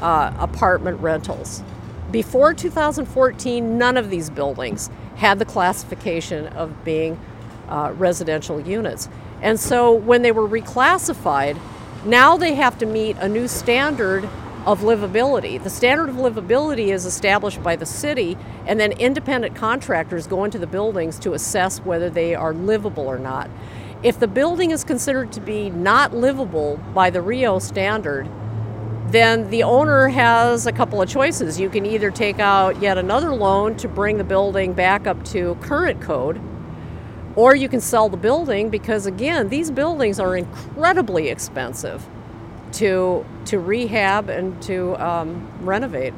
uh, 0.00 0.32
apartment 0.38 1.00
rentals. 1.00 1.62
Before 2.10 2.54
2014, 2.54 3.76
none 3.76 3.98
of 3.98 4.08
these 4.08 4.30
buildings 4.30 4.88
had 5.16 5.38
the 5.38 5.44
classification 5.44 6.46
of 6.48 6.82
being 6.82 7.20
uh, 7.68 7.92
residential 7.96 8.58
units. 8.60 9.10
And 9.42 9.60
so 9.60 9.92
when 9.92 10.22
they 10.22 10.32
were 10.32 10.48
reclassified, 10.48 11.60
now 12.06 12.38
they 12.38 12.54
have 12.54 12.78
to 12.78 12.86
meet 12.86 13.18
a 13.18 13.28
new 13.28 13.46
standard 13.46 14.26
of 14.64 14.80
livability. 14.80 15.62
The 15.62 15.70
standard 15.70 16.08
of 16.08 16.16
livability 16.16 16.88
is 16.88 17.04
established 17.04 17.62
by 17.62 17.76
the 17.76 17.86
city, 17.86 18.38
and 18.66 18.80
then 18.80 18.92
independent 18.92 19.54
contractors 19.54 20.26
go 20.26 20.44
into 20.44 20.58
the 20.58 20.66
buildings 20.66 21.18
to 21.20 21.34
assess 21.34 21.78
whether 21.80 22.08
they 22.08 22.34
are 22.34 22.54
livable 22.54 23.06
or 23.06 23.18
not. 23.18 23.50
If 24.02 24.18
the 24.18 24.28
building 24.28 24.70
is 24.70 24.84
considered 24.84 25.32
to 25.32 25.40
be 25.40 25.70
not 25.70 26.14
livable 26.14 26.78
by 26.94 27.10
the 27.10 27.20
Rio 27.20 27.58
standard, 27.58 28.28
then 29.12 29.48
the 29.50 29.62
owner 29.62 30.08
has 30.08 30.66
a 30.66 30.72
couple 30.72 31.00
of 31.00 31.08
choices. 31.08 31.58
You 31.58 31.70
can 31.70 31.86
either 31.86 32.10
take 32.10 32.38
out 32.38 32.80
yet 32.80 32.98
another 32.98 33.34
loan 33.34 33.76
to 33.76 33.88
bring 33.88 34.18
the 34.18 34.24
building 34.24 34.74
back 34.74 35.06
up 35.06 35.24
to 35.26 35.54
current 35.62 36.00
code, 36.00 36.40
or 37.36 37.54
you 37.54 37.68
can 37.68 37.80
sell 37.80 38.08
the 38.08 38.16
building 38.16 38.68
because 38.68 39.06
again, 39.06 39.48
these 39.48 39.70
buildings 39.70 40.20
are 40.20 40.36
incredibly 40.36 41.28
expensive 41.28 42.06
to 42.72 43.24
to 43.46 43.58
rehab 43.58 44.28
and 44.28 44.60
to 44.62 44.94
um, 44.96 45.50
renovate. 45.60 46.12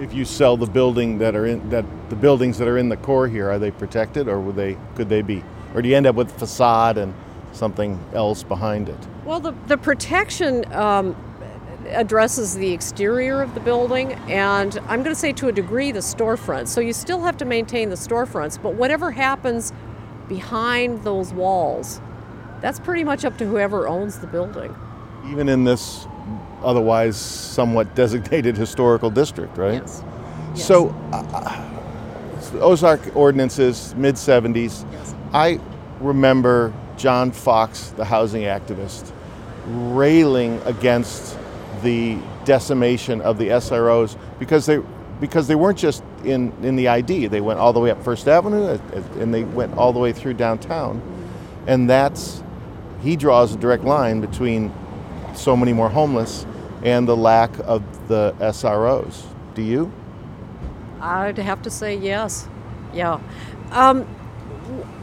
If 0.00 0.14
you 0.14 0.24
sell 0.24 0.56
the 0.56 0.66
building 0.66 1.18
that 1.18 1.36
are 1.36 1.46
in 1.46 1.68
that 1.68 1.84
the 2.08 2.16
buildings 2.16 2.56
that 2.58 2.68
are 2.68 2.78
in 2.78 2.88
the 2.88 2.96
core 2.96 3.28
here, 3.28 3.50
are 3.50 3.58
they 3.58 3.70
protected, 3.70 4.26
or 4.26 4.40
would 4.40 4.56
they 4.56 4.78
could 4.94 5.08
they 5.08 5.20
be, 5.20 5.44
or 5.74 5.82
do 5.82 5.88
you 5.88 5.96
end 5.96 6.06
up 6.06 6.14
with 6.14 6.32
facade 6.38 6.96
and 6.96 7.12
something 7.52 8.02
else 8.14 8.42
behind 8.42 8.88
it? 8.88 8.98
Well, 9.26 9.40
the 9.40 9.52
the 9.66 9.76
protection. 9.76 10.72
Um, 10.72 11.14
addresses 11.88 12.54
the 12.54 12.72
exterior 12.72 13.40
of 13.40 13.54
the 13.54 13.60
building 13.60 14.12
and 14.28 14.78
I'm 14.88 15.02
going 15.02 15.14
to 15.14 15.20
say 15.20 15.32
to 15.34 15.48
a 15.48 15.52
degree 15.52 15.92
the 15.92 16.00
storefronts. 16.00 16.68
So 16.68 16.80
you 16.80 16.92
still 16.92 17.22
have 17.22 17.36
to 17.38 17.44
maintain 17.44 17.90
the 17.90 17.96
storefronts, 17.96 18.60
but 18.60 18.74
whatever 18.74 19.10
happens 19.10 19.72
behind 20.28 21.04
those 21.04 21.32
walls, 21.32 22.00
that's 22.60 22.80
pretty 22.80 23.04
much 23.04 23.24
up 23.24 23.36
to 23.38 23.46
whoever 23.46 23.88
owns 23.88 24.18
the 24.18 24.26
building. 24.26 24.74
Even 25.26 25.48
in 25.48 25.64
this 25.64 26.06
otherwise 26.62 27.16
somewhat 27.16 27.94
designated 27.94 28.56
historical 28.66 29.10
district, 29.10 29.56
right? 29.58 29.74
Yes. 29.74 30.02
So, 30.54 30.94
uh, 31.12 31.68
Ozark 32.60 33.16
ordinances, 33.16 33.94
mid 33.96 34.16
70s. 34.16 34.84
Yes. 34.92 35.14
I 35.32 35.60
remember 36.00 36.72
John 36.96 37.30
Fox, 37.30 37.90
the 37.90 38.04
housing 38.04 38.42
activist, 38.42 39.10
railing 39.66 40.60
against 40.64 41.38
the 41.82 42.18
decimation 42.44 43.20
of 43.20 43.38
the 43.38 43.48
SROs 43.48 44.16
because 44.38 44.66
they 44.66 44.80
because 45.20 45.46
they 45.46 45.54
weren't 45.54 45.78
just 45.78 46.02
in, 46.24 46.52
in 46.64 46.74
the 46.74 46.88
ID. 46.88 47.28
They 47.28 47.40
went 47.40 47.60
all 47.60 47.72
the 47.72 47.78
way 47.78 47.92
up 47.92 48.02
First 48.02 48.26
Avenue 48.26 48.64
uh, 48.64 48.78
uh, 48.92 49.20
and 49.20 49.32
they 49.32 49.44
went 49.44 49.72
all 49.78 49.92
the 49.92 50.00
way 50.00 50.12
through 50.12 50.34
downtown. 50.34 51.00
And 51.68 51.88
that's 51.88 52.42
he 53.02 53.16
draws 53.16 53.54
a 53.54 53.56
direct 53.56 53.84
line 53.84 54.20
between 54.20 54.72
so 55.34 55.56
many 55.56 55.72
more 55.72 55.88
homeless 55.88 56.44
and 56.82 57.06
the 57.06 57.16
lack 57.16 57.50
of 57.60 58.08
the 58.08 58.34
SROs. 58.40 59.22
Do 59.54 59.62
you? 59.62 59.92
I'd 61.00 61.38
have 61.38 61.62
to 61.62 61.70
say 61.70 61.96
yes. 61.96 62.48
Yeah. 62.92 63.20
Um, 63.70 64.06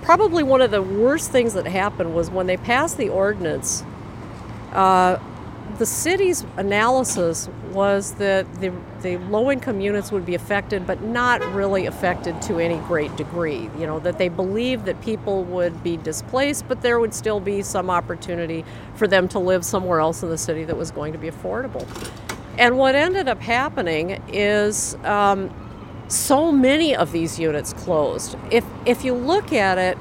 probably 0.02 0.44
one 0.44 0.62
of 0.62 0.72
the 0.72 0.82
worst 0.82 1.32
things 1.32 1.54
that 1.54 1.66
happened 1.66 2.14
was 2.14 2.30
when 2.30 2.48
they 2.48 2.58
passed 2.58 2.98
the 2.98 3.10
ordinance, 3.10 3.84
uh, 4.72 5.18
the 5.78 5.86
city's 5.86 6.46
analysis 6.58 7.48
was 7.72 8.14
that 8.16 8.52
the, 8.60 8.74
the 9.02 9.18
low 9.18 9.52
income 9.52 9.80
units 9.80 10.12
would 10.12 10.26
be 10.26 10.36
affected, 10.36 10.86
but 10.88 11.02
not 11.02 11.42
really 11.54 11.86
affected 11.86 12.42
to 12.44 12.60
any 12.60 12.78
great 12.88 13.16
degree. 13.16 13.70
You 13.78 13.88
know, 13.88 14.00
that 14.00 14.18
they 14.18 14.30
believed 14.30 14.86
that 14.86 15.00
people 15.02 15.44
would 15.46 15.84
be 15.84 15.98
displaced, 15.98 16.68
but 16.68 16.82
there 16.82 17.00
would 17.00 17.14
still 17.14 17.40
be 17.40 17.62
some 17.62 17.90
opportunity 17.90 18.66
for 18.96 19.08
them 19.08 19.28
to 19.30 19.40
live 19.40 19.64
somewhere 19.64 20.00
else 20.00 20.24
in 20.24 20.30
the 20.30 20.38
city 20.38 20.64
that 20.66 20.76
was 20.76 20.92
going 20.92 21.14
to 21.14 21.20
be 21.20 21.30
affordable. 21.30 21.88
And 22.58 22.78
what 22.78 22.96
ended 22.96 23.28
up 23.30 23.40
happening 23.40 24.22
is 24.28 24.96
um, 25.06 25.50
so 26.10 26.52
many 26.52 26.96
of 26.96 27.12
these 27.12 27.40
units 27.40 27.72
closed. 27.74 28.36
If, 28.52 28.66
if 28.86 29.06
you 29.06 29.14
look 29.14 29.54
at 29.54 29.78
it, 29.78 29.98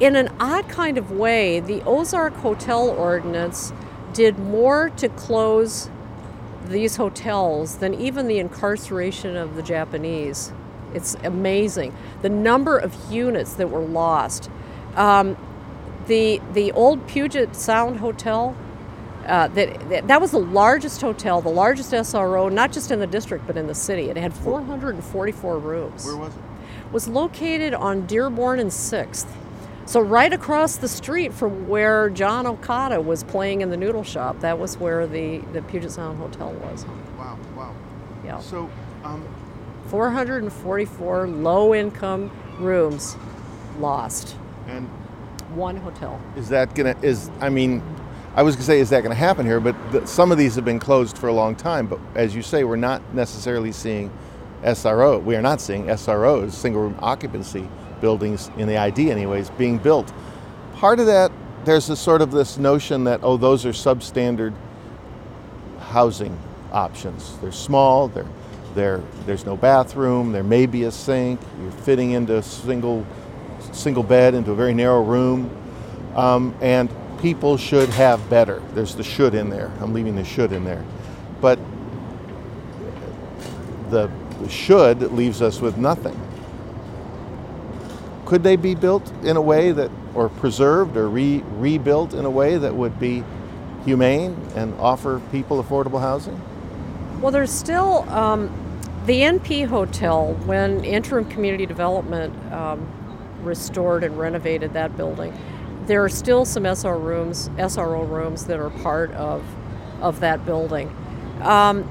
in 0.00 0.16
an 0.16 0.34
odd 0.40 0.68
kind 0.68 0.98
of 0.98 1.12
way, 1.12 1.60
the 1.60 1.80
Ozark 1.84 2.34
Hotel 2.34 2.90
Ordinance 2.90 3.72
did 4.12 4.38
more 4.38 4.90
to 4.90 5.08
close 5.08 5.90
these 6.66 6.96
hotels 6.96 7.76
than 7.78 7.94
even 7.94 8.28
the 8.28 8.38
incarceration 8.38 9.36
of 9.36 9.56
the 9.56 9.62
Japanese. 9.62 10.52
It's 10.94 11.14
amazing 11.22 11.94
the 12.20 12.28
number 12.28 12.78
of 12.78 12.94
units 13.10 13.54
that 13.54 13.68
were 13.68 13.80
lost. 13.80 14.50
Um, 14.96 15.36
the 16.06 16.40
the 16.52 16.72
old 16.72 17.06
Puget 17.06 17.54
Sound 17.56 17.98
Hotel. 17.98 18.56
Uh, 19.26 19.46
that, 19.48 19.88
that 19.88 20.08
that 20.08 20.20
was 20.20 20.32
the 20.32 20.40
largest 20.40 21.00
hotel, 21.00 21.40
the 21.40 21.48
largest 21.48 21.92
SRO, 21.92 22.52
not 22.52 22.72
just 22.72 22.90
in 22.90 22.98
the 22.98 23.06
district 23.06 23.46
but 23.46 23.56
in 23.56 23.68
the 23.68 23.74
city. 23.74 24.10
It 24.10 24.16
had 24.16 24.34
444 24.34 25.58
rooms. 25.58 26.04
Where 26.04 26.16
was 26.16 26.34
it? 26.34 26.42
Was 26.90 27.06
located 27.06 27.72
on 27.72 28.04
Dearborn 28.06 28.58
and 28.58 28.72
Sixth, 28.72 29.32
so 29.86 30.00
right 30.00 30.32
across 30.32 30.76
the 30.76 30.88
street 30.88 31.32
from 31.32 31.68
where 31.68 32.08
John 32.10 32.46
Okada 32.46 33.00
was 33.00 33.24
playing 33.24 33.60
in 33.62 33.70
the 33.70 33.76
noodle 33.76 34.04
shop. 34.04 34.40
That 34.40 34.58
was 34.58 34.76
where 34.78 35.06
the 35.06 35.38
the 35.52 35.62
Puget 35.62 35.90
Sound 35.90 36.18
Hotel 36.18 36.52
was. 36.52 36.84
Wow, 37.18 37.38
wow. 37.56 37.74
Yeah, 38.24 38.38
So, 38.38 38.70
um, 39.04 39.24
444 39.88 41.28
low-income 41.28 42.30
rooms 42.58 43.16
lost. 43.78 44.36
and 44.68 44.88
One 45.54 45.76
hotel. 45.76 46.20
is 46.36 46.48
that 46.48 46.74
gonna 46.74 46.96
is 47.02 47.30
I 47.40 47.48
mean, 47.50 47.82
I 48.36 48.42
was 48.42 48.54
gonna 48.56 48.64
say 48.64 48.80
is 48.80 48.90
that 48.90 49.02
gonna 49.02 49.14
happen 49.14 49.44
here? 49.44 49.60
But 49.60 49.74
the, 49.92 50.06
some 50.06 50.32
of 50.32 50.38
these 50.38 50.54
have 50.54 50.64
been 50.64 50.78
closed 50.78 51.18
for 51.18 51.28
a 51.28 51.32
long 51.32 51.54
time. 51.54 51.86
But 51.86 51.98
as 52.14 52.34
you 52.34 52.42
say, 52.42 52.64
we're 52.64 52.76
not 52.76 53.02
necessarily 53.14 53.72
seeing 53.72 54.10
SRO. 54.62 55.22
We 55.22 55.34
are 55.36 55.42
not 55.42 55.60
seeing 55.60 55.86
SROs, 55.86 56.52
single 56.52 56.82
room 56.82 56.96
occupancy 57.00 57.68
buildings 58.02 58.50
in 58.58 58.68
the 58.68 58.76
ID, 58.76 59.10
anyways, 59.10 59.48
being 59.50 59.78
built. 59.78 60.12
Part 60.74 61.00
of 61.00 61.06
that, 61.06 61.32
there's 61.64 61.88
a 61.88 61.96
sort 61.96 62.20
of 62.20 62.30
this 62.30 62.58
notion 62.58 63.04
that 63.04 63.20
oh, 63.22 63.38
those 63.38 63.64
are 63.64 63.70
substandard 63.70 64.52
housing 65.80 66.38
options. 66.70 67.38
They're 67.38 67.52
small. 67.52 68.08
They're 68.08 68.28
they're, 68.74 69.02
there's 69.26 69.44
no 69.44 69.56
bathroom. 69.56 70.32
There 70.32 70.42
may 70.42 70.66
be 70.66 70.84
a 70.84 70.90
sink. 70.90 71.40
You're 71.60 71.70
fitting 71.70 72.12
into 72.12 72.36
a 72.36 72.42
single 72.42 73.06
single 73.72 74.02
bed 74.02 74.34
into 74.34 74.50
a 74.50 74.54
very 74.54 74.74
narrow 74.74 75.02
room, 75.02 75.50
um, 76.14 76.54
and 76.60 76.90
people 77.20 77.56
should 77.56 77.88
have 77.90 78.28
better. 78.28 78.60
There's 78.74 78.94
the 78.94 79.04
should 79.04 79.34
in 79.34 79.50
there. 79.50 79.70
I'm 79.80 79.92
leaving 79.92 80.16
the 80.16 80.24
should 80.24 80.52
in 80.52 80.64
there, 80.64 80.84
but 81.40 81.58
the, 83.90 84.10
the 84.40 84.48
should 84.48 85.00
leaves 85.12 85.40
us 85.40 85.60
with 85.60 85.76
nothing. 85.76 86.18
Could 88.32 88.44
they 88.44 88.56
be 88.56 88.74
built 88.74 89.12
in 89.24 89.36
a 89.36 89.42
way 89.42 89.72
that, 89.72 89.90
or 90.14 90.30
preserved 90.30 90.96
or 90.96 91.06
re, 91.06 91.44
rebuilt 91.58 92.14
in 92.14 92.24
a 92.24 92.30
way 92.30 92.56
that 92.56 92.74
would 92.74 92.98
be 92.98 93.22
humane 93.84 94.34
and 94.54 94.72
offer 94.80 95.20
people 95.30 95.62
affordable 95.62 96.00
housing? 96.00 96.40
Well, 97.20 97.30
there's 97.30 97.52
still 97.52 98.08
um, 98.08 98.50
the 99.04 99.20
NP 99.20 99.66
Hotel 99.66 100.32
when 100.46 100.82
interim 100.82 101.26
community 101.26 101.66
development 101.66 102.34
um, 102.50 102.90
restored 103.42 104.02
and 104.02 104.18
renovated 104.18 104.72
that 104.72 104.96
building. 104.96 105.38
There 105.84 106.02
are 106.02 106.08
still 106.08 106.46
some 106.46 106.64
SR 106.64 106.96
rooms, 106.96 107.50
SRO 107.58 108.08
rooms 108.08 108.46
that 108.46 108.58
are 108.58 108.70
part 108.70 109.10
of 109.12 109.44
of 110.00 110.20
that 110.20 110.46
building. 110.46 110.88
Um, 111.42 111.84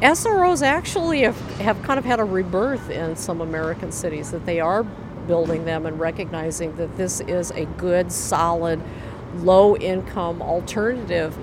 SROs 0.00 0.60
actually 0.62 1.20
have, 1.20 1.38
have 1.58 1.80
kind 1.84 2.00
of 2.00 2.04
had 2.04 2.18
a 2.18 2.24
rebirth 2.24 2.90
in 2.90 3.14
some 3.14 3.40
American 3.40 3.92
cities 3.92 4.32
that 4.32 4.44
they 4.44 4.58
are 4.58 4.84
building 5.28 5.66
them 5.66 5.86
and 5.86 6.00
recognizing 6.00 6.76
that 6.78 6.96
this 6.98 7.20
is 7.22 7.52
a 7.52 7.66
good, 7.66 8.12
solid, 8.12 8.82
low 9.36 9.76
income 9.76 10.42
alternative 10.42 11.38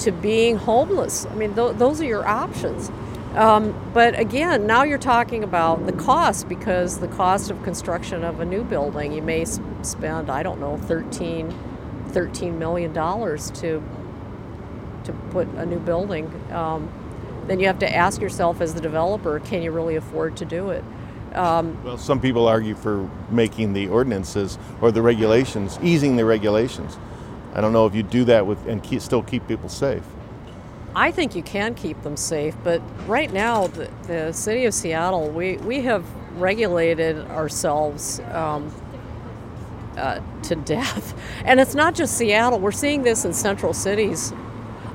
to 0.00 0.12
being 0.12 0.56
homeless. 0.58 1.26
I 1.26 1.36
mean, 1.36 1.54
th- 1.56 1.76
those 1.76 2.00
are 2.02 2.06
your 2.06 2.26
options. 2.28 2.90
Um, 3.36 3.74
but 3.94 4.18
again, 4.18 4.66
now 4.66 4.84
you're 4.84 4.98
talking 4.98 5.44
about 5.44 5.86
the 5.86 5.92
cost 5.94 6.48
because 6.48 7.00
the 7.00 7.08
cost 7.08 7.50
of 7.50 7.62
construction 7.64 8.24
of 8.24 8.40
a 8.40 8.46
new 8.46 8.64
building, 8.64 9.12
you 9.12 9.22
may 9.22 9.46
spend, 9.82 10.30
I 10.30 10.44
don't 10.44 10.60
know, 10.60 10.78
13, 10.78 11.54
13 12.08 12.58
million 12.60 12.94
dollars 12.94 13.50
to 13.52 13.82
to 15.04 15.12
put 15.32 15.48
a 15.56 15.66
new 15.66 15.80
building. 15.80 16.32
Um, 16.52 16.90
then 17.48 17.60
you 17.60 17.66
have 17.68 17.80
to 17.80 17.94
ask 17.94 18.20
yourself, 18.22 18.60
as 18.60 18.74
the 18.74 18.80
developer, 18.82 19.40
can 19.40 19.62
you 19.62 19.72
really 19.72 19.96
afford 19.96 20.36
to 20.38 20.46
do 20.46 20.70
it? 20.70 20.84
Um, 21.34 21.82
Well, 21.84 21.98
some 21.98 22.20
people 22.20 22.46
argue 22.46 22.74
for 22.74 23.08
making 23.30 23.72
the 23.72 23.88
ordinances 23.88 24.58
or 24.80 24.92
the 24.92 25.02
regulations, 25.02 25.78
easing 25.82 26.16
the 26.16 26.24
regulations. 26.24 26.98
I 27.54 27.60
don't 27.60 27.72
know 27.72 27.86
if 27.86 27.94
you 27.94 28.02
do 28.02 28.24
that 28.24 28.46
with 28.46 28.66
and 28.66 28.82
keep, 28.82 29.00
still 29.00 29.22
keep 29.22 29.46
people 29.46 29.68
safe. 29.68 30.02
I 30.96 31.10
think 31.10 31.34
you 31.34 31.42
can 31.42 31.74
keep 31.74 32.00
them 32.02 32.16
safe, 32.16 32.54
but 32.62 32.80
right 33.08 33.32
now, 33.32 33.66
the, 33.66 33.90
the 34.06 34.32
city 34.32 34.64
of 34.64 34.74
Seattle, 34.74 35.28
we, 35.28 35.56
we 35.58 35.80
have 35.82 36.04
regulated 36.36 37.18
ourselves 37.30 38.20
um, 38.30 38.72
uh, 39.96 40.20
to 40.42 40.54
death. 40.56 41.14
And 41.44 41.60
it's 41.60 41.74
not 41.74 41.94
just 41.94 42.16
Seattle, 42.16 42.58
we're 42.58 42.72
seeing 42.72 43.02
this 43.02 43.24
in 43.24 43.32
central 43.34 43.74
cities 43.74 44.32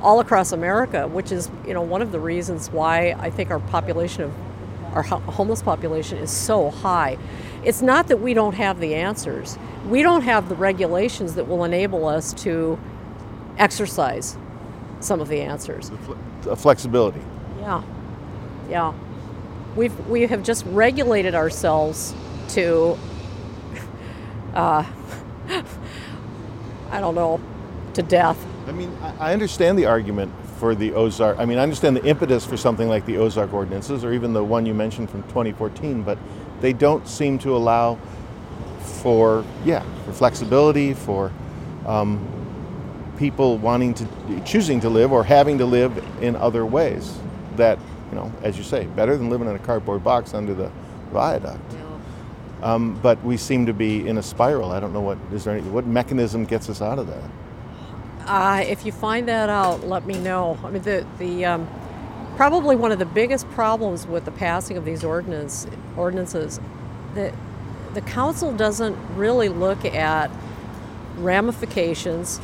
all 0.01 0.19
across 0.19 0.51
America, 0.51 1.07
which 1.07 1.31
is 1.31 1.49
you 1.67 1.73
know 1.73 1.81
one 1.81 2.01
of 2.01 2.11
the 2.11 2.19
reasons 2.19 2.71
why 2.71 3.15
I 3.19 3.29
think 3.29 3.51
our 3.51 3.59
population 3.59 4.23
of 4.23 4.33
our 4.93 5.03
ho- 5.03 5.19
homeless 5.19 5.61
population 5.61 6.17
is 6.17 6.31
so 6.31 6.69
high. 6.69 7.17
It's 7.63 7.81
not 7.81 8.07
that 8.07 8.17
we 8.17 8.33
don't 8.33 8.55
have 8.55 8.79
the 8.79 8.95
answers. 8.95 9.57
We 9.87 10.01
don't 10.01 10.21
have 10.23 10.49
the 10.49 10.55
regulations 10.55 11.35
that 11.35 11.47
will 11.47 11.63
enable 11.63 12.07
us 12.07 12.33
to 12.43 12.79
exercise 13.57 14.37
some 14.99 15.19
of 15.19 15.27
the 15.27 15.41
answers. 15.41 15.89
The 15.89 15.97
fle- 15.97 16.55
flexibility. 16.55 17.21
Yeah, 17.59 17.83
yeah. 18.69 18.93
We've 19.75 19.97
we 20.07 20.21
have 20.27 20.43
just 20.43 20.65
regulated 20.67 21.35
ourselves 21.35 22.13
to, 22.49 22.97
uh, 24.53 24.83
I 26.91 26.99
don't 26.99 27.15
know, 27.15 27.39
to 27.93 28.01
death. 28.01 28.43
I 28.67 28.71
mean, 28.71 28.95
I 29.19 29.33
understand 29.33 29.77
the 29.77 29.85
argument 29.85 30.31
for 30.59 30.75
the 30.75 30.93
Ozark. 30.93 31.39
I 31.39 31.45
mean, 31.45 31.57
I 31.57 31.63
understand 31.63 31.95
the 31.95 32.05
impetus 32.05 32.45
for 32.45 32.57
something 32.57 32.89
like 32.89 33.05
the 33.05 33.17
Ozark 33.17 33.53
ordinances, 33.53 34.03
or 34.03 34.11
even 34.11 34.33
the 34.33 34.43
one 34.43 34.65
you 34.65 34.73
mentioned 34.73 35.09
from 35.09 35.23
2014, 35.23 36.03
but 36.03 36.17
they 36.59 36.73
don't 36.73 37.07
seem 37.07 37.39
to 37.39 37.55
allow 37.55 37.97
for 39.01 39.45
yeah 39.63 39.83
for 40.03 40.11
flexibility 40.11 40.93
for 40.93 41.31
um, 41.85 42.19
people 43.17 43.57
wanting 43.57 43.93
to 43.93 44.05
choosing 44.45 44.81
to 44.81 44.89
live 44.89 45.13
or 45.13 45.23
having 45.23 45.57
to 45.57 45.65
live 45.65 46.03
in 46.21 46.35
other 46.35 46.65
ways 46.65 47.17
that 47.55 47.79
you 48.09 48.15
know 48.15 48.31
as 48.43 48.57
you 48.57 48.63
say 48.63 48.85
better 48.87 49.15
than 49.15 49.29
living 49.29 49.47
in 49.47 49.55
a 49.55 49.59
cardboard 49.59 50.03
box 50.03 50.33
under 50.33 50.53
the 50.53 50.69
viaduct. 51.11 51.75
Um, 52.61 52.99
but 53.01 53.23
we 53.23 53.37
seem 53.37 53.65
to 53.67 53.73
be 53.73 54.05
in 54.05 54.17
a 54.17 54.23
spiral. 54.23 54.73
I 54.73 54.81
don't 54.81 54.91
know 54.91 54.99
what 54.99 55.17
is 55.31 55.45
there 55.45 55.55
any, 55.55 55.69
what 55.69 55.85
mechanism 55.85 56.43
gets 56.43 56.69
us 56.69 56.81
out 56.81 56.99
of 56.99 57.07
that 57.07 57.23
Uh, 58.29 58.63
if 58.67 58.85
you 58.85 58.91
find 58.91 59.27
that 59.27 59.49
out, 59.49 59.87
let 59.87 60.05
me 60.05 60.13
know. 60.19 60.55
I 60.63 60.69
mean, 60.69 60.83
the 60.83 61.03
the 61.17 61.45
um, 61.45 61.67
probably 62.35 62.75
one 62.75 62.91
of 62.91 62.99
the 62.99 63.05
biggest 63.07 63.49
problems 63.49 64.05
with 64.05 64.23
the 64.23 64.31
passing 64.31 64.77
of 64.77 64.85
these 64.85 65.03
ordinance 65.03 65.65
ordinances, 65.97 66.59
that 67.15 67.33
the 67.95 68.01
council 68.01 68.53
doesn't 68.55 68.95
really 69.15 69.49
look 69.49 69.83
at 69.83 70.29
ramifications, 71.17 72.39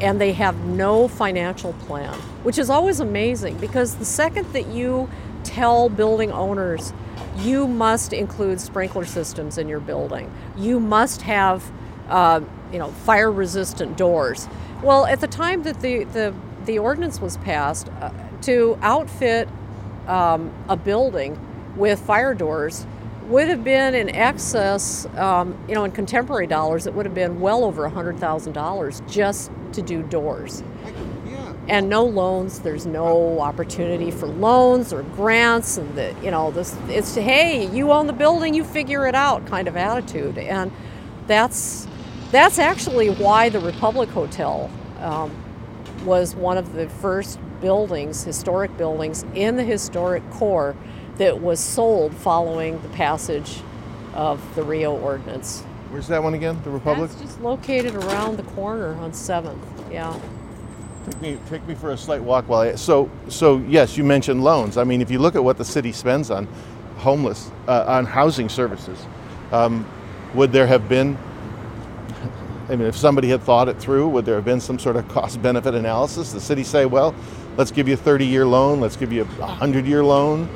and 0.00 0.18
they 0.18 0.32
have 0.32 0.64
no 0.64 1.08
financial 1.08 1.74
plan, 1.74 2.14
which 2.42 2.56
is 2.56 2.70
always 2.70 2.98
amazing 2.98 3.58
because 3.58 3.96
the 3.96 4.04
second 4.06 4.50
that 4.54 4.68
you 4.68 5.10
tell 5.44 5.90
building 5.90 6.32
owners 6.32 6.94
you 7.36 7.68
must 7.68 8.14
include 8.14 8.58
sprinkler 8.58 9.04
systems 9.04 9.58
in 9.58 9.68
your 9.68 9.80
building, 9.80 10.32
you 10.56 10.80
must 10.80 11.20
have 11.20 11.70
uh, 12.08 12.40
you 12.72 12.78
know 12.78 12.90
fire 12.90 13.30
resistant 13.30 13.98
doors. 13.98 14.48
Well, 14.82 15.06
at 15.06 15.20
the 15.20 15.28
time 15.28 15.62
that 15.64 15.80
the 15.80 16.04
the, 16.04 16.34
the 16.64 16.78
ordinance 16.78 17.20
was 17.20 17.36
passed, 17.38 17.88
uh, 18.00 18.10
to 18.42 18.78
outfit 18.82 19.48
um, 20.06 20.52
a 20.68 20.76
building 20.76 21.38
with 21.76 22.00
fire 22.00 22.34
doors 22.34 22.86
would 23.28 23.48
have 23.48 23.64
been 23.64 23.94
in 23.94 24.08
excess, 24.10 25.06
um, 25.16 25.58
you 25.68 25.74
know, 25.74 25.84
in 25.84 25.90
contemporary 25.90 26.46
dollars, 26.46 26.86
it 26.86 26.94
would 26.94 27.06
have 27.06 27.14
been 27.14 27.40
well 27.40 27.64
over 27.64 27.88
$100,000 27.88 29.10
just 29.10 29.50
to 29.72 29.82
do 29.82 30.02
doors. 30.04 30.62
And 31.68 31.88
no 31.88 32.04
loans, 32.04 32.60
there's 32.60 32.86
no 32.86 33.40
opportunity 33.40 34.12
for 34.12 34.28
loans 34.28 34.92
or 34.92 35.02
grants. 35.02 35.76
And, 35.78 35.92
the, 35.96 36.14
you 36.22 36.30
know, 36.30 36.52
this, 36.52 36.76
it's, 36.88 37.16
hey, 37.16 37.66
you 37.74 37.90
own 37.90 38.06
the 38.06 38.12
building, 38.12 38.54
you 38.54 38.62
figure 38.62 39.06
it 39.06 39.16
out 39.16 39.44
kind 39.46 39.66
of 39.66 39.76
attitude. 39.76 40.38
And 40.38 40.70
that's, 41.26 41.88
that's 42.30 42.58
actually 42.58 43.08
why 43.10 43.48
the 43.48 43.60
Republic 43.60 44.08
Hotel 44.10 44.70
um, 45.00 45.34
was 46.04 46.34
one 46.34 46.58
of 46.58 46.72
the 46.72 46.88
first 46.88 47.38
buildings, 47.60 48.24
historic 48.24 48.76
buildings, 48.76 49.24
in 49.34 49.56
the 49.56 49.64
historic 49.64 50.28
core 50.30 50.76
that 51.16 51.40
was 51.40 51.60
sold 51.60 52.14
following 52.14 52.80
the 52.82 52.88
passage 52.90 53.60
of 54.14 54.54
the 54.54 54.62
Rio 54.62 54.96
Ordinance. 54.96 55.62
where's 55.90 56.08
that 56.08 56.22
one 56.22 56.34
again 56.34 56.58
the 56.64 56.70
republic 56.70 57.10
It's 57.12 57.20
just 57.20 57.40
located 57.40 57.94
around 57.94 58.36
the 58.36 58.42
corner 58.42 58.94
on 58.96 59.12
7th, 59.12 59.58
yeah. 59.90 60.18
Take 61.04 61.20
me, 61.20 61.38
take 61.48 61.66
me 61.68 61.74
for 61.74 61.92
a 61.92 61.96
slight 61.96 62.22
walk 62.22 62.48
while 62.48 62.60
I, 62.62 62.74
so 62.74 63.08
so 63.28 63.58
yes, 63.68 63.96
you 63.96 64.02
mentioned 64.04 64.42
loans. 64.42 64.76
I 64.76 64.84
mean, 64.84 65.00
if 65.00 65.10
you 65.10 65.20
look 65.20 65.36
at 65.36 65.44
what 65.44 65.56
the 65.56 65.64
city 65.64 65.92
spends 65.92 66.30
on 66.30 66.48
homeless 66.96 67.50
uh, 67.68 67.84
on 67.86 68.04
housing 68.06 68.48
services, 68.48 68.98
um, 69.52 69.86
would 70.34 70.50
there 70.52 70.66
have 70.66 70.88
been? 70.88 71.16
I 72.68 72.74
mean, 72.74 72.88
if 72.88 72.96
somebody 72.96 73.28
had 73.28 73.42
thought 73.42 73.68
it 73.68 73.78
through, 73.78 74.08
would 74.08 74.24
there 74.24 74.34
have 74.34 74.44
been 74.44 74.60
some 74.60 74.78
sort 74.78 74.96
of 74.96 75.06
cost 75.08 75.40
benefit 75.40 75.74
analysis? 75.74 76.32
The 76.32 76.40
city 76.40 76.64
say, 76.64 76.84
well, 76.84 77.14
let's 77.56 77.70
give 77.70 77.86
you 77.86 77.94
a 77.94 77.96
30 77.96 78.26
year 78.26 78.44
loan, 78.44 78.80
let's 78.80 78.96
give 78.96 79.12
you 79.12 79.22
a 79.22 79.24
100 79.24 79.86
year 79.86 80.02
loan. 80.02 80.48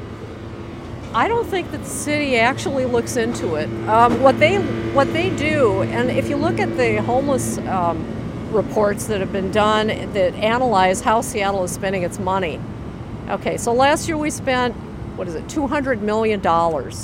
I 1.14 1.28
don't 1.28 1.46
think 1.46 1.70
that 1.72 1.78
the 1.78 1.88
city 1.88 2.36
actually 2.36 2.84
looks 2.84 3.16
into 3.16 3.56
it. 3.56 3.68
Um, 3.88 4.20
what 4.22 4.38
they 4.38 4.58
what 4.92 5.12
they 5.12 5.30
do, 5.36 5.82
and 5.82 6.10
if 6.10 6.28
you 6.28 6.36
look 6.36 6.60
at 6.60 6.76
the 6.76 7.02
homeless 7.02 7.58
um, 7.58 8.04
reports 8.52 9.06
that 9.06 9.20
have 9.20 9.32
been 9.32 9.50
done 9.50 9.88
that 9.88 10.34
analyze 10.34 11.00
how 11.00 11.20
Seattle 11.20 11.64
is 11.64 11.72
spending 11.72 12.02
its 12.02 12.18
money. 12.18 12.60
Okay, 13.28 13.56
so 13.56 13.72
last 13.72 14.08
year 14.08 14.16
we 14.16 14.30
spent 14.30 14.74
what 15.20 15.28
is 15.28 15.34
it, 15.34 15.46
$200 15.48 16.00
million. 16.00 16.40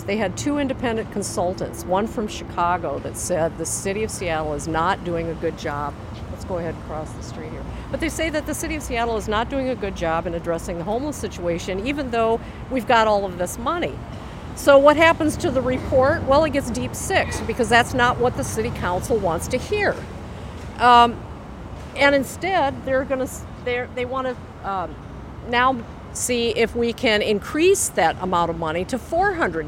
They 0.06 0.16
had 0.16 0.38
two 0.38 0.56
independent 0.56 1.12
consultants, 1.12 1.84
one 1.84 2.06
from 2.06 2.26
Chicago 2.28 2.98
that 3.00 3.14
said 3.14 3.58
the 3.58 3.66
city 3.66 4.04
of 4.04 4.10
Seattle 4.10 4.54
is 4.54 4.66
not 4.66 5.04
doing 5.04 5.28
a 5.28 5.34
good 5.34 5.58
job. 5.58 5.92
Let's 6.30 6.46
go 6.46 6.56
ahead 6.56 6.74
and 6.74 6.82
cross 6.84 7.12
the 7.12 7.22
street 7.22 7.50
here. 7.50 7.62
But 7.90 8.00
they 8.00 8.08
say 8.08 8.30
that 8.30 8.46
the 8.46 8.54
city 8.54 8.74
of 8.74 8.82
Seattle 8.82 9.18
is 9.18 9.28
not 9.28 9.50
doing 9.50 9.68
a 9.68 9.74
good 9.74 9.94
job 9.94 10.26
in 10.26 10.32
addressing 10.32 10.78
the 10.78 10.84
homeless 10.84 11.14
situation, 11.14 11.86
even 11.86 12.10
though 12.10 12.40
we've 12.70 12.86
got 12.86 13.06
all 13.06 13.26
of 13.26 13.36
this 13.36 13.58
money. 13.58 13.92
So, 14.54 14.78
what 14.78 14.96
happens 14.96 15.36
to 15.36 15.50
the 15.50 15.60
report? 15.60 16.22
Well, 16.22 16.42
it 16.44 16.54
gets 16.54 16.70
deep 16.70 16.94
six 16.94 17.42
because 17.42 17.68
that's 17.68 17.92
not 17.92 18.16
what 18.18 18.38
the 18.38 18.44
city 18.44 18.70
council 18.70 19.18
wants 19.18 19.46
to 19.48 19.58
hear. 19.58 19.94
Um, 20.78 21.20
and 21.94 22.14
instead, 22.14 22.82
they're 22.86 23.04
going 23.04 23.26
to 23.26 23.88
they 23.94 24.06
want 24.06 24.28
to 24.28 24.70
um, 24.70 24.94
now 25.50 25.76
see 26.16 26.50
if 26.50 26.74
we 26.74 26.92
can 26.92 27.22
increase 27.22 27.88
that 27.90 28.16
amount 28.20 28.50
of 28.50 28.58
money 28.58 28.84
to 28.86 28.98
400 28.98 29.66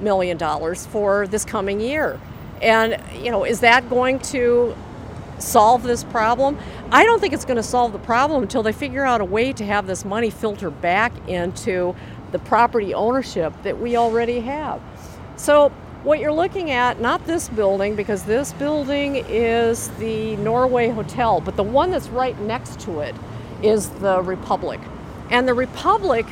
million 0.00 0.36
dollars 0.36 0.86
for 0.86 1.26
this 1.26 1.44
coming 1.44 1.80
year. 1.80 2.20
And 2.60 3.00
you 3.22 3.30
know, 3.30 3.44
is 3.44 3.60
that 3.60 3.88
going 3.88 4.18
to 4.20 4.74
solve 5.38 5.82
this 5.82 6.04
problem? 6.04 6.58
I 6.90 7.04
don't 7.04 7.20
think 7.20 7.32
it's 7.32 7.44
going 7.44 7.56
to 7.56 7.62
solve 7.62 7.92
the 7.92 7.98
problem 7.98 8.42
until 8.42 8.62
they 8.62 8.72
figure 8.72 9.04
out 9.04 9.20
a 9.20 9.24
way 9.24 9.52
to 9.52 9.64
have 9.64 9.86
this 9.86 10.04
money 10.04 10.30
filter 10.30 10.70
back 10.70 11.12
into 11.28 11.94
the 12.32 12.38
property 12.38 12.94
ownership 12.94 13.52
that 13.62 13.78
we 13.78 13.96
already 13.96 14.40
have. 14.40 14.80
So 15.36 15.70
what 16.02 16.18
you're 16.20 16.32
looking 16.32 16.70
at, 16.70 17.00
not 17.00 17.26
this 17.26 17.48
building, 17.48 17.96
because 17.96 18.24
this 18.24 18.52
building 18.52 19.24
is 19.28 19.88
the 19.98 20.36
Norway 20.36 20.88
Hotel, 20.88 21.40
but 21.40 21.56
the 21.56 21.62
one 21.62 21.90
that's 21.90 22.08
right 22.08 22.38
next 22.40 22.80
to 22.80 23.00
it 23.00 23.14
is 23.62 23.88
the 23.90 24.20
Republic. 24.22 24.80
And 25.34 25.48
the 25.48 25.54
Republic 25.54 26.26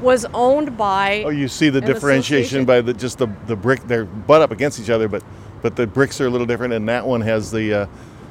was 0.00 0.24
owned 0.32 0.78
by. 0.78 1.24
Oh, 1.26 1.30
you 1.30 1.48
see 1.48 1.70
the 1.70 1.80
differentiation 1.80 2.64
by 2.64 2.80
the 2.80 2.94
just 2.94 3.18
the 3.18 3.26
the 3.48 3.56
brick. 3.56 3.82
They're 3.88 4.04
butt 4.04 4.42
up 4.42 4.52
against 4.52 4.78
each 4.78 4.90
other, 4.90 5.08
but 5.08 5.24
but 5.60 5.74
the 5.74 5.88
bricks 5.88 6.20
are 6.20 6.28
a 6.28 6.30
little 6.30 6.46
different, 6.46 6.72
and 6.72 6.88
that 6.88 7.04
one 7.04 7.20
has 7.22 7.50
the 7.50 7.74
uh, 7.74 7.86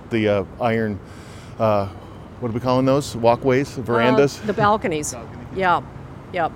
the 0.10 0.30
uh, 0.30 0.44
iron. 0.62 0.98
Uh, 1.60 1.88
what 2.40 2.50
are 2.50 2.54
we 2.54 2.62
calling 2.62 2.86
those? 2.86 3.18
Walkways, 3.18 3.76
verandas. 3.76 4.42
Uh, 4.42 4.46
the 4.46 4.54
balconies. 4.54 5.12
balconies. 5.12 5.58
Yeah, 5.58 5.82
yep. 6.32 6.54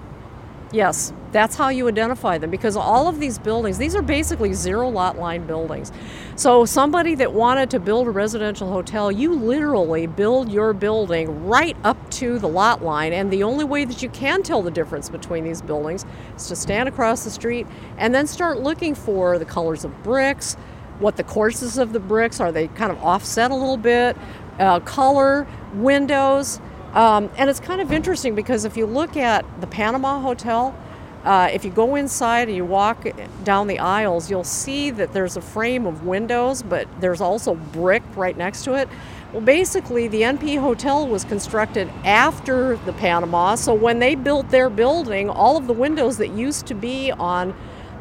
Yes, 0.71 1.11
that's 1.31 1.55
how 1.55 1.69
you 1.69 1.87
identify 1.87 2.37
them 2.37 2.49
because 2.49 2.75
all 2.75 3.07
of 3.07 3.19
these 3.19 3.39
buildings, 3.39 3.77
these 3.77 3.95
are 3.95 4.01
basically 4.01 4.53
zero 4.53 4.89
lot 4.89 5.17
line 5.17 5.45
buildings. 5.47 5.91
So, 6.35 6.65
somebody 6.65 7.15
that 7.15 7.33
wanted 7.33 7.69
to 7.71 7.79
build 7.79 8.07
a 8.07 8.11
residential 8.11 8.71
hotel, 8.71 9.11
you 9.11 9.33
literally 9.33 10.07
build 10.07 10.51
your 10.51 10.73
building 10.73 11.45
right 11.45 11.77
up 11.83 11.97
to 12.11 12.39
the 12.39 12.47
lot 12.47 12.83
line. 12.83 13.13
And 13.13 13.31
the 13.31 13.43
only 13.43 13.63
way 13.63 13.85
that 13.85 14.01
you 14.01 14.09
can 14.09 14.43
tell 14.43 14.61
the 14.61 14.71
difference 14.71 15.09
between 15.09 15.43
these 15.43 15.61
buildings 15.61 16.05
is 16.35 16.47
to 16.47 16.55
stand 16.55 16.89
across 16.89 17.23
the 17.23 17.31
street 17.31 17.67
and 17.97 18.13
then 18.13 18.27
start 18.27 18.59
looking 18.59 18.95
for 18.95 19.39
the 19.39 19.45
colors 19.45 19.85
of 19.85 20.03
bricks, 20.03 20.55
what 20.99 21.17
the 21.17 21.23
courses 21.23 21.77
of 21.77 21.93
the 21.93 21.99
bricks 21.99 22.39
are, 22.39 22.51
they 22.51 22.67
kind 22.69 22.91
of 22.91 23.03
offset 23.03 23.51
a 23.51 23.55
little 23.55 23.77
bit, 23.77 24.15
uh, 24.59 24.79
color, 24.81 25.47
windows. 25.75 26.59
Um, 26.93 27.29
and 27.37 27.49
it's 27.49 27.59
kind 27.59 27.81
of 27.81 27.91
interesting 27.91 28.35
because 28.35 28.65
if 28.65 28.75
you 28.75 28.85
look 28.85 29.15
at 29.15 29.45
the 29.61 29.67
Panama 29.67 30.19
Hotel, 30.19 30.75
uh, 31.23 31.49
if 31.51 31.63
you 31.63 31.71
go 31.71 31.95
inside 31.95 32.47
and 32.47 32.57
you 32.57 32.65
walk 32.65 33.05
down 33.43 33.67
the 33.67 33.79
aisles, 33.79 34.29
you'll 34.29 34.43
see 34.43 34.89
that 34.91 35.13
there's 35.13 35.37
a 35.37 35.41
frame 35.41 35.85
of 35.85 36.05
windows, 36.05 36.63
but 36.63 36.87
there's 36.99 37.21
also 37.21 37.55
brick 37.55 38.03
right 38.15 38.35
next 38.35 38.63
to 38.63 38.73
it. 38.73 38.89
Well, 39.31 39.41
basically, 39.41 40.07
the 40.07 40.23
NP 40.23 40.59
Hotel 40.59 41.07
was 41.07 41.23
constructed 41.23 41.89
after 42.03 42.75
the 42.77 42.93
Panama, 42.93 43.55
so 43.55 43.73
when 43.73 43.99
they 43.99 44.15
built 44.15 44.49
their 44.49 44.69
building, 44.69 45.29
all 45.29 45.57
of 45.57 45.67
the 45.67 45.73
windows 45.73 46.17
that 46.17 46.31
used 46.31 46.65
to 46.67 46.73
be 46.75 47.11
on 47.11 47.55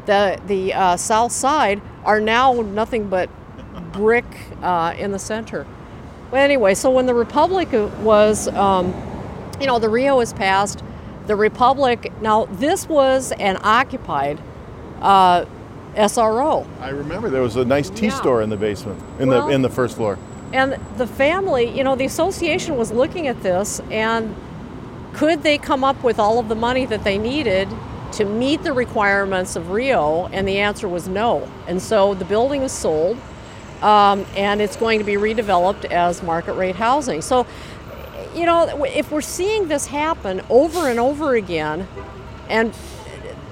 the 0.07 0.41
the 0.47 0.73
uh, 0.73 0.97
south 0.97 1.31
side 1.31 1.81
are 2.03 2.19
now 2.19 2.53
nothing 2.53 3.07
but 3.07 3.29
brick 3.91 4.25
uh, 4.61 4.93
in 4.97 5.11
the 5.11 5.19
center. 5.19 5.65
But 6.31 6.39
anyway, 6.39 6.73
so 6.73 6.89
when 6.89 7.05
the 7.05 7.13
Republic 7.13 7.69
was, 8.01 8.47
um, 8.49 8.93
you 9.59 9.67
know, 9.67 9.79
the 9.79 9.89
Rio 9.89 10.17
was 10.17 10.33
passed, 10.33 10.83
the 11.31 11.37
Republic, 11.37 12.11
now 12.21 12.43
this 12.43 12.89
was 12.89 13.31
an 13.39 13.57
occupied 13.61 14.37
uh, 15.01 15.45
SRO. 15.95 16.67
I 16.81 16.89
remember 16.89 17.29
there 17.29 17.41
was 17.41 17.55
a 17.55 17.63
nice 17.63 17.89
tea 17.89 18.07
yeah. 18.07 18.19
store 18.19 18.41
in 18.41 18.49
the 18.49 18.57
basement, 18.57 19.01
in 19.17 19.29
well, 19.29 19.47
the 19.47 19.53
in 19.53 19.61
the 19.61 19.69
first 19.69 19.95
floor. 19.95 20.19
And 20.51 20.77
the 20.97 21.07
family, 21.07 21.69
you 21.69 21.85
know, 21.85 21.95
the 21.95 22.03
association 22.03 22.75
was 22.75 22.91
looking 22.91 23.29
at 23.29 23.41
this 23.43 23.79
and 23.89 24.35
could 25.13 25.41
they 25.41 25.57
come 25.57 25.85
up 25.85 26.03
with 26.03 26.19
all 26.19 26.37
of 26.37 26.49
the 26.49 26.55
money 26.55 26.85
that 26.85 27.05
they 27.05 27.17
needed 27.17 27.69
to 28.11 28.25
meet 28.25 28.63
the 28.63 28.73
requirements 28.73 29.55
of 29.55 29.71
Rio? 29.71 30.27
And 30.33 30.45
the 30.45 30.57
answer 30.57 30.89
was 30.89 31.07
no. 31.07 31.49
And 31.65 31.81
so 31.81 32.13
the 32.13 32.25
building 32.25 32.61
was 32.61 32.73
sold 32.73 33.17
um, 33.81 34.25
and 34.35 34.61
it's 34.61 34.75
going 34.75 34.99
to 34.99 35.05
be 35.05 35.13
redeveloped 35.13 35.85
as 35.85 36.21
market 36.21 36.53
rate 36.53 36.75
housing. 36.75 37.21
So, 37.21 37.47
you 38.35 38.45
know, 38.45 38.85
if 38.85 39.11
we're 39.11 39.21
seeing 39.21 39.67
this 39.67 39.87
happen 39.87 40.41
over 40.49 40.89
and 40.89 40.99
over 40.99 41.35
again, 41.35 41.87
and 42.49 42.73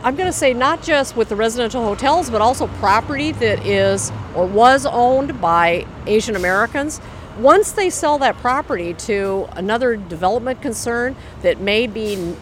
I'm 0.03 0.15
going 0.15 0.27
to 0.27 0.37
say 0.37 0.53
not 0.53 0.81
just 0.81 1.15
with 1.17 1.29
the 1.29 1.35
residential 1.35 1.83
hotels, 1.83 2.29
but 2.29 2.41
also 2.41 2.67
property 2.67 3.31
that 3.33 3.65
is 3.65 4.11
or 4.35 4.45
was 4.45 4.85
owned 4.85 5.41
by 5.41 5.85
Asian 6.07 6.35
Americans. 6.35 7.01
Once 7.37 7.71
they 7.71 7.89
sell 7.89 8.17
that 8.19 8.35
property 8.37 8.93
to 8.93 9.47
another 9.53 9.95
development 9.95 10.61
concern 10.61 11.15
that 11.41 11.59
may 11.59 11.87
be 11.87 12.35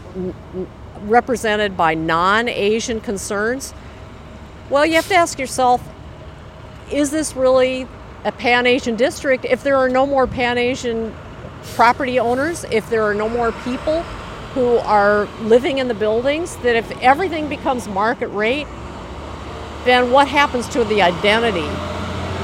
represented 1.01 1.75
by 1.75 1.93
non 1.93 2.47
Asian 2.47 2.99
concerns, 2.99 3.73
well, 4.69 4.85
you 4.85 4.95
have 4.95 5.07
to 5.07 5.15
ask 5.15 5.39
yourself 5.39 5.87
is 6.91 7.11
this 7.11 7.35
really 7.35 7.87
a 8.23 8.31
Pan 8.31 8.65
Asian 8.65 8.95
district 8.95 9.45
if 9.45 9.63
there 9.63 9.77
are 9.77 9.89
no 9.89 10.05
more 10.05 10.25
Pan 10.25 10.57
Asian 10.57 11.13
property 11.75 12.19
owners, 12.19 12.65
if 12.71 12.89
there 12.89 13.03
are 13.03 13.13
no 13.13 13.29
more 13.29 13.51
people 13.63 14.03
who 14.53 14.77
are 14.77 15.25
living 15.41 15.77
in 15.77 15.87
the 15.87 15.93
buildings, 15.93 16.55
that 16.57 16.75
if 16.75 16.89
everything 17.01 17.47
becomes 17.47 17.87
market 17.87 18.27
rate, 18.29 18.67
then 19.85 20.11
what 20.11 20.27
happens 20.27 20.67
to 20.69 20.83
the 20.85 21.01
identity 21.01 21.67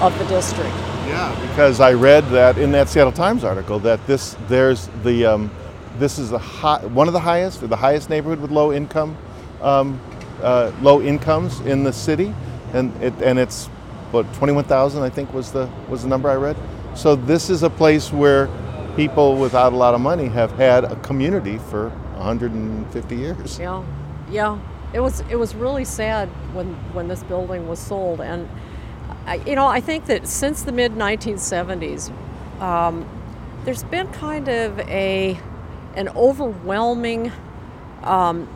of 0.01 0.17
the 0.19 0.25
district? 0.25 0.75
Yeah, 1.07 1.35
because 1.49 1.79
I 1.79 1.93
read 1.93 2.27
that 2.29 2.57
in 2.57 2.71
that 2.71 2.89
Seattle 2.89 3.11
Times 3.11 3.43
article 3.43 3.79
that 3.79 4.05
this 4.07 4.35
there's 4.47 4.87
the 5.03 5.25
um, 5.25 5.51
this 5.99 6.17
is 6.17 6.29
the 6.29 6.39
high, 6.39 6.85
one 6.85 7.07
of 7.07 7.13
the 7.13 7.19
highest 7.19 7.61
or 7.61 7.67
the 7.67 7.75
highest 7.75 8.09
neighborhood 8.09 8.39
with 8.39 8.51
low 8.51 8.71
income 8.71 9.17
um, 9.61 9.99
uh, 10.41 10.71
low 10.81 11.01
incomes 11.01 11.59
in 11.61 11.83
the 11.83 11.93
city, 11.93 12.33
and 12.73 12.95
it 13.01 13.13
and 13.21 13.39
it's 13.39 13.67
what 14.11 14.31
21,000 14.35 15.01
I 15.01 15.09
think 15.09 15.33
was 15.33 15.51
the 15.51 15.69
was 15.89 16.03
the 16.03 16.09
number 16.09 16.29
I 16.29 16.35
read. 16.35 16.57
So 16.95 17.15
this 17.15 17.49
is 17.49 17.63
a 17.63 17.69
place 17.69 18.11
where 18.11 18.47
people 18.95 19.35
without 19.35 19.73
a 19.73 19.75
lot 19.75 19.93
of 19.93 20.01
money 20.01 20.27
have 20.27 20.51
had 20.53 20.83
a 20.83 20.95
community 20.97 21.57
for 21.57 21.89
150 22.15 23.15
years. 23.15 23.59
Yeah, 23.59 23.83
yeah. 24.29 24.59
It 24.93 24.99
was 24.99 25.21
it 25.21 25.35
was 25.35 25.55
really 25.55 25.85
sad 25.85 26.29
when 26.53 26.67
when 26.93 27.07
this 27.07 27.23
building 27.23 27.67
was 27.67 27.79
sold, 27.79 28.21
and 28.21 28.47
I, 29.25 29.35
you 29.35 29.55
know 29.55 29.65
I 29.65 29.79
think 29.79 30.05
that 30.05 30.27
since 30.27 30.61
the 30.61 30.71
mid 30.71 30.93
1970s, 30.93 32.11
um, 32.61 33.09
there's 33.65 33.83
been 33.83 34.07
kind 34.09 34.47
of 34.47 34.79
a 34.81 35.39
an 35.95 36.09
overwhelming 36.09 37.31
um, 38.03 38.47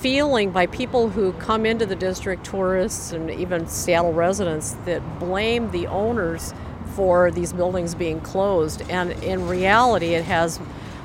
feeling 0.00 0.50
by 0.50 0.66
people 0.66 1.10
who 1.10 1.32
come 1.34 1.64
into 1.64 1.86
the 1.86 1.96
district, 1.96 2.44
tourists 2.44 3.12
and 3.12 3.30
even 3.30 3.68
Seattle 3.68 4.12
residents, 4.12 4.72
that 4.84 5.20
blame 5.20 5.70
the 5.70 5.86
owners 5.86 6.52
for 6.98 7.30
these 7.30 7.52
buildings 7.52 7.94
being 7.94 8.20
closed. 8.20 8.82
And 8.90 9.12
in 9.22 9.46
reality, 9.46 10.14
it 10.14 10.24
has 10.24 10.58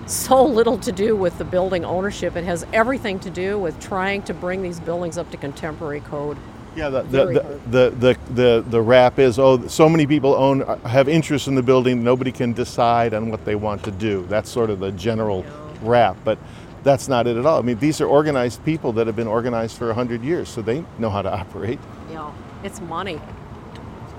so 0.08 0.44
little 0.44 0.80
to 0.80 0.92
do 0.92 1.16
with 1.16 1.38
the 1.38 1.46
building 1.46 1.86
ownership. 1.86 2.36
It 2.36 2.46
has 2.46 2.66
everything 2.74 3.20
to 3.20 3.30
do 3.30 3.60
with 3.60 3.80
trying 3.80 4.24
to 4.24 4.34
bring 4.34 4.64
these 4.64 4.80
buildings 4.80 5.20
up 5.20 5.30
to 5.30 5.38
contemporary 5.38 6.00
code. 6.00 6.40
Yeah, 6.76 6.90
the 6.90 7.04
the, 7.04 7.26
the, 7.68 7.90
the, 7.92 8.18
the, 8.34 8.66
the, 8.68 8.82
rap 8.82 9.20
is 9.20 9.38
oh, 9.38 9.68
so 9.68 9.88
many 9.88 10.08
people 10.08 10.34
own 10.34 10.62
have 10.84 11.08
interest 11.08 11.48
in 11.48 11.54
the 11.54 11.62
building. 11.62 12.04
Nobody 12.04 12.32
can 12.32 12.54
decide 12.54 13.14
on 13.14 13.30
what 13.30 13.46
they 13.46 13.54
want 13.54 13.84
to 13.84 13.92
do. 13.92 14.26
That's 14.28 14.50
sort 14.50 14.72
of 14.72 14.80
the 14.80 14.92
general 14.94 15.46
rap, 15.84 16.18
but 16.24 16.40
that's 16.82 17.08
not 17.08 17.28
it 17.28 17.38
at 17.38 17.46
all. 17.46 17.60
I 17.60 17.62
mean, 17.62 17.78
these 17.78 18.02
are 18.02 18.08
organized 18.08 18.66
people 18.66 18.94
that 18.94 19.06
have 19.06 19.16
been 19.16 19.28
organized 19.28 19.78
for 19.78 19.94
hundred 19.94 20.24
years, 20.24 20.50
so 20.50 20.64
they 20.64 20.84
know 20.98 21.12
how 21.12 21.22
to 21.22 21.32
operate. 21.32 21.78
Yeah, 22.10 22.34
it's 22.64 22.82
money. 22.82 23.22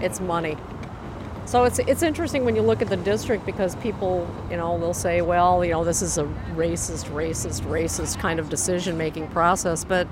It's 0.01 0.21
money. 0.21 0.57
So 1.47 1.65
it's 1.65 1.79
it's 1.79 2.03
interesting 2.03 2.45
when 2.45 2.57
you 2.57 2.63
look 2.63 2.81
at 2.81 2.89
the 2.89 2.97
district 2.97 3.45
because 3.45 3.77
people, 3.77 4.29
you 4.51 4.57
know, 4.57 4.79
they'll 4.79 4.95
say, 4.95 5.21
well, 5.21 5.65
you 5.65 5.73
know, 5.73 5.85
this 5.85 6.03
is 6.03 6.19
a 6.19 6.25
racist, 6.55 7.05
racist, 7.11 7.63
racist 7.63 8.19
kind 8.19 8.41
of 8.41 8.49
decision 8.49 8.97
making 8.97 9.29
process, 9.29 9.85
but 9.85 10.07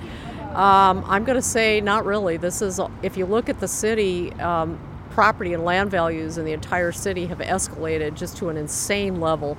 um, 0.55 1.03
I'm 1.07 1.24
going 1.24 1.37
to 1.37 1.43
say 1.43 1.80
not 1.80 2.05
really. 2.05 2.37
This 2.37 2.61
is 2.61 2.78
if 3.03 3.16
you 3.16 3.26
look 3.26 3.49
at 3.49 3.61
the 3.61 3.68
city. 3.68 4.33
Um, 4.35 4.78
property 5.12 5.53
and 5.53 5.62
land 5.62 5.91
values 5.91 6.39
in 6.39 6.45
the 6.47 6.53
entire 6.53 6.91
city 6.91 7.26
have 7.26 7.39
escalated 7.39 8.14
just 8.14 8.39
to 8.39 8.49
an 8.49 8.57
insane 8.57 9.20
level 9.20 9.59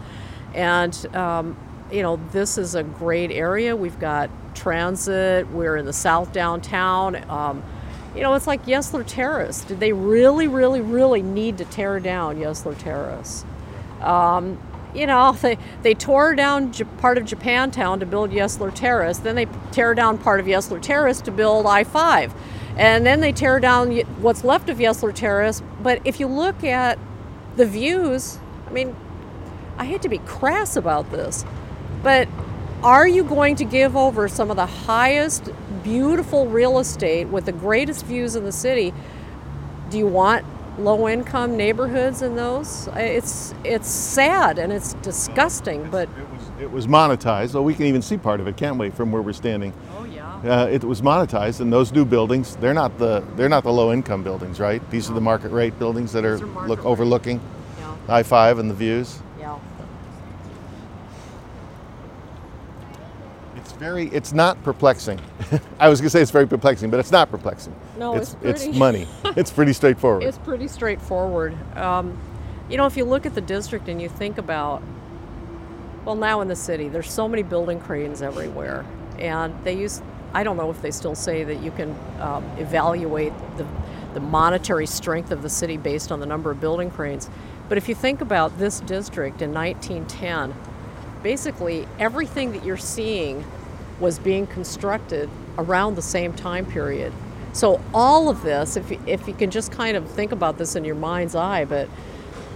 and 0.56 1.06
um, 1.16 1.56
you 1.92 2.02
know 2.02 2.20
this 2.32 2.58
is 2.58 2.76
a 2.76 2.84
great 2.84 3.32
area 3.32 3.76
we've 3.76 4.00
got 4.00 4.30
transit 4.56 5.48
we're 5.52 5.78
in 5.78 5.86
the 5.86 5.94
south 5.94 6.32
downtown 6.34 7.16
um, 7.30 7.64
you 8.16 8.22
know, 8.22 8.34
it's 8.36 8.48
like 8.48 8.66
Yesler 8.66 9.04
Terrace. 9.06 9.62
Did 9.64 9.80
they 9.80 9.94
really, 9.94 10.48
really, 10.48 10.82
really 10.82 11.22
need 11.22 11.58
to 11.58 11.66
tear 11.66 12.00
down 12.00 12.38
Yesler 12.38 12.78
Terrace? 12.78 13.44
Um, 14.02 14.60
you 14.94 15.08
know, 15.08 15.32
they, 15.42 15.58
they 15.82 15.94
tore 15.94 16.36
down 16.36 16.72
J- 16.72 16.84
part 16.84 17.18
of 17.18 17.26
Japantown 17.26 18.00
to 18.00 18.06
build 18.06 18.32
Yesler 18.32 18.74
Terrace. 18.74 19.18
Then 19.20 19.36
they 19.36 19.48
tear 19.72 19.94
down 19.94 20.18
part 20.18 20.40
of 20.40 20.46
Yesler 20.46 20.82
Terrace 20.82 21.22
to 21.22 21.32
build 21.32 21.66
I 21.66 21.84
5. 21.84 22.34
And 22.78 23.06
then 23.06 23.20
they 23.20 23.32
tear 23.32 23.60
down 23.60 23.96
what's 24.22 24.44
left 24.44 24.70
of 24.70 24.78
Yesler 24.78 25.14
Terrace. 25.14 25.62
But 25.82 26.02
if 26.06 26.20
you 26.20 26.28
look 26.28 26.64
at 26.64 26.98
the 27.56 27.66
views, 27.66 28.40
I 28.68 28.72
mean, 28.72 28.96
I 29.78 29.86
hate 29.86 30.02
to 30.04 30.10
be 30.10 30.20
crass 30.20 30.76
about 30.76 31.12
this, 31.12 31.46
but 32.04 32.28
are 32.84 33.08
you 33.08 33.24
going 33.24 33.56
to 33.58 33.66
give 33.66 33.96
over 33.96 34.28
some 34.28 34.52
of 34.52 34.58
the 34.58 34.66
highest, 34.66 35.50
beautiful 35.84 36.48
real 36.48 36.80
estate 36.80 37.28
with 37.28 37.46
the 37.46 37.52
greatest 37.52 38.06
views 38.06 38.36
in 38.36 38.44
the 38.46 38.52
city? 38.52 38.94
Do 39.90 39.98
you 39.98 40.08
want 40.08 40.46
low 40.80 41.08
income 41.08 41.56
neighborhoods 41.56 42.22
in 42.22 42.36
those? 42.36 42.88
It's 42.96 43.54
it's 43.64 43.88
sad 43.90 44.58
and 44.58 44.74
it's 44.74 44.94
disgusting, 44.96 45.90
but 45.92 46.10
It 46.18 46.30
was 46.32 46.62
it 46.62 46.72
was 46.72 46.88
monetized. 46.88 47.54
Well, 47.54 47.64
we 47.64 47.74
can 47.76 47.86
even 47.86 48.02
see 48.02 48.18
part 48.18 48.40
of 48.40 48.48
it, 48.48 48.58
can't 48.58 48.78
we, 48.78 48.90
from 48.90 49.12
where 49.12 49.22
we're 49.22 49.34
standing? 49.34 49.74
oh 49.98 50.06
yeah. 50.06 50.22
Uh, 50.44 50.68
it 50.68 50.84
was 50.84 51.02
monetized, 51.02 51.62
and 51.62 51.72
those 51.72 51.92
new 51.94 52.04
buildings, 52.06 52.56
they're 52.58 52.74
not 52.74 52.98
the 52.98 53.24
they're 53.36 53.50
not 53.50 53.64
the 53.64 53.72
low 53.72 53.94
income 53.94 54.24
buildings, 54.24 54.60
right? 54.60 54.82
These 54.90 55.10
are 55.10 55.14
the 55.14 55.22
market 55.22 55.52
rate 55.52 55.78
buildings 55.80 56.12
that 56.14 56.26
are, 56.26 56.36
are 56.58 56.68
look 56.68 56.84
overlooking 56.86 57.40
Yeah, 57.80 57.96
I 58.10 58.24
five 58.24 58.58
and 58.60 58.70
the 58.70 58.74
views. 58.74 59.20
yeah. 59.40 59.58
It's 63.56 63.63
very 63.76 64.08
it's 64.08 64.34
not 64.34 64.62
perplexing. 64.64 65.20
I 65.80 65.90
was 65.90 66.00
gonna 66.00 66.10
say 66.10 66.22
it's 66.22 66.32
very 66.32 66.48
perplexing, 66.48 66.90
but 66.90 67.00
it's 67.00 67.12
not 67.12 67.30
perplexing. 67.30 67.76
No, 67.98 68.16
it's 68.16 68.36
it's 68.42 68.64
pretty. 68.64 68.80
money. 68.80 69.08
it's 69.36 69.52
pretty 69.52 69.74
straightforward. 69.74 70.24
It's 70.24 70.38
pretty 70.38 70.68
straightforward. 70.68 71.58
Um, 71.78 72.18
you 72.70 72.78
know, 72.78 72.86
if 72.86 72.98
you 72.98 73.06
look 73.06 73.26
at 73.26 73.36
the 73.36 73.42
district 73.42 73.88
and 73.90 74.02
you 74.02 74.10
think 74.10 74.38
about, 74.38 74.82
well, 76.06 76.16
now 76.16 76.42
in 76.42 76.48
the 76.48 76.56
city, 76.56 76.90
there's 76.90 77.12
so 77.12 77.28
many 77.28 77.44
building 77.44 77.80
cranes 77.80 78.22
everywhere, 78.22 78.86
and 79.20 79.54
they 79.64 79.74
use. 79.74 80.02
I 80.34 80.44
don't 80.44 80.58
know 80.58 80.72
if 80.72 80.82
they 80.82 80.90
still 80.90 81.14
say 81.14 81.44
that 81.44 81.62
you 81.62 81.70
can 81.70 81.96
um, 82.20 82.44
evaluate 82.58 83.34
the, 83.58 83.68
the 84.16 84.20
monetary 84.20 84.88
strength 84.88 85.30
of 85.30 85.44
the 85.44 85.50
city 85.50 85.78
based 85.78 86.12
on 86.12 86.20
the 86.20 86.26
number 86.26 86.50
of 86.50 86.60
building 86.60 86.90
cranes. 86.90 87.30
But 87.70 87.78
if 87.78 87.88
you 87.88 87.94
think 87.96 88.22
about 88.22 88.58
this 88.58 88.80
district 88.80 89.42
in 89.44 89.54
1910, 89.54 90.56
basically 91.22 91.88
everything 92.00 92.52
that 92.52 92.64
you're 92.66 92.78
seeing 92.78 93.44
was 94.04 94.20
being 94.20 94.46
constructed 94.46 95.30
around 95.58 95.96
the 95.96 96.02
same 96.02 96.34
time 96.34 96.66
period. 96.66 97.14
So 97.54 97.80
all 97.94 98.30
of 98.30 98.44
this, 98.44 98.76
if 98.76 98.92
you, 98.92 99.02
if 99.08 99.28
you 99.28 99.34
can 99.34 99.50
just 99.50 99.72
kind 99.72 99.96
of 99.96 100.10
think 100.12 100.34
about 100.34 100.58
this 100.58 100.76
in 100.76 100.84
your 100.84 100.96
mind's 100.96 101.36
eye, 101.36 101.64
but 101.64 101.88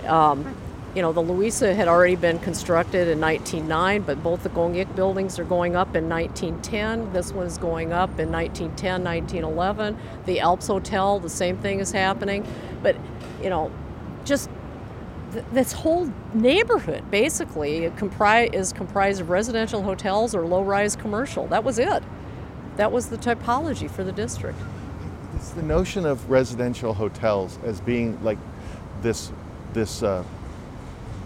um, 0.05 0.55
you 0.93 1.01
know, 1.01 1.13
the 1.13 1.21
Louisa 1.21 1.73
had 1.73 1.87
already 1.87 2.17
been 2.17 2.37
constructed 2.39 3.07
in 3.07 3.21
1909, 3.21 4.01
but 4.01 4.21
both 4.21 4.43
the 4.43 4.49
Kong 4.49 4.75
Yick 4.75 4.93
buildings 4.93 5.39
are 5.39 5.45
going 5.45 5.75
up 5.75 5.95
in 5.95 6.09
1910. 6.09 7.13
This 7.13 7.31
one's 7.31 7.57
going 7.57 7.93
up 7.93 8.19
in 8.19 8.29
1910, 8.29 9.03
1911. 9.03 9.97
The 10.25 10.41
Alps 10.41 10.67
Hotel, 10.67 11.19
the 11.19 11.29
same 11.29 11.57
thing 11.57 11.79
is 11.79 11.91
happening. 11.91 12.45
But, 12.83 12.97
you 13.41 13.49
know, 13.49 13.71
just 14.25 14.49
th- 15.37 15.45
this 15.53 15.71
whole 15.71 16.11
neighborhood 16.33 17.09
basically 17.11 17.89
compri- 17.91 18.53
is 18.53 18.73
comprised 18.73 19.21
of 19.21 19.29
residential 19.29 19.83
hotels 19.83 20.33
or 20.33 20.45
low-rise 20.45 20.95
commercial. 20.95 21.47
That 21.47 21.63
was 21.63 21.77
it. 21.79 22.03
That 22.77 22.91
was 22.91 23.07
the 23.07 23.17
typology 23.17 23.89
for 23.89 24.03
the 24.03 24.11
district. 24.11 24.59
It's 25.35 25.51
the 25.51 25.61
notion 25.61 26.05
of 26.05 26.29
residential 26.29 26.93
hotels 26.93 27.59
as 27.63 27.79
being 27.81 28.21
like 28.23 28.39
this 29.01 29.31
this 29.73 30.01
uh, 30.01 30.23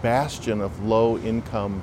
bastion 0.01 0.59
of 0.59 0.83
low 0.83 1.17
income 1.19 1.81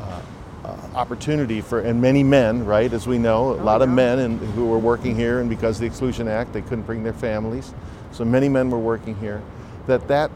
uh, 0.00 0.20
uh, 0.64 0.76
opportunity 0.94 1.60
for 1.60 1.80
and 1.80 2.00
many 2.00 2.24
men, 2.24 2.64
right? 2.64 2.92
As 2.92 3.06
we 3.06 3.18
know, 3.18 3.52
a 3.52 3.62
lot 3.62 3.82
of 3.82 3.88
men 3.88 4.18
and 4.18 4.40
who 4.54 4.66
were 4.66 4.78
working 4.78 5.14
here, 5.14 5.40
and 5.40 5.48
because 5.48 5.76
of 5.76 5.82
the 5.82 5.86
Exclusion 5.86 6.26
Act, 6.26 6.52
they 6.52 6.62
couldn't 6.62 6.86
bring 6.86 7.04
their 7.04 7.12
families, 7.12 7.72
so 8.10 8.24
many 8.24 8.48
men 8.48 8.70
were 8.70 8.78
working 8.78 9.14
here. 9.16 9.40
That 9.86 10.08
that 10.08 10.30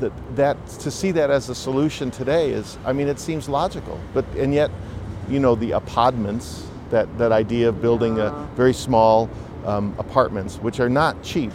that 0.00 0.36
that 0.36 0.66
to 0.68 0.90
see 0.90 1.10
that 1.12 1.30
as 1.30 1.48
a 1.48 1.54
solution 1.54 2.10
today 2.10 2.50
is, 2.50 2.78
I 2.84 2.92
mean, 2.92 3.08
it 3.08 3.18
seems 3.18 3.48
logical, 3.48 4.00
but 4.14 4.24
and 4.36 4.52
yet, 4.52 4.70
you 5.28 5.40
know, 5.40 5.54
the 5.54 5.72
apartments, 5.72 6.66
that 6.90 7.18
that 7.18 7.32
idea 7.32 7.68
of 7.68 7.80
building 7.80 8.18
a 8.18 8.30
very 8.54 8.74
small 8.74 9.28
um, 9.64 9.94
apartments, 9.98 10.56
which 10.56 10.80
are 10.80 10.88
not 10.88 11.22
cheap, 11.22 11.52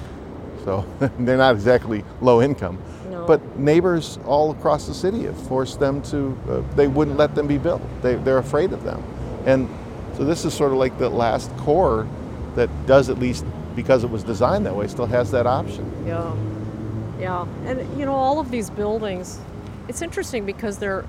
so 0.64 0.86
they're 1.20 1.38
not 1.38 1.56
exactly 1.56 2.04
low 2.22 2.42
income. 2.42 2.78
No. 3.10 3.26
But 3.26 3.58
neighbors 3.58 4.20
all 4.26 4.52
across 4.52 4.88
the 4.88 4.94
city 4.94 5.24
have 5.24 5.48
forced 5.48 5.80
them 5.80 6.02
to, 6.04 6.38
uh, 6.50 6.76
they 6.76 6.88
wouldn't 6.88 7.18
let 7.18 7.36
them 7.36 7.48
be 7.48 7.58
built. 7.58 7.82
They, 8.02 8.16
they're 8.16 8.38
afraid 8.38 8.74
of 8.74 8.84
them. 8.84 9.04
And 9.46 9.70
so 10.18 10.26
this 10.26 10.44
is 10.46 10.54
sort 10.54 10.72
of 10.72 10.78
like 10.78 10.98
the 10.98 11.10
last 11.10 11.56
core 11.58 12.08
that 12.56 12.70
does, 12.86 13.10
at 13.10 13.20
least 13.20 13.46
because 13.76 14.04
it 14.04 14.10
was 14.10 14.24
designed 14.24 14.66
that 14.66 14.76
way, 14.76 14.88
still 14.88 15.06
has 15.06 15.32
that 15.32 15.48
option. 15.48 15.90
Yeah, 16.06 16.36
yeah, 17.20 17.46
and 17.66 18.00
you 18.00 18.06
know 18.06 18.14
all 18.14 18.40
of 18.40 18.52
these 18.52 18.70
buildings. 18.70 19.40
It's 19.88 20.02
interesting 20.02 20.46
because 20.46 20.78
they're 20.78 21.06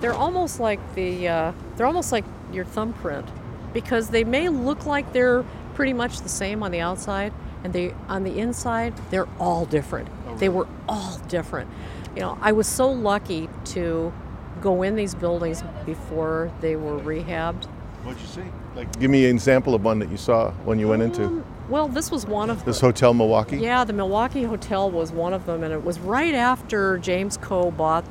they're 0.00 0.14
almost 0.14 0.60
like 0.60 0.80
the 0.94 1.28
uh, 1.28 1.52
they're 1.76 1.86
almost 1.86 2.12
like 2.12 2.24
your 2.52 2.64
thumbprint 2.64 3.26
because 3.72 4.08
they 4.08 4.24
may 4.24 4.48
look 4.48 4.86
like 4.86 5.12
they're 5.12 5.44
pretty 5.74 5.92
much 5.92 6.20
the 6.20 6.28
same 6.28 6.62
on 6.62 6.70
the 6.70 6.80
outside, 6.80 7.32
and 7.64 7.72
they 7.72 7.94
on 8.08 8.24
the 8.24 8.38
inside 8.38 8.94
they're 9.10 9.28
all 9.38 9.66
different. 9.66 10.08
They 10.38 10.48
were 10.48 10.66
all 10.88 11.18
different. 11.28 11.70
You 12.14 12.22
know, 12.22 12.38
I 12.40 12.52
was 12.52 12.66
so 12.66 12.90
lucky 12.90 13.48
to 13.66 14.12
go 14.60 14.82
in 14.82 14.96
these 14.96 15.14
buildings 15.14 15.62
before 15.84 16.50
they 16.60 16.76
were 16.76 16.98
rehabbed. 16.98 17.64
What'd 18.04 18.20
you 18.20 18.28
see? 18.28 18.42
Like, 18.74 18.98
give 18.98 19.10
me 19.10 19.24
an 19.24 19.34
example 19.34 19.74
of 19.74 19.84
one 19.84 19.98
that 19.98 20.10
you 20.10 20.16
saw 20.16 20.50
when 20.64 20.78
you 20.78 20.88
went 20.88 21.02
into 21.02 21.24
Um, 21.24 21.44
well, 21.68 21.88
this 21.88 22.10
was 22.10 22.26
one 22.26 22.50
of 22.50 22.64
this 22.64 22.80
the, 22.80 22.86
hotel, 22.86 23.12
Milwaukee. 23.12 23.58
Yeah, 23.58 23.84
the 23.84 23.92
Milwaukee 23.92 24.44
Hotel 24.44 24.90
was 24.90 25.10
one 25.10 25.32
of 25.32 25.46
them, 25.46 25.64
and 25.64 25.72
it 25.72 25.84
was 25.84 25.98
right 25.98 26.34
after 26.34 26.98
James 26.98 27.36
Coe 27.36 27.70
bought 27.70 28.04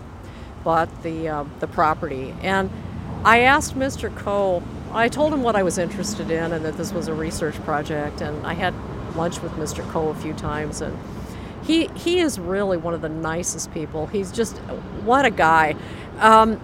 bought 0.64 1.03
the 1.03 1.30
uh, 1.30 1.45
the 1.60 1.68
property. 1.68 2.34
And 2.41 2.70
I 3.24 3.39
asked 3.39 3.76
Mr. 3.76 4.14
Coe. 4.16 4.62
I 4.91 5.08
told 5.10 5.34
him 5.34 5.43
what 5.43 5.56
I 5.56 5.64
was 5.64 5.78
interested 5.78 6.32
in, 6.32 6.51
and 6.51 6.66
that 6.66 6.78
this 6.78 6.91
was 6.91 7.08
a 7.08 7.14
research 7.14 7.56
project. 7.64 8.22
And 8.22 8.45
I 8.45 8.53
had 8.53 8.74
lunch 9.16 9.41
with 9.41 9.53
Mr. 9.53 9.89
Coe 9.89 10.10
a 10.10 10.16
few 10.16 10.34
times, 10.34 10.82
and 10.82 10.97
he 11.64 11.88
he 11.95 12.20
is 12.20 12.38
really 12.39 12.78
one 12.78 12.93
of 12.93 13.01
the 13.01 13.10
nicest 13.10 13.74
people. 13.74 14.08
He's 14.08 14.32
just 14.32 14.58
what 15.06 15.26
a 15.26 15.32
guy. 15.32 15.76
Um, 16.20 16.60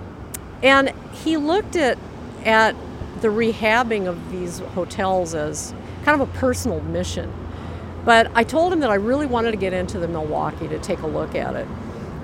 and 0.62 0.90
he 1.14 1.38
looked 1.38 1.76
at 1.76 1.98
at 2.44 2.76
the 3.22 3.28
rehabbing 3.28 4.08
of 4.08 4.32
these 4.32 4.60
hotels 4.60 5.36
as 5.36 5.74
kind 6.04 6.22
of 6.22 6.30
a 6.30 6.32
personal 6.38 6.82
mission. 6.82 7.32
But 8.04 8.32
I 8.34 8.44
told 8.44 8.74
him 8.74 8.80
that 8.80 8.90
I 8.90 8.96
really 8.96 9.28
wanted 9.28 9.52
to 9.52 9.58
get 9.58 9.74
into 9.74 10.00
the 10.00 10.08
Milwaukee 10.08 10.68
to 10.68 10.80
take 10.80 11.00
a 11.02 11.08
look 11.08 11.36
at 11.36 11.56
it. 11.56 11.68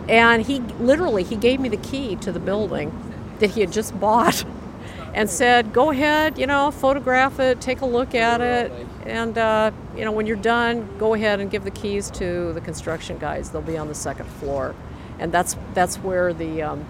And 0.09 0.45
he 0.45 0.59
literally 0.59 1.23
he 1.23 1.36
gave 1.36 1.59
me 1.59 1.69
the 1.69 1.78
key 1.78 2.15
to 2.17 2.32
the 2.32 2.39
building 2.39 2.91
that 3.39 3.51
he 3.51 3.61
had 3.61 3.71
just 3.71 3.99
bought 3.99 4.43
and 5.13 5.30
said, 5.30 5.73
"Go 5.73 5.91
ahead, 5.91 6.38
you 6.39 6.47
know, 6.47 6.71
photograph 6.71 7.39
it, 7.39 7.61
take 7.61 7.82
a 7.82 7.86
look 7.86 8.15
at 8.15 8.41
it, 8.41 8.71
and 9.05 9.38
uh, 9.38 9.71
you 9.95 10.05
know, 10.05 10.11
when 10.11 10.25
you're 10.25 10.36
done, 10.38 10.97
go 10.97 11.13
ahead 11.13 11.39
and 11.39 11.51
give 11.51 11.63
the 11.63 11.71
keys 11.71 12.09
to 12.11 12.53
the 12.53 12.61
construction 12.61 13.17
guys. 13.17 13.51
They'll 13.51 13.61
be 13.61 13.78
on 13.78 13.88
the 13.88 13.95
second 13.95 14.28
floor." 14.28 14.73
And 15.19 15.32
that's 15.32 15.55
that's 15.73 15.97
where 15.97 16.34
the 16.34 16.61
um, 16.61 16.86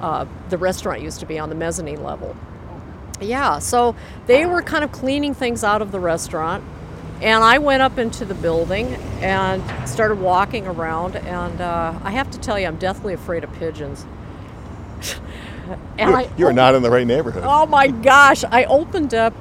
uh, 0.00 0.26
the 0.50 0.58
restaurant 0.58 1.02
used 1.02 1.20
to 1.20 1.26
be 1.26 1.38
on 1.38 1.48
the 1.48 1.54
mezzanine 1.54 2.02
level. 2.02 2.36
Yeah, 3.24 3.58
so 3.60 3.96
they 4.26 4.46
were 4.46 4.62
kind 4.62 4.84
of 4.84 4.92
cleaning 4.92 5.34
things 5.34 5.64
out 5.64 5.82
of 5.82 5.92
the 5.92 6.00
restaurant, 6.00 6.64
And 7.22 7.44
I 7.44 7.58
went 7.58 7.82
up 7.82 7.98
into 7.98 8.24
the 8.26 8.34
building 8.34 8.94
and 9.22 9.62
started 9.88 10.16
walking 10.20 10.66
around. 10.66 11.16
And 11.16 11.60
uh, 11.60 11.98
I 12.04 12.12
have 12.12 12.30
to 12.32 12.40
tell 12.40 12.58
you, 12.58 12.66
I'm 12.66 12.76
deathly 12.78 13.14
afraid 13.14 13.44
of 13.44 13.52
pigeons. 13.54 14.06
and 15.98 16.10
you're, 16.10 16.18
I, 16.18 16.30
you're 16.36 16.52
not 16.52 16.74
in 16.74 16.82
the 16.82 16.90
right 16.90 17.06
neighborhood. 17.06 17.44
Oh 17.46 17.66
my 17.66 17.88
gosh! 17.88 18.44
I 18.44 18.64
opened 18.64 19.14
up 19.14 19.34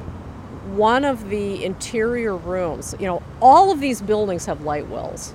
one 0.76 1.06
of 1.06 1.30
the 1.30 1.64
interior 1.66 2.36
rooms. 2.36 2.96
You 3.00 3.08
know, 3.08 3.24
all 3.42 3.72
of 3.72 3.80
these 3.82 4.02
buildings 4.02 4.46
have 4.48 4.62
light 4.62 4.88
wells. 4.90 5.34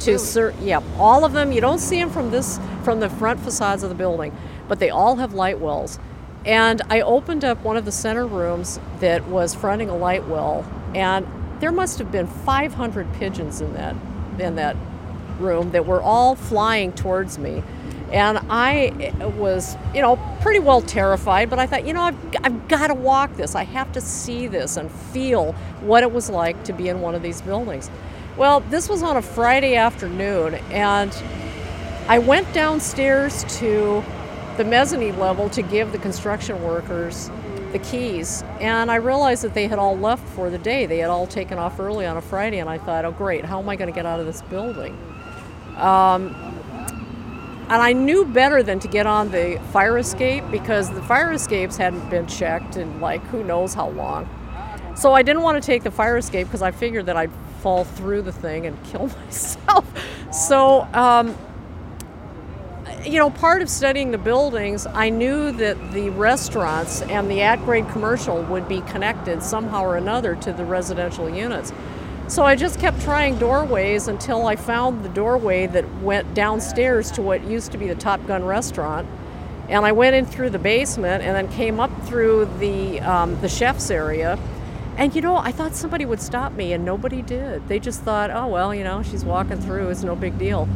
To 0.00 0.12
really? 0.12 0.18
Ser- 0.18 0.54
yeah, 0.62 0.82
all 0.98 1.24
of 1.24 1.32
them. 1.34 1.52
You 1.52 1.60
don't 1.60 1.80
see 1.80 1.98
them 1.98 2.10
from 2.10 2.30
this 2.30 2.60
from 2.84 3.00
the 3.00 3.10
front 3.10 3.40
facades 3.40 3.82
of 3.84 3.90
the 3.90 3.94
building, 3.96 4.36
but 4.68 4.80
they 4.80 4.90
all 4.90 5.16
have 5.16 5.34
light 5.34 5.60
wells. 5.60 5.98
And 6.44 6.82
I 6.90 7.00
opened 7.00 7.44
up 7.44 7.62
one 7.64 7.76
of 7.76 7.84
the 7.84 7.92
center 7.92 8.26
rooms 8.26 8.78
that 9.00 9.26
was 9.26 9.54
fronting 9.54 9.88
a 9.88 9.96
light 9.96 10.26
well, 10.28 10.64
and 10.94 11.26
there 11.60 11.72
must 11.72 11.98
have 11.98 12.12
been 12.12 12.26
500 12.26 13.12
pigeons 13.14 13.60
in 13.60 13.72
that 13.74 13.96
in 14.38 14.56
that 14.56 14.76
room 15.38 15.70
that 15.70 15.86
were 15.86 16.02
all 16.02 16.34
flying 16.34 16.92
towards 16.92 17.38
me. 17.38 17.62
And 18.12 18.38
I 18.48 18.92
eh, 19.00 19.24
was, 19.24 19.76
you 19.94 20.00
know, 20.00 20.16
pretty 20.40 20.60
well 20.60 20.82
terrified, 20.82 21.50
but 21.50 21.58
I 21.58 21.66
thought, 21.66 21.86
you 21.86 21.92
know, 21.92 22.02
I've, 22.02 22.16
I've 22.42 22.68
got 22.68 22.88
to 22.88 22.94
walk 22.94 23.34
this. 23.36 23.54
I 23.54 23.64
have 23.64 23.90
to 23.92 24.00
see 24.00 24.46
this 24.46 24.76
and 24.76 24.90
feel 24.90 25.52
what 25.80 26.02
it 26.02 26.12
was 26.12 26.30
like 26.30 26.62
to 26.64 26.72
be 26.72 26.88
in 26.88 27.00
one 27.00 27.14
of 27.14 27.22
these 27.22 27.40
buildings. 27.40 27.90
Well, 28.36 28.60
this 28.60 28.88
was 28.88 29.02
on 29.02 29.16
a 29.16 29.22
Friday 29.22 29.76
afternoon, 29.76 30.54
and 30.70 31.16
I 32.08 32.18
went 32.18 32.52
downstairs 32.52 33.44
to 33.58 34.04
the 34.56 34.64
mezzanine 34.64 35.18
level 35.18 35.48
to 35.50 35.62
give 35.62 35.92
the 35.92 35.98
construction 35.98 36.62
workers 36.62 37.30
the 37.72 37.78
keys. 37.80 38.44
And 38.60 38.90
I 38.90 38.96
realized 38.96 39.42
that 39.42 39.54
they 39.54 39.66
had 39.66 39.78
all 39.78 39.98
left 39.98 40.26
for 40.30 40.48
the 40.48 40.58
day. 40.58 40.86
They 40.86 40.98
had 40.98 41.10
all 41.10 41.26
taken 41.26 41.58
off 41.58 41.80
early 41.80 42.06
on 42.06 42.16
a 42.16 42.22
Friday, 42.22 42.58
and 42.58 42.70
I 42.70 42.78
thought, 42.78 43.04
oh, 43.04 43.12
great, 43.12 43.44
how 43.44 43.60
am 43.60 43.68
I 43.68 43.76
going 43.76 43.90
to 43.90 43.94
get 43.94 44.06
out 44.06 44.20
of 44.20 44.26
this 44.26 44.42
building? 44.42 44.96
Um, 45.76 46.34
and 47.68 47.82
I 47.82 47.92
knew 47.92 48.24
better 48.26 48.62
than 48.62 48.78
to 48.80 48.88
get 48.88 49.06
on 49.06 49.30
the 49.30 49.60
fire 49.72 49.98
escape 49.98 50.44
because 50.50 50.90
the 50.90 51.02
fire 51.02 51.32
escapes 51.32 51.76
hadn't 51.76 52.08
been 52.10 52.26
checked 52.26 52.76
in 52.76 53.00
like 53.00 53.22
who 53.28 53.42
knows 53.42 53.74
how 53.74 53.88
long. 53.88 54.28
So 54.94 55.12
I 55.12 55.22
didn't 55.22 55.42
want 55.42 55.60
to 55.60 55.66
take 55.66 55.82
the 55.82 55.90
fire 55.90 56.18
escape 56.18 56.46
because 56.46 56.62
I 56.62 56.70
figured 56.70 57.06
that 57.06 57.16
I'd 57.16 57.32
fall 57.60 57.84
through 57.84 58.22
the 58.22 58.32
thing 58.32 58.66
and 58.66 58.82
kill 58.84 59.06
myself. 59.24 59.84
So 60.30 60.82
um, 60.92 61.36
you 63.04 63.18
know, 63.18 63.30
part 63.30 63.62
of 63.62 63.68
studying 63.68 64.10
the 64.10 64.18
buildings, 64.18 64.86
I 64.86 65.10
knew 65.10 65.52
that 65.52 65.92
the 65.92 66.10
restaurants 66.10 67.02
and 67.02 67.30
the 67.30 67.42
at 67.42 67.56
grade 67.64 67.88
commercial 67.88 68.42
would 68.44 68.68
be 68.68 68.80
connected 68.82 69.42
somehow 69.42 69.84
or 69.84 69.96
another 69.96 70.34
to 70.36 70.52
the 70.52 70.64
residential 70.64 71.28
units. 71.28 71.72
So 72.26 72.42
I 72.42 72.56
just 72.56 72.80
kept 72.80 73.02
trying 73.02 73.38
doorways 73.38 74.08
until 74.08 74.46
I 74.46 74.56
found 74.56 75.04
the 75.04 75.10
doorway 75.10 75.66
that 75.68 76.00
went 76.00 76.32
downstairs 76.34 77.10
to 77.12 77.22
what 77.22 77.44
used 77.44 77.72
to 77.72 77.78
be 77.78 77.86
the 77.86 77.94
Top 77.94 78.26
Gun 78.26 78.44
restaurant. 78.44 79.06
And 79.68 79.84
I 79.84 79.92
went 79.92 80.16
in 80.16 80.24
through 80.24 80.50
the 80.50 80.58
basement 80.58 81.22
and 81.22 81.36
then 81.36 81.54
came 81.54 81.80
up 81.80 81.90
through 82.06 82.46
the, 82.58 83.00
um, 83.00 83.38
the 83.40 83.48
chef's 83.48 83.90
area. 83.90 84.38
And 84.96 85.14
you 85.14 85.20
know, 85.20 85.36
I 85.36 85.52
thought 85.52 85.74
somebody 85.74 86.06
would 86.06 86.20
stop 86.20 86.52
me, 86.52 86.72
and 86.72 86.84
nobody 86.84 87.20
did. 87.20 87.66
They 87.66 87.80
just 87.80 88.02
thought, 88.02 88.30
oh, 88.30 88.46
well, 88.46 88.74
you 88.74 88.84
know, 88.84 89.02
she's 89.02 89.24
walking 89.24 89.58
through, 89.60 89.88
it's 89.88 90.04
no 90.04 90.14
big 90.14 90.38
deal. 90.38 90.68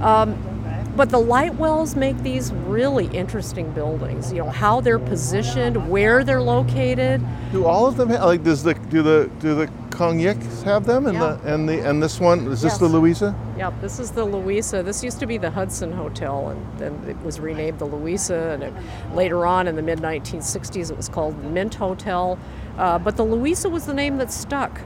Um, 0.00 0.53
but 0.96 1.10
the 1.10 1.18
light 1.18 1.54
wells 1.56 1.96
make 1.96 2.16
these 2.18 2.52
really 2.52 3.06
interesting 3.06 3.70
buildings. 3.72 4.32
You 4.32 4.38
know 4.38 4.50
how 4.50 4.80
they're 4.80 4.98
positioned, 4.98 5.90
where 5.90 6.24
they're 6.24 6.42
located. 6.42 7.20
Do 7.52 7.66
all 7.66 7.86
of 7.86 7.96
them 7.96 8.08
have, 8.10 8.22
like 8.22 8.42
does 8.42 8.62
the 8.62 8.74
do 8.74 9.02
the 9.02 9.30
do 9.40 9.54
the 9.54 9.66
Kong 9.94 10.18
Kongyeks 10.18 10.62
have 10.64 10.86
them 10.86 11.06
and 11.06 11.14
yeah. 11.14 11.38
the 11.42 11.54
and 11.54 11.68
the 11.68 11.88
and 11.88 12.02
this 12.02 12.18
one 12.18 12.40
is 12.48 12.62
this 12.62 12.72
yes. 12.72 12.78
the 12.78 12.88
Louisa? 12.88 13.34
Yep, 13.56 13.80
this 13.80 13.98
is 14.00 14.10
the 14.10 14.24
Louisa. 14.24 14.82
This 14.82 15.04
used 15.04 15.20
to 15.20 15.26
be 15.26 15.38
the 15.38 15.50
Hudson 15.50 15.92
Hotel, 15.92 16.48
and 16.48 16.78
then 16.78 17.08
it 17.08 17.20
was 17.24 17.38
renamed 17.38 17.78
the 17.78 17.84
Louisa. 17.84 18.50
And 18.50 18.62
it, 18.64 18.72
later 19.14 19.46
on 19.46 19.68
in 19.68 19.76
the 19.76 19.82
mid 19.82 20.00
1960s, 20.00 20.90
it 20.90 20.96
was 20.96 21.08
called 21.08 21.42
Mint 21.44 21.74
Hotel. 21.74 22.38
Uh, 22.76 22.98
but 22.98 23.16
the 23.16 23.24
Louisa 23.24 23.68
was 23.68 23.86
the 23.86 23.94
name 23.94 24.16
that 24.18 24.32
stuck. 24.32 24.80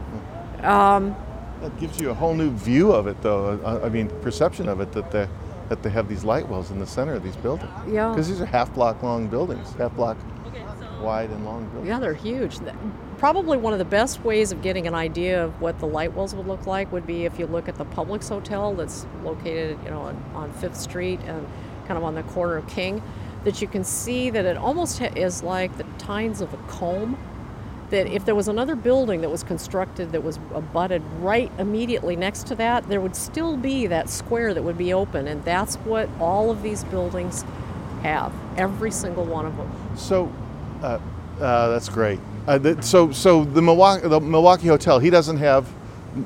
Um, 0.63 1.17
that 1.63 1.79
gives 1.81 1.99
you 1.99 2.11
a 2.11 2.15
whole 2.15 2.35
new 2.35 2.51
view 2.51 2.93
of 2.93 3.07
it, 3.07 3.21
though. 3.23 3.59
I, 3.65 3.87
I 3.87 3.89
mean, 3.89 4.09
perception 4.21 4.69
of 4.69 4.81
it 4.81 4.93
that 4.93 5.11
the 5.11 5.29
that 5.69 5.83
they 5.83 5.91
have 5.91 6.09
these 6.09 6.25
light 6.25 6.49
wells 6.49 6.71
in 6.71 6.79
the 6.79 6.87
center 6.87 7.14
of 7.14 7.23
these 7.23 7.37
buildings. 7.37 7.71
Yeah. 7.87 8.11
Because 8.11 8.29
these 8.29 8.41
are 8.41 8.47
half 8.47 8.73
block 8.75 9.03
long 9.03 9.29
buildings, 9.29 9.73
half 9.75 9.95
block 9.95 10.16
wide 11.01 11.31
and 11.31 11.45
long 11.45 11.64
buildings. 11.66 11.89
Yeah, 11.89 11.99
they're 11.99 12.14
huge. 12.14 12.59
Probably 13.19 13.59
one 13.59 13.73
of 13.73 13.79
the 13.79 13.85
best 13.85 14.25
ways 14.25 14.53
of 14.53 14.62
getting 14.62 14.87
an 14.87 14.95
idea 14.95 15.45
of 15.45 15.61
what 15.61 15.79
the 15.79 15.87
light 15.87 16.14
wells 16.14 16.35
would 16.35 16.47
look 16.47 16.66
like 16.66 16.91
would 16.93 17.07
be 17.07 17.25
if 17.25 17.39
you 17.39 17.47
look 17.47 17.69
at 17.69 17.77
the 17.77 17.85
Publix 17.85 18.29
Hotel 18.29 18.75
that's 18.75 19.07
located, 19.23 19.79
you 19.85 19.91
know, 19.91 20.01
on, 20.01 20.25
on 20.35 20.53
Fifth 20.55 20.77
Street 20.77 21.21
and 21.27 21.47
kind 21.87 21.99
of 21.99 22.05
on 22.05 22.14
the 22.14 22.23
corner 22.25 22.57
of 22.57 22.66
King, 22.69 23.03
that 23.45 23.61
you 23.61 23.69
can 23.69 23.85
see 23.85 24.31
that 24.31 24.45
it 24.45 24.57
almost 24.57 25.01
is 25.01 25.43
like 25.43 25.77
the 25.79 25.85
tines 25.99 26.41
of 26.41 26.53
a 26.53 26.57
comb 26.69 27.16
that 27.91 28.07
if 28.07 28.24
there 28.24 28.34
was 28.34 28.49
another 28.49 28.76
building 28.76 29.20
that 29.22 29.30
was 29.30 29.43
constructed 29.43 30.12
that 30.12 30.22
was 30.22 30.39
abutted 30.55 31.03
right 31.20 31.51
immediately 31.59 32.16
next 32.16 32.47
to 32.49 32.55
that, 32.57 32.89
there 32.89 33.01
would 33.01 33.16
still 33.16 33.57
be 33.57 33.86
that 33.86 34.11
square 34.11 34.53
that 34.55 34.62
would 34.62 34.78
be 34.78 34.93
open. 34.93 35.26
And 35.26 35.45
that's 35.45 35.76
what 35.76 36.09
all 36.20 36.51
of 36.51 36.62
these 36.62 36.84
buildings 36.84 37.45
have, 38.03 38.32
every 38.57 38.91
single 38.91 39.24
one 39.24 39.47
of 39.47 39.57
them. 39.57 39.70
So 39.97 40.32
uh, 40.82 40.99
uh, 41.41 41.68
that's 41.68 41.89
great. 41.89 42.20
Uh, 42.47 42.59
the, 42.59 42.82
so, 42.82 43.11
so 43.12 43.45
the 43.45 43.62
Milwaukee, 43.62 44.07
the 44.09 44.20
Milwaukee 44.20 44.68
Hotel, 44.68 44.99
he 44.99 45.11
doesn't 45.11 45.39
have 45.39 45.68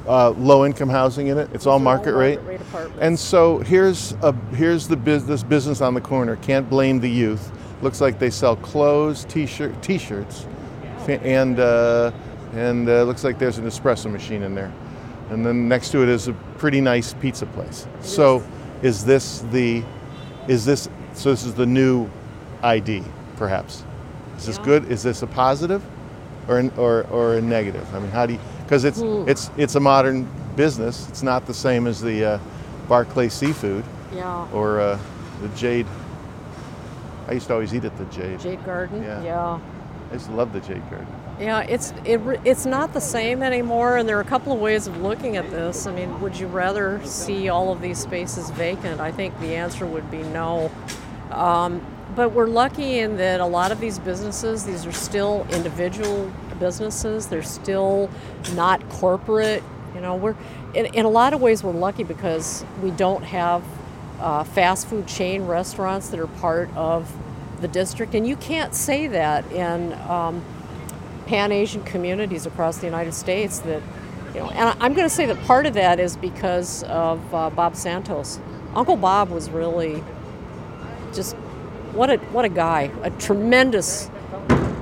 uh, 0.06 0.30
low-income 0.30 0.88
housing 0.88 1.28
in 1.28 1.38
it. 1.38 1.50
It's, 1.52 1.66
all 1.66 1.78
market, 1.78 2.14
all 2.14 2.20
rate. 2.20 2.40
rate 2.40 2.60
and 3.00 3.18
so 3.18 3.58
here's 3.58 4.12
a 4.22 4.32
here's 4.54 4.86
the 4.86 4.96
business 4.96 5.42
business 5.42 5.80
on 5.80 5.94
the 5.94 6.00
corner. 6.00 6.36
Can't 6.36 6.68
blame 6.70 7.00
the 7.00 7.10
youth. 7.10 7.50
Looks 7.82 8.00
like 8.00 8.20
they 8.20 8.30
sell 8.30 8.54
clothes, 8.56 9.24
t-shirt, 9.24 9.82
t-shirts 9.82 10.46
and 11.09 11.61
uh, 11.61 12.12
and 12.53 12.88
uh, 12.88 13.03
looks 13.05 13.24
like 13.24 13.38
there's 13.38 13.59
an 13.59 13.66
espresso 13.66 14.11
machine 14.11 14.42
in 14.42 14.55
there. 14.55 14.72
And 15.30 15.44
then 15.46 15.68
next 15.68 15.90
to 15.92 16.03
it 16.03 16.09
is 16.09 16.28
a 16.28 16.34
pretty 16.59 16.80
nice 16.80 17.14
pizza 17.14 17.46
place. 17.46 17.86
So, 18.03 18.44
is 18.82 19.05
this 19.05 19.40
the, 19.50 19.82
is 20.48 20.64
this 20.64 20.88
so? 21.14 21.30
This 21.30 21.44
is 21.44 21.55
the 21.55 21.64
new 21.64 22.11
ID, 22.62 23.03
perhaps. 23.36 23.84
Is 24.36 24.46
this 24.46 24.59
good? 24.59 24.90
Is 24.90 25.03
this 25.03 25.22
a 25.22 25.26
positive, 25.26 25.82
or 26.48 26.59
an, 26.59 26.70
or 26.76 27.05
or 27.05 27.36
a 27.36 27.40
negative? 27.40 27.92
I 27.94 28.00
mean, 28.00 28.11
how 28.11 28.26
do 28.26 28.34
you? 28.34 28.40
Because 28.64 28.84
it's 28.84 29.00
hmm. 29.00 29.24
it's 29.26 29.50
it's 29.57 29.74
a 29.76 29.80
modern 29.80 30.28
business. 30.55 31.09
It's 31.09 31.22
not 31.22 31.46
the 31.46 31.55
same 31.55 31.86
as 31.86 32.00
the 32.00 32.24
uh, 32.24 32.38
Barclay 32.88 33.28
Seafood. 33.28 33.84
Yeah. 34.14 34.46
Or 34.53 34.80
uh, 34.80 34.98
the 35.40 35.48
Jade. 35.57 35.86
I 37.28 37.32
used 37.32 37.46
to 37.46 37.55
always 37.55 37.74
eat 37.74 37.84
at 37.84 37.96
the 37.96 38.05
Jade. 38.07 38.40
Jade 38.40 38.64
Garden. 38.66 39.03
Yeah. 39.03 39.22
Yeah. 39.22 39.61
I 40.12 40.16
just 40.16 40.30
love 40.30 40.52
the 40.52 40.60
Jade 40.60 40.82
Garden. 40.90 41.06
Yeah, 41.40 41.60
it's 41.60 41.94
it, 42.04 42.20
it's 42.44 42.66
not 42.66 42.92
the 42.92 43.00
same 43.00 43.42
anymore, 43.42 43.96
and 43.96 44.06
there 44.06 44.18
are 44.18 44.20
a 44.20 44.24
couple 44.24 44.52
of 44.52 44.60
ways 44.60 44.86
of 44.86 45.00
looking 45.00 45.38
at 45.38 45.50
this. 45.50 45.86
I 45.86 45.94
mean, 45.94 46.20
would 46.20 46.38
you 46.38 46.48
rather 46.48 47.02
see 47.06 47.48
all 47.48 47.72
of 47.72 47.80
these 47.80 47.98
spaces 47.98 48.50
vacant? 48.50 49.00
I 49.00 49.10
think 49.10 49.38
the 49.40 49.54
answer 49.54 49.86
would 49.86 50.10
be 50.10 50.22
no. 50.22 50.70
Um, 51.30 51.80
but 52.14 52.32
we're 52.32 52.46
lucky 52.46 52.98
in 52.98 53.16
that 53.16 53.40
a 53.40 53.46
lot 53.46 53.72
of 53.72 53.80
these 53.80 53.98
businesses, 53.98 54.64
these 54.64 54.84
are 54.84 54.92
still 54.92 55.46
individual 55.50 56.30
businesses. 56.60 57.28
They're 57.28 57.42
still 57.42 58.10
not 58.54 58.86
corporate. 58.90 59.62
You 59.94 60.02
know, 60.02 60.16
we're 60.16 60.36
in, 60.74 60.86
in 60.94 61.06
a 61.06 61.10
lot 61.10 61.32
of 61.32 61.40
ways 61.40 61.64
we're 61.64 61.72
lucky 61.72 62.04
because 62.04 62.66
we 62.82 62.90
don't 62.90 63.24
have 63.24 63.64
uh, 64.20 64.44
fast 64.44 64.88
food 64.88 65.06
chain 65.06 65.46
restaurants 65.46 66.10
that 66.10 66.20
are 66.20 66.26
part 66.26 66.68
of 66.76 67.10
the 67.62 67.68
district, 67.68 68.14
and 68.14 68.26
you 68.26 68.36
can't 68.36 68.74
say 68.74 69.06
that 69.06 69.50
in 69.52 69.94
um, 70.08 70.44
Pan 71.26 71.52
Asian 71.52 71.82
communities 71.84 72.44
across 72.44 72.78
the 72.78 72.86
United 72.86 73.14
States. 73.14 73.60
That 73.60 73.82
you 74.34 74.40
know, 74.40 74.50
and 74.50 74.76
I'm 74.80 74.92
going 74.92 75.08
to 75.08 75.14
say 75.14 75.26
that 75.26 75.40
part 75.44 75.66
of 75.66 75.74
that 75.74 75.98
is 75.98 76.16
because 76.16 76.82
of 76.84 77.34
uh, 77.34 77.50
Bob 77.50 77.76
Santos. 77.76 78.40
Uncle 78.74 78.96
Bob 78.96 79.30
was 79.30 79.50
really 79.50 80.02
just 81.14 81.36
what 81.92 82.10
a 82.10 82.16
what 82.16 82.44
a 82.44 82.48
guy, 82.48 82.90
a 83.02 83.10
tremendous 83.12 84.10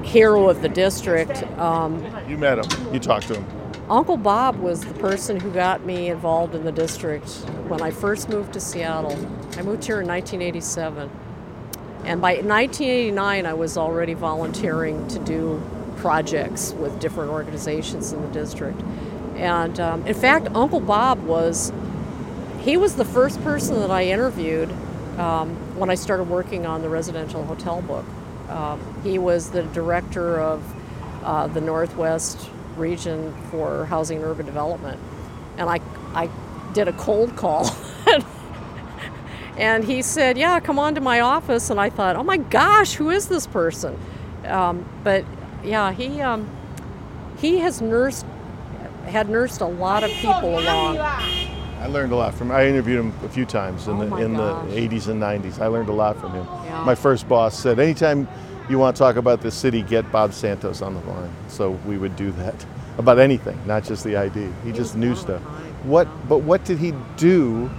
hero 0.02 0.48
of 0.48 0.62
the 0.62 0.68
district. 0.68 1.42
Um, 1.58 2.04
you 2.28 2.38
met 2.38 2.58
him. 2.58 2.94
You 2.94 3.00
talked 3.00 3.28
to 3.28 3.34
him. 3.34 3.46
Uncle 3.88 4.16
Bob 4.16 4.56
was 4.56 4.82
the 4.82 4.94
person 4.94 5.38
who 5.38 5.50
got 5.50 5.84
me 5.84 6.08
involved 6.08 6.54
in 6.54 6.64
the 6.64 6.70
district 6.70 7.28
when 7.66 7.82
I 7.82 7.90
first 7.90 8.28
moved 8.28 8.52
to 8.52 8.60
Seattle. 8.60 9.12
I 9.56 9.62
moved 9.62 9.84
here 9.84 10.00
in 10.00 10.06
1987. 10.06 11.10
And 12.04 12.20
by 12.20 12.34
1989, 12.34 13.46
I 13.46 13.52
was 13.52 13.76
already 13.76 14.14
volunteering 14.14 15.06
to 15.08 15.18
do 15.18 15.62
projects 15.96 16.72
with 16.72 16.98
different 16.98 17.30
organizations 17.30 18.12
in 18.12 18.22
the 18.22 18.28
district. 18.28 18.80
And 19.36 19.78
um, 19.78 20.06
in 20.06 20.14
fact, 20.14 20.48
Uncle 20.54 20.80
Bob 20.80 21.22
was, 21.24 21.72
he 22.60 22.76
was 22.76 22.96
the 22.96 23.04
first 23.04 23.42
person 23.42 23.78
that 23.80 23.90
I 23.90 24.04
interviewed 24.04 24.70
um, 25.18 25.54
when 25.78 25.90
I 25.90 25.94
started 25.94 26.24
working 26.24 26.66
on 26.66 26.82
the 26.82 26.88
residential 26.88 27.44
hotel 27.44 27.82
book. 27.82 28.06
Um, 28.48 29.00
he 29.04 29.18
was 29.18 29.50
the 29.50 29.62
director 29.62 30.40
of 30.40 30.62
uh, 31.22 31.46
the 31.48 31.60
Northwest 31.60 32.50
region 32.76 33.34
for 33.50 33.84
housing 33.86 34.18
and 34.18 34.26
urban 34.26 34.46
development. 34.46 34.98
And 35.58 35.68
I, 35.68 35.80
I 36.14 36.30
did 36.72 36.88
a 36.88 36.92
cold 36.94 37.36
call. 37.36 37.69
And 39.60 39.84
he 39.84 40.00
said, 40.00 40.38
Yeah, 40.38 40.58
come 40.58 40.78
on 40.78 40.94
to 40.94 41.00
my 41.00 41.20
office. 41.20 41.70
And 41.70 41.78
I 41.78 41.90
thought, 41.90 42.16
Oh 42.16 42.22
my 42.24 42.38
gosh, 42.38 42.94
who 42.94 43.10
is 43.10 43.28
this 43.28 43.46
person? 43.46 43.96
Um, 44.46 44.88
but 45.04 45.24
yeah, 45.62 45.92
he, 45.92 46.20
um, 46.22 46.48
he 47.38 47.58
has 47.58 47.82
nursed, 47.82 48.24
had 49.04 49.28
nursed 49.28 49.60
a 49.60 49.66
lot 49.66 50.02
of 50.02 50.10
people 50.10 50.58
along. 50.58 50.98
I 50.98 51.86
learned 51.86 52.12
a 52.12 52.16
lot 52.16 52.34
from 52.34 52.48
him. 52.50 52.56
I 52.56 52.66
interviewed 52.66 53.00
him 53.00 53.12
a 53.22 53.28
few 53.28 53.44
times 53.44 53.86
in, 53.86 53.96
Oh 53.96 54.08
the, 54.08 54.16
in 54.16 54.34
gosh. 54.34 54.70
the 54.70 54.88
80s 54.88 55.08
and 55.08 55.22
90s. 55.22 55.60
I 55.60 55.66
learned 55.66 55.88
a 55.90 55.94
lot 55.94 56.18
from 56.18 56.32
him. 56.32 56.46
Yeah. 56.64 56.82
My 56.84 56.94
first 56.94 57.28
boss 57.28 57.58
said, 57.58 57.78
anytime 57.78 58.28
you 58.70 58.78
want 58.78 58.96
to 58.96 58.98
talk 58.98 59.16
about 59.16 59.42
the 59.42 59.50
city, 59.50 59.82
get 59.82 60.10
Bob 60.10 60.32
Santos 60.32 60.80
on 60.80 60.94
the 60.94 61.00
line. 61.00 61.30
So 61.48 61.72
we 61.86 61.98
would 61.98 62.16
do 62.16 62.32
that 62.32 62.66
about 62.98 63.18
anything, 63.18 63.58
not 63.66 63.84
just 63.84 64.04
the 64.04 64.16
ID. 64.16 64.48
He, 64.64 64.72
just 64.72 64.96
knew 64.96 65.08
one 65.08 65.12
of 65.12 65.18
a 65.18 65.20
stuff. 65.20 65.42
What? 65.84 66.28
But 66.28 66.38
what 66.38 66.64
did 66.64 66.78
he 66.78 66.94
do? 67.16 67.70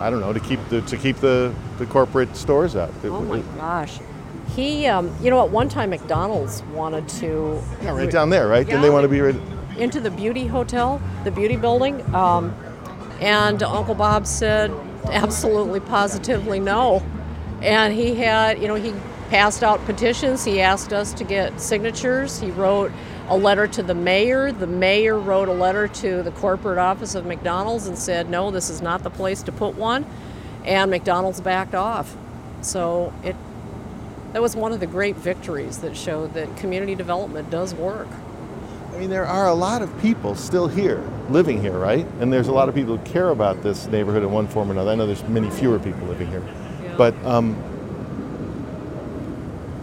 I 0.00 0.08
don't 0.08 0.20
know 0.20 0.32
to 0.32 0.40
keep 0.40 0.60
the 0.70 0.80
to 0.82 0.96
keep 0.96 1.16
the, 1.16 1.54
the 1.78 1.86
corporate 1.86 2.34
stores 2.34 2.74
up. 2.74 2.90
Oh 3.04 3.20
my 3.20 3.40
gosh. 3.56 3.98
He, 4.56 4.86
um, 4.86 5.14
you 5.22 5.30
know, 5.30 5.44
at 5.44 5.50
one 5.50 5.68
time 5.68 5.90
McDonald's 5.90 6.62
wanted 6.74 7.08
to 7.20 7.62
yeah, 7.82 7.90
right 7.90 8.10
down 8.10 8.30
there, 8.30 8.48
right? 8.48 8.66
Yeah, 8.66 8.72
Didn't 8.72 8.82
they 8.82 8.90
want 8.90 9.04
to 9.04 9.08
be 9.08 9.20
right? 9.20 9.36
into 9.78 10.00
the 10.00 10.10
beauty 10.10 10.46
hotel, 10.46 11.00
the 11.24 11.30
beauty 11.30 11.56
building, 11.56 12.02
um, 12.14 12.54
and 13.20 13.62
Uncle 13.62 13.94
Bob 13.94 14.26
said 14.26 14.72
absolutely 15.12 15.80
positively 15.80 16.58
no. 16.58 17.02
And 17.62 17.94
he 17.94 18.14
had, 18.14 18.60
you 18.60 18.68
know, 18.68 18.74
he 18.74 18.94
passed 19.28 19.62
out 19.62 19.84
petitions. 19.84 20.44
He 20.44 20.60
asked 20.60 20.92
us 20.92 21.12
to 21.14 21.24
get 21.24 21.60
signatures. 21.60 22.40
He 22.40 22.50
wrote 22.50 22.90
a 23.30 23.36
letter 23.36 23.66
to 23.68 23.82
the 23.82 23.94
mayor. 23.94 24.52
The 24.52 24.66
mayor 24.66 25.18
wrote 25.18 25.48
a 25.48 25.52
letter 25.52 25.88
to 25.88 26.22
the 26.22 26.32
corporate 26.32 26.78
office 26.78 27.14
of 27.14 27.24
McDonald's 27.24 27.86
and 27.86 27.96
said, 27.96 28.28
no, 28.28 28.50
this 28.50 28.68
is 28.68 28.82
not 28.82 29.02
the 29.02 29.10
place 29.10 29.42
to 29.44 29.52
put 29.52 29.76
one. 29.76 30.04
And 30.64 30.90
McDonald's 30.90 31.40
backed 31.40 31.74
off. 31.74 32.14
So 32.60 33.12
it 33.24 33.36
that 34.32 34.42
was 34.42 34.54
one 34.54 34.70
of 34.72 34.78
the 34.78 34.86
great 34.86 35.16
victories 35.16 35.78
that 35.78 35.96
showed 35.96 36.34
that 36.34 36.56
community 36.56 36.94
development 36.94 37.50
does 37.50 37.74
work. 37.74 38.06
I 38.94 38.98
mean, 38.98 39.10
there 39.10 39.26
are 39.26 39.48
a 39.48 39.54
lot 39.54 39.82
of 39.82 40.00
people 40.00 40.36
still 40.36 40.68
here, 40.68 41.02
living 41.30 41.60
here, 41.60 41.76
right? 41.76 42.06
And 42.20 42.32
there's 42.32 42.46
a 42.46 42.52
lot 42.52 42.68
of 42.68 42.74
people 42.76 42.96
who 42.96 43.04
care 43.04 43.30
about 43.30 43.62
this 43.64 43.88
neighborhood 43.88 44.22
in 44.22 44.30
one 44.30 44.46
form 44.46 44.68
or 44.68 44.72
another. 44.72 44.92
I 44.92 44.94
know 44.94 45.06
there's 45.06 45.24
many 45.24 45.50
fewer 45.50 45.80
people 45.80 46.06
living 46.06 46.28
here, 46.28 46.44
Yeah. 46.82 46.94
but 46.96 47.14
um, 47.24 47.56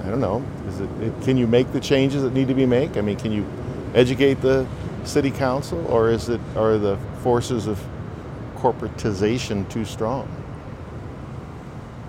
I 0.05 0.09
don't 0.09 0.21
know. 0.21 0.41
Is 0.77 0.81
it, 0.81 0.89
it? 1.01 1.21
Can 1.23 1.37
you 1.37 1.47
make 1.47 1.71
the 1.71 1.79
changes 1.79 2.23
that 2.23 2.33
need 2.33 2.47
to 2.47 2.53
be 2.53 2.65
made? 2.65 2.97
I 2.97 3.01
mean, 3.01 3.17
can 3.17 3.31
you 3.31 3.45
educate 3.93 4.41
the 4.41 4.67
city 5.03 5.31
council, 5.31 5.85
or 5.87 6.09
is 6.09 6.29
it? 6.29 6.41
Are 6.55 6.77
the 6.77 6.97
forces 7.21 7.67
of 7.67 7.83
corporatization 8.55 9.67
too 9.69 9.85
strong? 9.85 10.29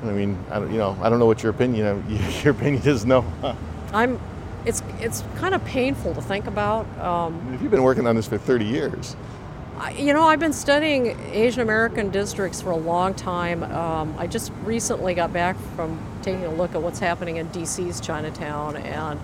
I 0.02 0.06
mean, 0.06 0.38
I 0.50 0.60
don't, 0.60 0.70
you 0.70 0.78
know, 0.78 0.96
I 1.02 1.08
don't 1.08 1.18
know 1.18 1.26
what 1.26 1.42
your 1.42 1.50
opinion. 1.50 2.04
Your 2.44 2.52
opinion 2.52 2.82
is 2.86 3.04
no. 3.04 3.24
I'm. 3.92 4.20
It's 4.64 4.82
it's 5.00 5.24
kind 5.36 5.54
of 5.54 5.64
painful 5.64 6.14
to 6.14 6.20
think 6.22 6.46
about. 6.46 6.86
Um, 6.98 7.54
If 7.54 7.62
you've 7.62 7.70
been 7.70 7.82
working 7.82 8.06
on 8.06 8.16
this 8.16 8.26
for 8.26 8.38
30 8.38 8.64
years, 8.64 9.16
you 9.96 10.12
know, 10.12 10.24
I've 10.24 10.40
been 10.40 10.52
studying 10.52 11.18
Asian 11.32 11.60
American 11.60 12.10
districts 12.10 12.60
for 12.60 12.70
a 12.70 12.76
long 12.76 13.14
time. 13.14 13.62
Um, 13.62 14.14
I 14.18 14.26
just 14.26 14.52
recently 14.64 15.14
got 15.14 15.32
back 15.32 15.56
from 15.76 16.00
taking 16.22 16.44
a 16.44 16.54
look 16.54 16.74
at 16.74 16.82
what's 16.82 16.98
happening 16.98 17.36
in 17.36 17.48
DC's 17.48 18.00
Chinatown, 18.00 18.76
and 18.76 19.20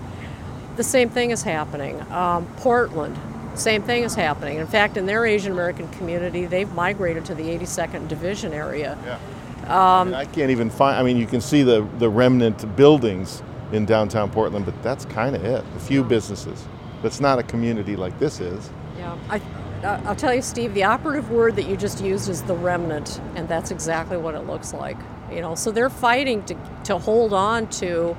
the 0.77 0.85
same 0.85 1.09
thing 1.11 1.31
is 1.31 1.43
happening. 1.43 2.01
Um, 2.13 2.47
Portland, 2.57 3.19
same 3.55 3.83
thing 3.83 4.03
is 4.05 4.15
happening. 4.15 4.59
In 4.59 4.67
fact, 4.67 4.97
in 4.97 5.07
their 5.07 5.27
Asian 5.27 5.53
American 5.53 5.89
community, 5.89 6.47
they've 6.47 6.73
migrated 6.73 7.25
to 7.27 7.35
the 7.35 7.45
82nd 7.45 8.09
Division 8.09 8.53
area. 8.53 8.99
Yeah. 9.05 9.19
I, 9.67 10.05
mean, 10.05 10.15
I 10.15 10.25
can't 10.25 10.51
even 10.51 10.71
find. 10.71 10.97
I 10.99 11.03
mean, 11.03 11.17
you 11.17 11.27
can 11.27 11.41
see 11.41 11.63
the 11.63 11.89
the 11.99 12.09
remnant 12.09 12.77
buildings 12.77 13.43
in 13.73 13.87
downtown 13.87 14.31
Portland, 14.31 14.67
but 14.67 14.81
that's 14.83 15.05
kind 15.07 15.35
of 15.35 15.45
it. 15.45 15.65
A 15.75 15.81
few 15.81 16.05
businesses. 16.05 16.65
That's 17.03 17.21
not 17.21 17.39
a 17.39 17.43
community 17.43 17.97
like 17.97 18.19
this 18.19 18.41
is. 18.41 18.71
Yeah, 18.99 19.17
I- 19.31 19.41
I'll 19.85 20.17
tell 20.17 20.35
you, 20.35 20.43
Steve, 20.43 20.75
the 20.75 20.85
operative 20.85 21.31
word 21.31 21.57
that 21.57 21.67
you 21.67 21.77
just 21.77 22.03
used 22.03 22.29
is 22.29 22.43
the 22.43 22.55
remnant, 22.55 23.21
and 23.37 23.49
that's 23.49 23.71
exactly 23.71 24.17
what 24.17 24.35
it 24.35 24.47
looks 24.47 24.73
like. 24.73 24.97
You 25.31 25.41
know, 25.41 25.55
so 25.55 25.71
they're 25.71 25.91
fighting 25.91 26.43
to, 26.45 26.57
to 26.85 26.99
hold 26.99 27.33
on 27.33 27.69
to 27.69 28.17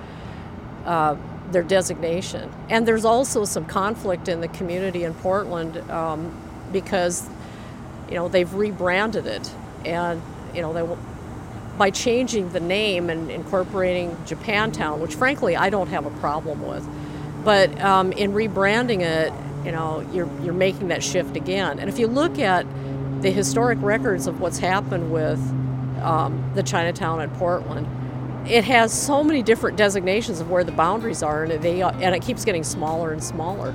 uh, 0.86 1.16
their 1.52 1.64
designation. 1.64 2.52
And 2.70 2.88
there's 2.88 3.06
also 3.06 3.46
some 3.46 3.66
conflict 3.66 4.28
in 4.28 4.42
the 4.42 4.48
community 4.48 5.04
in 5.04 5.14
Portland 5.16 5.78
um, 5.90 6.36
because, 6.72 7.28
you 8.10 8.16
know, 8.16 8.28
they've 8.28 8.52
rebranded 8.54 9.26
it. 9.26 9.50
And, 9.86 10.22
you 10.54 10.62
know, 10.62 10.74
they 10.74 10.84
by 11.78 11.90
changing 11.92 12.50
the 12.52 12.60
name 12.60 13.10
and 13.10 13.30
incorporating 13.30 14.16
Japantown, 14.26 15.00
which 15.00 15.16
frankly 15.16 15.58
I 15.58 15.70
don't 15.70 15.90
have 15.90 16.06
a 16.06 16.12
problem 16.22 16.66
with, 16.66 16.88
but 17.44 17.80
um, 17.82 18.14
in 18.14 18.32
rebranding 18.32 19.02
it, 19.02 19.34
you 19.66 19.72
know, 19.72 20.08
you're, 20.14 20.30
you're 20.44 20.54
making 20.54 20.90
that 20.90 21.04
shift 21.04 21.36
again. 21.36 21.80
And 21.80 21.90
if 21.90 21.98
you 21.98 22.08
look 22.08 22.38
at 22.38 22.66
the 23.22 23.32
historic 23.32 23.82
records 23.82 24.28
of 24.28 24.40
what's 24.40 24.60
happened 24.60 25.12
with 25.12 25.40
um, 26.04 26.52
the 26.54 26.64
Chinatown 26.64 27.20
at 27.20 27.34
Portland, 27.34 27.88
it 28.48 28.64
has 28.64 28.94
so 28.94 29.24
many 29.24 29.42
different 29.42 29.76
designations 29.76 30.40
of 30.40 30.52
where 30.52 30.64
the 30.64 30.72
boundaries 30.72 31.24
are, 31.24 31.46
and 31.46 31.64
they 31.64 31.82
and 31.82 32.16
it 32.16 32.22
keeps 32.22 32.46
getting 32.46 32.64
smaller 32.64 33.12
and 33.12 33.24
smaller. 33.24 33.74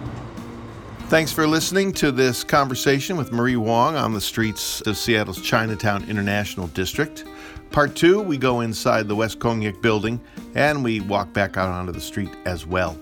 Thanks 1.09 1.33
for 1.33 1.45
listening 1.49 1.93
to 1.95 2.13
this 2.13 2.45
conversation 2.45 3.17
with 3.17 3.33
Marie 3.33 3.57
Wong 3.57 3.97
on 3.97 4.13
the 4.13 4.21
streets 4.21 4.81
of 4.83 4.97
Seattle's 4.97 5.41
Chinatown 5.41 6.09
International 6.09 6.69
District. 6.69 7.25
Part 7.73 7.97
two, 7.97 8.21
we 8.21 8.39
go 8.39 8.61
inside 8.61 9.09
the 9.09 9.17
West 9.17 9.41
Kong 9.41 9.61
Yick 9.63 9.83
building 9.83 10.21
and 10.55 10.85
we 10.85 11.01
walk 11.01 11.33
back 11.33 11.57
out 11.57 11.69
onto 11.69 11.91
the 11.91 12.01
street 12.01 12.31
as 12.45 12.65
well. 12.65 12.97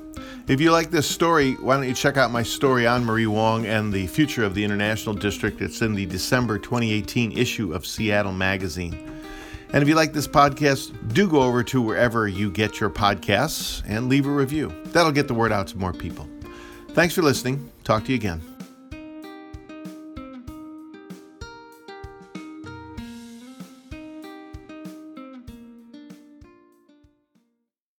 If 0.48 0.62
you 0.62 0.72
like 0.72 0.90
this 0.90 1.06
story, 1.06 1.56
why 1.56 1.76
don't 1.76 1.86
you 1.86 1.92
check 1.92 2.16
out 2.16 2.30
my 2.30 2.42
story 2.42 2.86
on 2.86 3.04
Marie 3.04 3.26
Wong 3.26 3.66
and 3.66 3.92
the 3.92 4.06
future 4.06 4.44
of 4.44 4.54
the 4.54 4.64
International 4.64 5.14
District? 5.14 5.60
It's 5.60 5.82
in 5.82 5.94
the 5.94 6.06
December 6.06 6.58
2018 6.58 7.36
issue 7.36 7.74
of 7.74 7.86
Seattle 7.86 8.32
Magazine. 8.32 8.94
And 9.74 9.82
if 9.82 9.88
you 9.90 9.94
like 9.94 10.14
this 10.14 10.26
podcast, 10.26 11.12
do 11.12 11.28
go 11.28 11.42
over 11.42 11.62
to 11.64 11.82
wherever 11.82 12.26
you 12.28 12.50
get 12.50 12.80
your 12.80 12.88
podcasts 12.88 13.82
and 13.86 14.08
leave 14.08 14.26
a 14.26 14.30
review. 14.30 14.72
That'll 14.86 15.12
get 15.12 15.28
the 15.28 15.34
word 15.34 15.52
out 15.52 15.66
to 15.66 15.76
more 15.76 15.92
people. 15.92 16.26
Thanks 16.92 17.14
for 17.14 17.20
listening. 17.20 17.70
Talk 17.84 18.04
to 18.04 18.12
you 18.12 18.16
again. 18.16 18.47